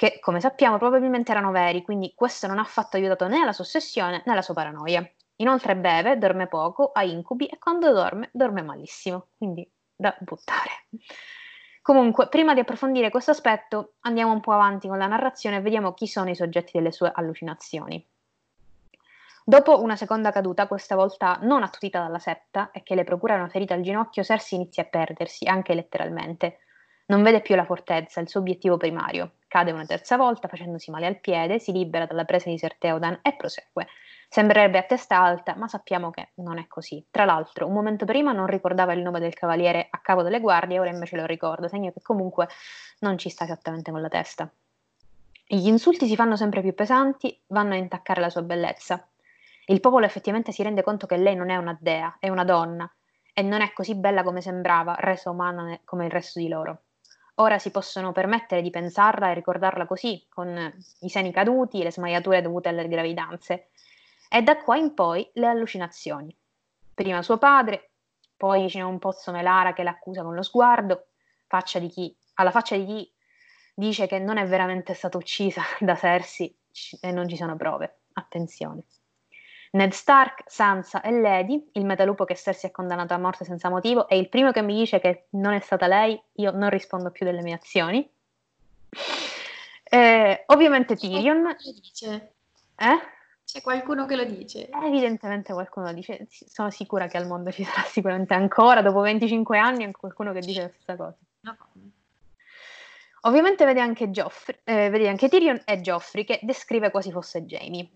che 0.00 0.18
come 0.18 0.40
sappiamo 0.40 0.78
probabilmente 0.78 1.30
erano 1.30 1.50
veri, 1.50 1.82
quindi 1.82 2.14
questo 2.14 2.46
non 2.46 2.56
ha 2.56 2.62
affatto 2.62 2.96
aiutato 2.96 3.28
né 3.28 3.44
la 3.44 3.52
sua 3.52 3.64
ossessione 3.64 4.22
né 4.24 4.34
la 4.34 4.40
sua 4.40 4.54
paranoia. 4.54 5.06
Inoltre 5.36 5.76
beve, 5.76 6.16
dorme 6.16 6.46
poco, 6.46 6.90
ha 6.92 7.04
incubi 7.04 7.44
e 7.44 7.58
quando 7.58 7.92
dorme, 7.92 8.30
dorme 8.32 8.62
malissimo, 8.62 9.26
quindi 9.36 9.70
da 9.94 10.16
buttare. 10.20 10.86
Comunque, 11.82 12.28
prima 12.28 12.54
di 12.54 12.60
approfondire 12.60 13.10
questo 13.10 13.32
aspetto, 13.32 13.96
andiamo 14.00 14.32
un 14.32 14.40
po' 14.40 14.52
avanti 14.52 14.88
con 14.88 14.96
la 14.96 15.06
narrazione 15.06 15.56
e 15.56 15.60
vediamo 15.60 15.92
chi 15.92 16.06
sono 16.06 16.30
i 16.30 16.34
soggetti 16.34 16.70
delle 16.78 16.92
sue 16.92 17.12
allucinazioni. 17.14 18.02
Dopo 19.44 19.82
una 19.82 19.96
seconda 19.96 20.32
caduta, 20.32 20.66
questa 20.66 20.94
volta 20.94 21.40
non 21.42 21.62
attutita 21.62 22.00
dalla 22.00 22.18
setta 22.18 22.70
e 22.70 22.82
che 22.82 22.94
le 22.94 23.04
procura 23.04 23.34
una 23.34 23.48
ferita 23.48 23.74
al 23.74 23.82
ginocchio, 23.82 24.24
Cersei 24.24 24.60
inizia 24.60 24.84
a 24.84 24.86
perdersi, 24.86 25.46
anche 25.46 25.74
letteralmente. 25.74 26.60
Non 27.10 27.24
vede 27.24 27.40
più 27.40 27.56
la 27.56 27.64
fortezza, 27.64 28.20
il 28.20 28.28
suo 28.28 28.38
obiettivo 28.38 28.76
primario. 28.76 29.32
Cade 29.48 29.72
una 29.72 29.84
terza 29.84 30.16
volta 30.16 30.46
facendosi 30.46 30.92
male 30.92 31.06
al 31.06 31.18
piede, 31.18 31.58
si 31.58 31.72
libera 31.72 32.06
dalla 32.06 32.24
presa 32.24 32.48
di 32.48 32.56
Ser 32.56 32.76
Theodan 32.78 33.18
e 33.22 33.34
prosegue. 33.34 33.88
Sembrerebbe 34.28 34.78
a 34.78 34.84
testa 34.84 35.20
alta, 35.20 35.56
ma 35.56 35.66
sappiamo 35.66 36.10
che 36.10 36.28
non 36.34 36.58
è 36.58 36.68
così. 36.68 37.04
Tra 37.10 37.24
l'altro, 37.24 37.66
un 37.66 37.72
momento 37.72 38.04
prima 38.04 38.30
non 38.30 38.46
ricordava 38.46 38.92
il 38.92 39.02
nome 39.02 39.18
del 39.18 39.34
cavaliere 39.34 39.88
a 39.90 39.98
capo 39.98 40.22
delle 40.22 40.38
guardie, 40.38 40.78
ora 40.78 40.90
invece 40.90 41.16
lo 41.16 41.26
ricorda, 41.26 41.66
segno 41.66 41.90
che 41.90 42.00
comunque 42.00 42.46
non 43.00 43.18
ci 43.18 43.28
sta 43.28 43.42
esattamente 43.42 43.90
con 43.90 44.02
la 44.02 44.08
testa. 44.08 44.48
Gli 45.44 45.66
insulti 45.66 46.06
si 46.06 46.14
fanno 46.14 46.36
sempre 46.36 46.60
più 46.60 46.74
pesanti, 46.74 47.36
vanno 47.48 47.72
a 47.74 47.78
intaccare 47.78 48.20
la 48.20 48.30
sua 48.30 48.42
bellezza. 48.42 49.04
Il 49.66 49.80
popolo 49.80 50.06
effettivamente 50.06 50.52
si 50.52 50.62
rende 50.62 50.84
conto 50.84 51.08
che 51.08 51.16
lei 51.16 51.34
non 51.34 51.50
è 51.50 51.56
una 51.56 51.76
dea, 51.80 52.18
è 52.20 52.28
una 52.28 52.44
donna, 52.44 52.88
e 53.34 53.42
non 53.42 53.62
è 53.62 53.72
così 53.72 53.96
bella 53.96 54.22
come 54.22 54.40
sembrava, 54.40 54.94
resa 55.00 55.30
umana 55.30 55.76
come 55.84 56.04
il 56.04 56.12
resto 56.12 56.38
di 56.38 56.46
loro. 56.46 56.82
Ora 57.40 57.58
si 57.58 57.70
possono 57.70 58.12
permettere 58.12 58.60
di 58.60 58.68
pensarla 58.68 59.30
e 59.30 59.34
ricordarla 59.34 59.86
così, 59.86 60.26
con 60.28 60.70
i 61.00 61.08
seni 61.08 61.32
caduti, 61.32 61.82
le 61.82 61.90
smaiature 61.90 62.42
dovute 62.42 62.68
alle 62.68 62.86
gravidanze. 62.86 63.70
E 64.28 64.42
da 64.42 64.58
qua 64.58 64.76
in 64.76 64.92
poi 64.92 65.28
le 65.34 65.46
allucinazioni. 65.46 66.36
Prima 66.92 67.22
suo 67.22 67.38
padre, 67.38 67.92
poi 68.36 68.68
c'è 68.68 68.82
un 68.82 68.98
pozzo 68.98 69.32
Melara 69.32 69.72
che 69.72 69.82
l'accusa 69.82 70.22
con 70.22 70.34
lo 70.34 70.42
sguardo, 70.42 71.06
faccia 71.46 71.78
chi, 71.80 72.14
alla 72.34 72.50
faccia 72.50 72.76
di 72.76 72.84
chi 72.84 73.12
dice 73.74 74.06
che 74.06 74.18
non 74.18 74.36
è 74.36 74.46
veramente 74.46 74.92
stata 74.92 75.16
uccisa 75.16 75.62
da 75.80 75.96
Cersei 75.96 76.54
e 77.00 77.10
non 77.10 77.26
ci 77.26 77.36
sono 77.36 77.56
prove. 77.56 78.00
Attenzione. 78.12 78.84
Ned 79.72 79.92
Stark, 79.92 80.42
Sansa 80.46 81.00
e 81.00 81.12
Lady, 81.12 81.70
il 81.72 81.84
metalupo 81.84 82.24
che 82.24 82.34
Cersei 82.34 82.70
ha 82.70 82.72
condannato 82.72 83.14
a 83.14 83.18
morte 83.18 83.44
senza 83.44 83.68
motivo, 83.68 84.08
è 84.08 84.14
il 84.14 84.28
primo 84.28 84.50
che 84.50 84.62
mi 84.62 84.74
dice 84.74 84.98
che 84.98 85.26
non 85.30 85.52
è 85.52 85.60
stata 85.60 85.86
lei, 85.86 86.20
io 86.34 86.50
non 86.50 86.70
rispondo 86.70 87.10
più 87.10 87.24
delle 87.24 87.42
mie 87.42 87.54
azioni. 87.54 88.08
Eh, 89.84 90.44
ovviamente 90.46 90.96
Tyrion. 90.96 91.46
Eh? 91.48 92.98
C'è 93.44 93.60
qualcuno 93.62 94.06
che 94.06 94.16
lo 94.16 94.24
dice. 94.24 94.68
Evidentemente 94.70 95.52
qualcuno 95.52 95.86
lo 95.86 95.92
dice. 95.92 96.26
Sono 96.28 96.70
sicura 96.70 97.06
che 97.06 97.16
al 97.16 97.26
mondo 97.26 97.50
ci 97.52 97.64
sarà 97.64 97.82
sicuramente 97.86 98.34
ancora, 98.34 98.82
dopo 98.82 99.00
25 99.00 99.58
anni, 99.58 99.90
qualcuno 99.92 100.32
che 100.32 100.40
dice 100.40 100.62
la 100.62 100.68
stessa 100.68 100.96
cosa. 100.96 101.16
No. 101.42 101.56
Ovviamente 103.22 103.64
vede 103.64 103.80
anche, 103.80 104.10
Joffrey, 104.10 104.58
eh, 104.64 104.88
vede 104.88 105.08
anche 105.08 105.28
Tyrion 105.28 105.60
e 105.64 105.80
Geoffrey 105.80 106.24
che 106.24 106.40
descrive 106.42 106.90
quasi 106.90 107.12
fosse 107.12 107.44
Jamie. 107.44 107.88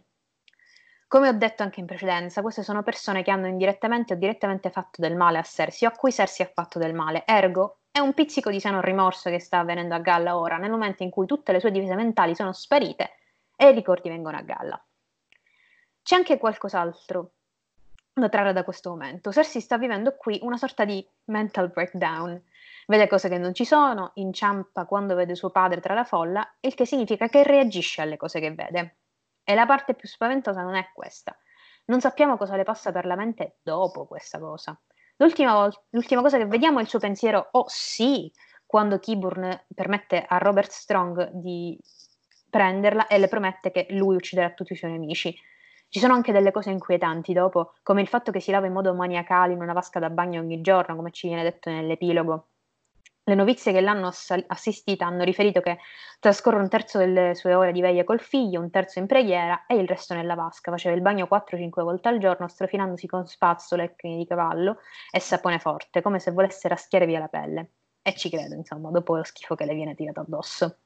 Come 1.14 1.28
ho 1.28 1.32
detto 1.32 1.62
anche 1.62 1.78
in 1.78 1.86
precedenza, 1.86 2.42
queste 2.42 2.64
sono 2.64 2.82
persone 2.82 3.22
che 3.22 3.30
hanno 3.30 3.46
indirettamente 3.46 4.14
o 4.14 4.16
direttamente 4.16 4.68
fatto 4.70 5.00
del 5.00 5.14
male 5.14 5.38
a 5.38 5.42
Cersei 5.42 5.86
o 5.86 5.92
a 5.92 5.94
cui 5.94 6.10
Cersei 6.10 6.44
ha 6.44 6.50
fatto 6.52 6.80
del 6.80 6.92
male. 6.92 7.22
Ergo, 7.24 7.82
è 7.92 8.00
un 8.00 8.14
pizzico 8.14 8.50
di 8.50 8.58
seno 8.58 8.80
rimorso 8.80 9.30
che 9.30 9.38
sta 9.38 9.60
avvenendo 9.60 9.94
a 9.94 10.00
galla 10.00 10.36
ora, 10.36 10.56
nel 10.56 10.72
momento 10.72 11.04
in 11.04 11.10
cui 11.10 11.24
tutte 11.26 11.52
le 11.52 11.60
sue 11.60 11.70
difese 11.70 11.94
mentali 11.94 12.34
sono 12.34 12.52
sparite 12.52 13.12
e 13.54 13.68
i 13.68 13.74
ricordi 13.74 14.08
vengono 14.08 14.38
a 14.38 14.42
galla. 14.42 14.84
C'è 16.02 16.16
anche 16.16 16.36
qualcos'altro 16.36 17.30
da 18.12 18.28
trarre 18.28 18.52
da 18.52 18.64
questo 18.64 18.90
momento. 18.90 19.30
Cersei 19.30 19.60
sta 19.60 19.78
vivendo 19.78 20.16
qui 20.16 20.40
una 20.42 20.56
sorta 20.56 20.84
di 20.84 21.08
mental 21.26 21.70
breakdown. 21.70 22.42
Vede 22.88 23.06
cose 23.06 23.28
che 23.28 23.38
non 23.38 23.54
ci 23.54 23.64
sono, 23.64 24.10
inciampa 24.14 24.84
quando 24.84 25.14
vede 25.14 25.36
suo 25.36 25.50
padre 25.50 25.80
tra 25.80 25.94
la 25.94 26.02
folla, 26.02 26.54
il 26.58 26.74
che 26.74 26.84
significa 26.84 27.28
che 27.28 27.44
reagisce 27.44 28.02
alle 28.02 28.16
cose 28.16 28.40
che 28.40 28.50
vede. 28.50 28.96
E 29.44 29.54
la 29.54 29.66
parte 29.66 29.94
più 29.94 30.08
spaventosa 30.08 30.62
non 30.62 30.74
è 30.74 30.90
questa. 30.94 31.36
Non 31.86 32.00
sappiamo 32.00 32.36
cosa 32.38 32.56
le 32.56 32.62
passa 32.64 32.92
per 32.92 33.04
la 33.04 33.14
mente 33.14 33.58
dopo 33.62 34.06
questa 34.06 34.38
cosa. 34.38 34.78
L'ultima, 35.16 35.68
l'ultima 35.90 36.22
cosa 36.22 36.38
che 36.38 36.46
vediamo 36.46 36.78
è 36.78 36.82
il 36.82 36.88
suo 36.88 36.98
pensiero, 36.98 37.48
oh 37.52 37.64
sì, 37.68 38.32
quando 38.66 38.98
Kiburn 38.98 39.66
permette 39.74 40.24
a 40.26 40.38
Robert 40.38 40.70
Strong 40.70 41.30
di 41.32 41.78
prenderla 42.48 43.06
e 43.06 43.18
le 43.18 43.28
promette 43.28 43.70
che 43.70 43.86
lui 43.90 44.16
ucciderà 44.16 44.50
tutti 44.52 44.72
i 44.72 44.76
suoi 44.76 44.92
nemici. 44.92 45.36
Ci 45.88 46.00
sono 46.00 46.14
anche 46.14 46.32
delle 46.32 46.50
cose 46.50 46.70
inquietanti 46.70 47.32
dopo, 47.32 47.74
come 47.82 48.00
il 48.00 48.08
fatto 48.08 48.32
che 48.32 48.40
si 48.40 48.50
lava 48.50 48.66
in 48.66 48.72
modo 48.72 48.94
maniacale 48.94 49.52
in 49.52 49.60
una 49.60 49.72
vasca 49.72 50.00
da 50.00 50.10
bagno 50.10 50.40
ogni 50.40 50.60
giorno, 50.60 50.96
come 50.96 51.12
ci 51.12 51.28
viene 51.28 51.42
detto 51.42 51.70
nell'epilogo. 51.70 52.48
Le 53.26 53.34
novizie 53.34 53.72
che 53.72 53.80
l'hanno 53.80 54.10
assistita 54.48 55.06
hanno 55.06 55.24
riferito 55.24 55.62
che 55.62 55.78
trascorre 56.20 56.58
un 56.58 56.68
terzo 56.68 56.98
delle 56.98 57.34
sue 57.34 57.54
ore 57.54 57.72
di 57.72 57.80
veglia 57.80 58.04
col 58.04 58.20
figlio, 58.20 58.60
un 58.60 58.70
terzo 58.70 58.98
in 58.98 59.06
preghiera 59.06 59.64
e 59.66 59.76
il 59.76 59.88
resto 59.88 60.12
nella 60.12 60.34
vasca. 60.34 60.70
Faceva 60.70 60.94
il 60.94 61.00
bagno 61.00 61.26
4-5 61.30 61.82
volte 61.82 62.08
al 62.08 62.18
giorno, 62.18 62.48
strofinandosi 62.48 63.06
con 63.06 63.26
spazzole 63.26 63.94
e 63.96 64.16
di 64.16 64.26
cavallo 64.26 64.76
e 65.10 65.20
sapone 65.20 65.58
forte, 65.58 66.02
come 66.02 66.18
se 66.18 66.32
volesse 66.32 66.68
raschiare 66.68 67.06
via 67.06 67.18
la 67.18 67.28
pelle. 67.28 67.70
E 68.02 68.14
ci 68.14 68.28
credo, 68.28 68.54
insomma, 68.54 68.90
dopo 68.90 69.16
lo 69.16 69.24
schifo 69.24 69.54
che 69.54 69.64
le 69.64 69.74
viene 69.74 69.94
tirato 69.94 70.20
addosso. 70.20 70.80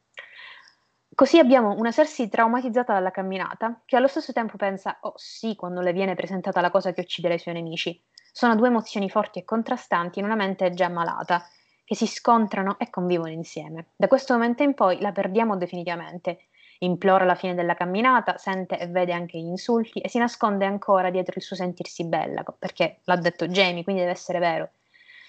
Così 1.13 1.41
abbiamo 1.41 1.73
una 1.73 1.91
Cersei 1.91 2.29
traumatizzata 2.29 2.93
dalla 2.93 3.11
camminata, 3.11 3.83
che 3.85 3.97
allo 3.97 4.07
stesso 4.07 4.33
tempo 4.33 4.57
pensa, 4.57 4.99
oh 5.01 5.15
sì, 5.17 5.57
quando 5.57 5.81
le 5.81 5.93
viene 5.93 6.15
presentata 6.15 6.61
la 6.61 6.71
cosa 6.71 6.93
che 6.93 7.01
uccidere 7.01 7.35
i 7.35 7.39
suoi 7.41 7.55
nemici. 7.55 8.01
Sono 8.31 8.55
due 8.55 8.69
emozioni 8.69 9.11
forti 9.11 9.41
e 9.41 9.45
contrastanti 9.45 10.21
in 10.21 10.27
una 10.27 10.37
mente 10.37 10.71
già 10.71 10.89
malata, 10.89 11.45
che 11.89 11.95
si 11.95 12.07
scontrano 12.07 12.79
e 12.79 12.91
convivono 12.91 13.31
insieme. 13.31 13.87
Da 13.97 14.09
questo 14.09 14.35
momento 14.35 14.63
in 14.63 14.75
poi 14.75 15.01
la 15.01 15.11
perdiamo 15.11 15.57
definitivamente. 15.57 16.49
Implora 16.81 17.25
la 17.25 17.35
fine 17.35 17.55
della 17.55 17.73
camminata, 17.73 18.37
sente 18.37 18.79
e 18.79 18.89
vede 18.89 19.15
anche 19.15 19.39
gli 19.39 19.47
insulti 19.47 19.99
e 19.99 20.11
si 20.11 20.19
nasconde 20.19 20.67
ancora 20.67 21.09
dietro 21.09 21.37
il 21.37 21.43
suo 21.43 21.57
sentirsi 21.57 22.05
bella, 22.05 22.45
perché 22.59 22.99
l'ha 23.05 23.17
detto 23.17 23.49
Jamie, 23.49 23.85
quindi 23.85 24.03
deve 24.03 24.13
essere 24.13 24.39
vero. 24.39 24.69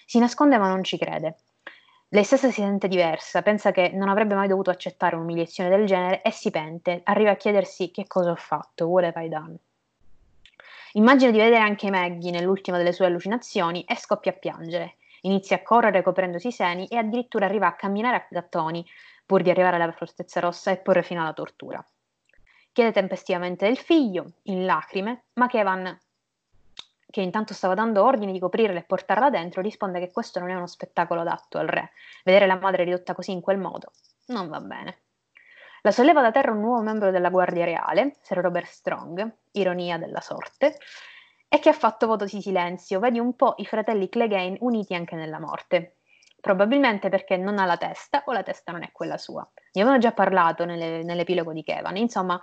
Si 0.05 0.20
nasconde 0.20 0.57
ma 0.57 0.68
non 0.68 0.84
ci 0.84 0.97
crede. 0.97 1.38
Lei 2.10 2.26
stessa 2.26 2.47
si 2.47 2.60
sente 2.60 2.89
diversa, 2.89 3.41
pensa 3.41 3.72
che 3.72 3.91
non 3.93 4.10
avrebbe 4.10 4.36
mai 4.36 4.49
dovuto 4.49 4.70
accettare 4.70 5.16
un'umiliazione 5.16 5.70
del 5.70 5.86
genere 5.86 6.22
e 6.24 6.32
si 6.32 6.51
pente, 6.51 6.99
arriva 7.05 7.32
a 7.32 7.36
chiedersi 7.38 7.89
che 7.89 8.05
cosa 8.05 8.32
ho 8.32 8.36
fatto, 8.36 8.88
what 8.88 9.05
have 9.05 9.26
I 9.26 9.30
done? 9.30 9.55
Immagina 10.93 11.32
di 11.32 11.38
vedere 11.38 11.64
anche 11.64 11.89
Maggie 11.89 12.32
nell'ultima 12.32 12.76
delle 12.76 12.91
sue 12.91 13.05
allucinazioni 13.05 13.86
e 13.86 13.95
scoppia 13.95 14.32
a 14.32 14.36
piangere. 14.36 14.95
Inizia 15.22 15.57
a 15.57 15.61
correre 15.61 16.01
coprendosi 16.01 16.47
i 16.47 16.51
seni 16.51 16.88
e 16.88 16.97
addirittura 16.97 17.45
arriva 17.45 17.67
a 17.67 17.76
camminare 17.76 18.15
a 18.15 18.28
gattoni 18.30 18.86
pur 19.26 19.41
di 19.41 19.49
arrivare 19.49 19.76
alla 19.76 19.91
fortezza 19.91 20.39
rossa 20.39 20.72
e 20.72 20.78
porre 20.78 21.03
fino 21.03 21.22
alla 21.22 21.34
tortura. 21.34 21.84
Chiede 22.72 22.91
tempestivamente 22.91 23.65
del 23.65 23.78
figlio, 23.78 24.34
in 24.43 24.65
lacrime, 24.65 25.26
ma 25.34 25.47
Kevan 25.47 25.99
che 27.11 27.22
intanto 27.22 27.55
stava 27.55 27.74
dando 27.74 28.03
ordini 28.03 28.32
di 28.32 28.39
coprirla 28.39 28.78
e 28.78 28.84
portarla 28.84 29.32
dentro, 29.32 29.61
risponde 29.61 29.99
che 29.99 30.11
questo 30.11 30.39
non 30.39 30.51
è 30.51 30.55
uno 30.55 30.67
spettacolo 30.67 31.22
adatto 31.22 31.57
al 31.57 31.67
re. 31.67 31.91
Vedere 32.24 32.45
la 32.45 32.57
madre 32.57 32.84
ridotta 32.84 33.15
così 33.15 33.32
in 33.32 33.41
quel 33.41 33.57
modo 33.57 33.91
non 34.30 34.47
va 34.47 34.59
bene. 34.59 34.97
La 35.82 35.91
solleva 35.91 36.22
da 36.22 36.32
terra 36.32 36.51
un 36.51 36.59
nuovo 36.59 36.82
membro 36.82 37.09
della 37.09 37.30
Guardia 37.30 37.65
Reale, 37.65 38.17
Sir 38.22 38.38
Robert 38.39 38.67
Strong, 38.67 39.32
ironia 39.51 39.97
della 39.97 40.20
sorte, 40.20 40.78
e 41.50 41.60
che 41.60 41.70
ha 41.70 41.74
fatto 41.74 42.06
voto 42.08 42.26
di 42.26 42.41
silenzio. 42.41 43.00
Vedi 43.00 43.20
un 43.20 43.36
po' 43.36 43.56
i 43.58 43.66
fratelli 43.66 44.08
Clegane 44.08 44.58
uniti 44.62 44.93
anche 44.93 45.16
nella 45.16 45.39
morte. 45.39 45.97
Probabilmente 46.39 47.10
perché 47.10 47.36
non 47.36 47.58
ha 47.58 47.66
la 47.66 47.76
testa 47.76 48.24
o 48.28 48.32
la 48.32 48.43
testa 48.43 48.72
non 48.72 48.84
è 48.84 48.91
quella 48.93 49.18
sua. 49.18 49.41
Ne 49.74 49.82
avevano 49.82 50.00
già 50.00 50.14
parlato 50.14 50.64
nelle, 50.64 51.04
nell'epilogo 51.04 51.52
di 51.52 51.64
Kevan. 51.64 51.97
Insomma, 51.97 52.39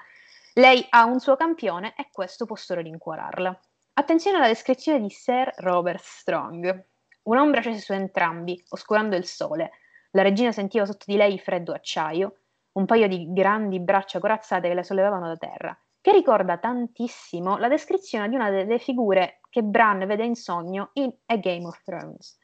lei 0.54 0.84
ha 0.90 1.04
un 1.04 1.20
suo 1.20 1.36
campione 1.36 1.94
e 1.96 2.08
questo 2.12 2.44
può 2.44 2.56
solo 2.56 2.80
rincuorarla. 2.80 3.58
Attenzione 3.94 4.36
alla 4.36 4.48
descrizione 4.48 5.00
di 5.00 5.08
Sir 5.08 5.50
Robert 5.56 6.02
Strong. 6.02 6.84
Un'ombra 7.22 7.60
scese 7.60 7.80
su 7.80 7.92
entrambi, 7.92 8.62
oscurando 8.68 9.16
il 9.16 9.24
sole. 9.24 9.70
La 10.10 10.22
regina 10.22 10.52
sentiva 10.52 10.84
sotto 10.84 11.04
di 11.06 11.16
lei 11.16 11.38
freddo 11.38 11.72
acciaio, 11.72 12.40
un 12.72 12.84
paio 12.84 13.08
di 13.08 13.32
grandi 13.32 13.80
braccia 13.80 14.18
corazzate 14.18 14.68
che 14.68 14.74
la 14.74 14.82
sollevavano 14.82 15.26
da 15.26 15.36
terra, 15.36 15.78
che 16.06 16.12
ricorda 16.12 16.56
tantissimo 16.56 17.56
la 17.56 17.66
descrizione 17.66 18.28
di 18.28 18.36
una 18.36 18.48
delle 18.48 18.78
figure 18.78 19.40
che 19.50 19.64
Bran 19.64 20.06
vede 20.06 20.24
in 20.24 20.36
sogno 20.36 20.90
in 20.92 21.12
A 21.26 21.34
Game 21.34 21.66
of 21.66 21.82
Thrones. 21.82 22.38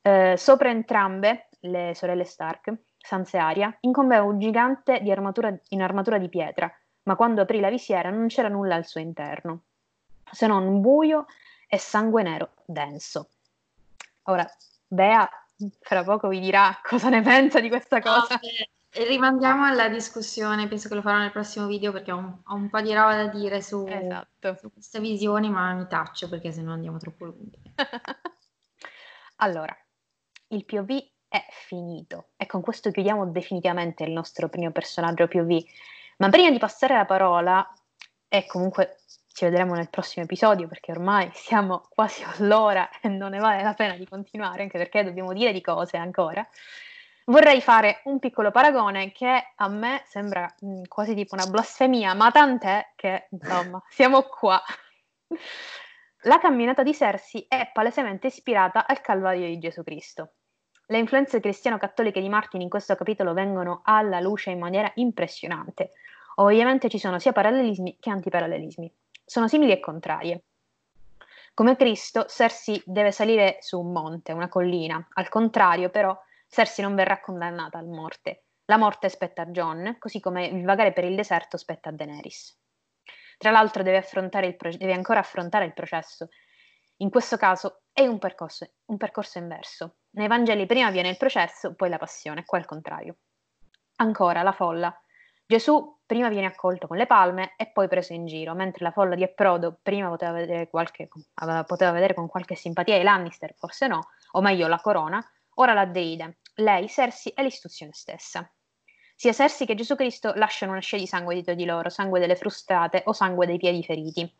Eh, 0.00 0.34
sopra 0.38 0.70
entrambe, 0.70 1.50
le 1.60 1.92
sorelle 1.94 2.24
Stark, 2.24 2.72
Sansa 2.96 3.36
e 3.36 3.40
Arya, 3.42 3.76
incombeva 3.80 4.22
un 4.22 4.38
gigante 4.38 4.94
armatura, 4.94 5.54
in 5.68 5.82
armatura 5.82 6.16
di 6.16 6.30
pietra, 6.30 6.72
ma 7.02 7.16
quando 7.16 7.42
aprì 7.42 7.60
la 7.60 7.68
visiera 7.68 8.08
non 8.08 8.28
c'era 8.28 8.48
nulla 8.48 8.76
al 8.76 8.86
suo 8.86 9.00
interno 9.00 9.64
se 10.32 10.46
non 10.46 10.80
buio 10.80 11.26
e 11.68 11.76
sangue 11.76 12.22
nero 12.22 12.52
denso. 12.64 13.28
Ora, 14.22 14.50
Bea 14.86 15.28
fra 15.80 16.02
poco 16.02 16.28
vi 16.28 16.40
dirà 16.40 16.74
cosa 16.82 17.10
ne 17.10 17.20
pensa 17.20 17.60
di 17.60 17.68
questa 17.68 18.00
cosa. 18.00 18.40
No, 18.92 19.04
rimandiamo 19.04 19.64
alla 19.64 19.88
discussione, 19.88 20.66
penso 20.66 20.88
che 20.88 20.94
lo 20.94 21.02
farò 21.02 21.18
nel 21.18 21.30
prossimo 21.30 21.66
video 21.66 21.92
perché 21.92 22.12
ho 22.12 22.16
un, 22.16 22.38
ho 22.44 22.54
un 22.54 22.68
po' 22.68 22.80
di 22.80 22.92
roba 22.92 23.14
da 23.14 23.26
dire 23.26 23.62
su, 23.62 23.86
esatto. 23.88 24.56
su 24.56 24.72
queste 24.72 25.00
visioni, 25.00 25.48
ma 25.48 25.72
mi 25.74 25.86
taccio 25.86 26.28
perché 26.28 26.50
sennò 26.52 26.72
andiamo 26.72 26.98
troppo 26.98 27.24
lunghi. 27.26 27.60
allora, 29.36 29.76
il 30.48 30.64
POV 30.64 30.90
è 31.28 31.46
finito 31.50 32.30
e 32.36 32.46
con 32.46 32.60
questo 32.60 32.90
chiudiamo 32.90 33.26
definitivamente 33.26 34.02
il 34.02 34.10
nostro 34.10 34.48
primo 34.48 34.72
personaggio 34.72 35.28
POV. 35.28 35.62
Ma 36.18 36.28
prima 36.28 36.50
di 36.50 36.58
passare 36.58 36.94
la 36.94 37.04
parola, 37.04 37.66
e 38.28 38.46
comunque 38.46 38.98
ci 39.32 39.44
vedremo 39.44 39.74
nel 39.74 39.90
prossimo 39.90 40.24
episodio 40.24 40.68
perché 40.68 40.92
ormai 40.92 41.30
siamo 41.32 41.82
quasi 41.88 42.22
all'ora 42.24 42.88
e 43.00 43.08
non 43.08 43.30
ne 43.30 43.38
vale 43.38 43.62
la 43.62 43.74
pena 43.74 43.94
di 43.94 44.06
continuare, 44.06 44.62
anche 44.62 44.78
perché 44.78 45.04
dobbiamo 45.04 45.32
dire 45.32 45.52
di 45.52 45.60
cose 45.60 45.96
ancora. 45.96 46.46
Vorrei 47.24 47.60
fare 47.60 48.00
un 48.04 48.18
piccolo 48.18 48.50
paragone 48.50 49.12
che 49.12 49.52
a 49.54 49.68
me 49.68 50.02
sembra 50.06 50.52
mm, 50.64 50.84
quasi 50.88 51.14
tipo 51.14 51.34
una 51.34 51.46
blasfemia, 51.46 52.14
ma 52.14 52.30
tant'è 52.30 52.92
che 52.96 53.28
insomma 53.30 53.82
siamo 53.88 54.22
qua. 54.22 54.60
La 56.24 56.38
camminata 56.38 56.82
di 56.82 56.92
Cersei 56.92 57.46
è 57.48 57.70
palesemente 57.72 58.26
ispirata 58.26 58.86
al 58.86 59.00
Calvario 59.00 59.46
di 59.46 59.58
Gesù 59.58 59.82
Cristo. 59.82 60.32
Le 60.86 60.98
influenze 60.98 61.40
cristiano-cattoliche 61.40 62.20
di 62.20 62.28
Martin 62.28 62.60
in 62.60 62.68
questo 62.68 62.96
capitolo 62.96 63.32
vengono 63.32 63.80
alla 63.84 64.20
luce 64.20 64.50
in 64.50 64.58
maniera 64.58 64.90
impressionante. 64.96 65.92
Ovviamente 66.36 66.88
ci 66.88 66.98
sono 66.98 67.18
sia 67.18 67.32
parallelismi 67.32 67.98
che 68.00 68.10
antiparallelismi 68.10 68.92
sono 69.24 69.46
simili 69.46 69.70
e 69.70 69.78
contrarie. 69.78 70.42
Come 71.54 71.76
Cristo, 71.76 72.24
Cersei 72.24 72.82
deve 72.84 73.12
salire 73.12 73.58
su 73.60 73.78
un 73.78 73.92
monte, 73.92 74.32
una 74.32 74.48
collina. 74.48 75.06
Al 75.12 75.28
contrario, 75.28 75.90
però, 75.90 76.18
Cersei 76.50 76.84
non 76.84 76.94
verrà 76.94 77.20
condannata 77.20 77.78
a 77.78 77.82
morte. 77.82 78.44
La 78.66 78.76
morte 78.76 79.08
spetta 79.08 79.42
a 79.42 79.46
John, 79.46 79.96
così 79.98 80.20
come 80.20 80.46
il 80.46 80.64
vagare 80.64 80.92
per 80.92 81.04
il 81.04 81.16
deserto 81.16 81.56
spetta 81.56 81.88
a 81.88 81.92
Daenerys. 81.92 82.58
Tra 83.38 83.50
l'altro 83.50 83.82
deve, 83.82 84.04
pro- 84.56 84.76
deve 84.76 84.92
ancora 84.92 85.20
affrontare 85.20 85.64
il 85.64 85.72
processo. 85.72 86.28
In 86.96 87.08
questo 87.08 87.36
caso 87.36 87.84
è 87.92 88.06
un 88.06 88.18
percorso, 88.18 88.70
un 88.86 88.96
percorso 88.98 89.38
inverso. 89.38 89.96
Nei 90.10 90.28
Vangeli 90.28 90.66
prima 90.66 90.90
viene 90.90 91.08
il 91.08 91.16
processo, 91.16 91.74
poi 91.74 91.88
la 91.88 91.98
passione, 91.98 92.44
qua 92.44 92.58
al 92.58 92.66
contrario. 92.66 93.16
Ancora 93.96 94.42
la 94.42 94.52
folla 94.52 94.94
Gesù 95.50 95.98
prima 96.06 96.28
viene 96.28 96.46
accolto 96.46 96.86
con 96.86 96.96
le 96.96 97.06
palme 97.06 97.54
e 97.56 97.72
poi 97.72 97.88
preso 97.88 98.12
in 98.12 98.24
giro, 98.24 98.54
mentre 98.54 98.84
la 98.84 98.92
folla 98.92 99.16
di 99.16 99.24
approdo 99.24 99.80
prima 99.82 100.08
poteva 100.08 100.30
vedere, 100.30 100.70
qualche, 100.70 101.08
poteva 101.66 101.90
vedere 101.90 102.14
con 102.14 102.28
qualche 102.28 102.54
simpatia 102.54 102.94
i 102.94 103.02
Lannister, 103.02 103.56
forse 103.56 103.88
no, 103.88 104.10
o 104.30 104.40
meglio 104.42 104.68
la 104.68 104.78
corona, 104.78 105.20
ora 105.54 105.72
la 105.72 105.86
deide, 105.86 106.38
lei, 106.56 106.88
Cersei 106.88 107.32
e 107.32 107.42
l'istruzione 107.42 107.92
stessa. 107.92 108.50
Sia 109.14 109.32
Cersei 109.32 109.66
che 109.66 109.74
Gesù 109.74 109.96
Cristo 109.96 110.32
lasciano 110.34 110.72
una 110.72 110.80
scia 110.80 110.96
di 110.96 111.06
sangue 111.06 111.34
dietro 111.34 111.54
di 111.54 111.64
loro, 111.64 111.88
sangue 111.90 112.20
delle 112.20 112.36
frustate 112.36 113.02
o 113.06 113.12
sangue 113.12 113.46
dei 113.46 113.58
piedi 113.58 113.82
feriti. 113.84 114.34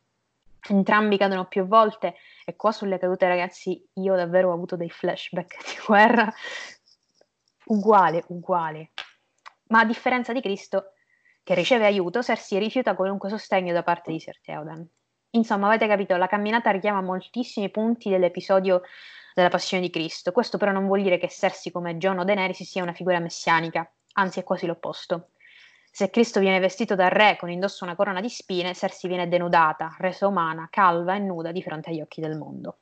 Entrambi 0.68 1.16
cadono 1.16 1.46
più 1.46 1.66
volte 1.66 2.16
e 2.44 2.56
qua 2.56 2.72
sulle 2.72 2.98
cadute 2.98 3.28
ragazzi 3.28 3.86
io 3.94 4.14
davvero 4.14 4.50
ho 4.50 4.54
avuto 4.54 4.76
dei 4.76 4.90
flashback 4.90 5.56
di 5.64 5.84
guerra 5.86 6.32
uguale, 7.66 8.24
uguale. 8.28 8.90
Ma 9.68 9.80
a 9.80 9.84
differenza 9.84 10.32
di 10.32 10.40
Cristo, 10.40 10.92
che 11.42 11.54
riceve 11.54 11.86
aiuto, 11.86 12.22
Cersei 12.22 12.58
rifiuta 12.58 12.94
qualunque 12.94 13.28
sostegno 13.28 13.72
da 13.72 13.82
parte 13.82 14.11
di 14.11 14.20
Sir 14.20 14.40
Theoden. 14.40 14.88
Insomma, 15.30 15.68
avete 15.68 15.86
capito, 15.86 16.16
la 16.16 16.26
camminata 16.26 16.70
richiama 16.70 17.00
moltissimi 17.00 17.70
punti 17.70 18.11
dell'episodio 18.11 18.82
della 19.35 19.49
Passione 19.49 19.83
di 19.83 19.91
Cristo. 19.91 20.33
Questo 20.33 20.59
però 20.59 20.72
non 20.72 20.87
vuol 20.87 21.03
dire 21.03 21.18
che 21.18 21.28
Cersei 21.28 21.72
come 21.72 21.97
John 21.97 22.18
o 22.18 22.24
Daenerys 22.24 22.62
sia 22.62 22.83
una 22.83 22.93
figura 22.93 23.18
messianica, 23.18 23.91
anzi 24.14 24.41
è 24.41 24.45
quasi 24.45 24.66
l'opposto. 24.66 25.31
Se 25.93 26.09
Cristo 26.09 26.39
viene 26.39 26.61
vestito 26.61 26.95
da 26.95 27.09
re 27.09 27.37
con 27.37 27.51
indosso 27.51 27.85
una 27.85 27.97
corona 27.97 28.20
di 28.20 28.28
spine, 28.28 28.74
Sersi 28.74 29.09
viene 29.09 29.28
denudata, 29.28 29.97
resa 29.99 30.28
umana, 30.28 30.68
calva 30.70 31.16
e 31.16 31.18
nuda 31.18 31.51
di 31.51 31.62
fronte 31.62 31.91
agli 31.91 32.01
occhi 32.01 32.20
del 32.20 32.37
mondo. 32.37 32.78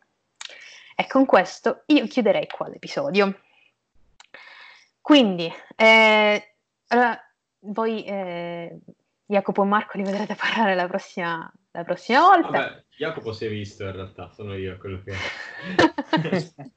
E 0.95 1.07
con 1.07 1.25
questo 1.25 1.85
io 1.87 2.07
chiuderei 2.07 2.47
qua 2.47 2.69
l'episodio. 2.69 3.41
Quindi, 5.01 5.51
eh, 5.75 6.55
allora, 6.89 7.19
voi, 7.61 8.05
eh, 8.05 8.79
Jacopo 9.25 9.63
e 9.63 9.67
Marco, 9.67 9.97
li 9.97 10.05
vedrete 10.05 10.35
parlare 10.37 10.75
la 10.75 10.87
prossima, 10.87 11.51
la 11.79 11.85
prossima 11.85 12.21
volta. 12.21 12.51
Vabbè, 12.51 12.85
Jacopo 12.97 13.33
si 13.33 13.47
è 13.47 13.49
visto 13.49 13.85
in 13.85 13.93
realtà, 13.93 14.31
sono 14.35 14.57
io 14.57 14.77
quello 14.79 15.01
che... 15.03 15.15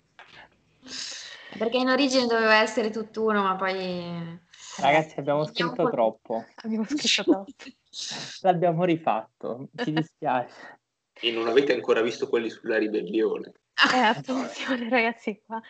Perché 1.57 1.77
in 1.77 1.89
origine 1.89 2.27
doveva 2.27 2.61
essere 2.61 2.89
tutt'uno, 2.91 3.41
ma 3.41 3.55
poi... 3.55 4.39
Ragazzi, 4.77 5.19
abbiamo 5.19 5.45
scritto 5.45 5.89
troppo. 5.89 6.45
Abbiamo 6.63 6.85
scritto 6.85 7.23
troppo. 7.31 7.51
L'abbiamo 8.41 8.85
rifatto, 8.85 9.67
ci 9.75 9.91
dispiace. 9.91 10.79
E 11.19 11.31
non 11.31 11.47
avete 11.47 11.73
ancora 11.73 12.01
visto 12.01 12.29
quelli 12.29 12.49
sulla 12.49 12.77
ribellione. 12.77 13.51
Eh, 13.93 13.97
attenzione 13.97 14.87
ragazzi 14.89 15.41
qua. 15.45 15.61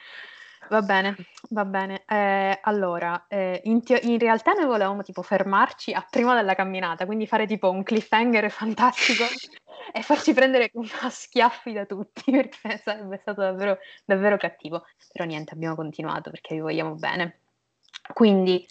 Va 0.71 0.81
bene, 0.81 1.17
va 1.49 1.65
bene. 1.65 2.05
Eh, 2.07 2.57
allora, 2.61 3.25
eh, 3.27 3.59
in, 3.65 3.83
te- 3.83 3.99
in, 4.03 4.17
realtà 4.17 4.53
noi 4.53 4.67
volevamo 4.67 5.03
tipo 5.03 5.21
fermarci 5.21 5.91
a 5.91 6.07
prima 6.09 6.33
della 6.33 6.55
camminata, 6.55 7.05
quindi 7.05 7.27
fare 7.27 7.45
tipo 7.45 7.69
un 7.69 7.83
cliffhanger 7.83 8.47
fantastico 8.49 9.25
e 9.91 10.01
farci 10.01 10.33
prendere 10.33 10.71
a 11.01 11.09
schiaffi 11.09 11.73
da 11.73 11.85
tutti, 11.85 12.31
perché 12.31 12.77
sarebbe 12.77 13.17
stato 13.17 13.41
davvero, 13.41 13.79
davvero 14.05 14.37
cattivo. 14.37 14.85
Però 15.11 15.25
niente, 15.25 15.53
abbiamo 15.55 15.75
continuato 15.75 16.29
perché 16.29 16.55
vi 16.55 16.61
vogliamo 16.61 16.95
bene. 16.95 17.41
Quindi 18.13 18.65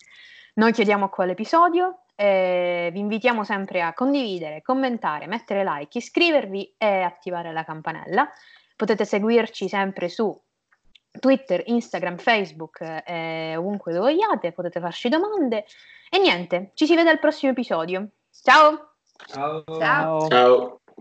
noi 0.54 0.72
chiudiamo 0.72 1.10
qua 1.10 1.26
l'episodio. 1.26 2.04
Eh, 2.14 2.88
vi 2.94 2.98
invitiamo 2.98 3.44
sempre 3.44 3.82
a 3.82 3.92
condividere, 3.92 4.62
commentare, 4.62 5.26
mettere 5.26 5.64
like, 5.64 5.98
iscrivervi 5.98 6.76
e 6.78 7.02
attivare 7.02 7.52
la 7.52 7.62
campanella. 7.62 8.26
Potete 8.74 9.04
seguirci 9.04 9.68
sempre 9.68 10.08
su 10.08 10.34
Twitter, 11.18 11.62
Instagram, 11.66 12.16
Facebook, 12.18 12.80
eh, 12.80 13.56
ovunque 13.56 13.92
dove 13.92 14.12
vogliate, 14.12 14.52
potete 14.52 14.80
farci 14.80 15.08
domande. 15.08 15.64
E 16.08 16.18
niente, 16.18 16.70
ci 16.74 16.86
si 16.86 16.94
vede 16.94 17.10
al 17.10 17.18
prossimo 17.18 17.52
episodio. 17.52 18.08
Ciao! 18.30 18.94
Ciao! 19.26 19.64
Ciao! 19.78 20.28
Ciao. 20.28 20.79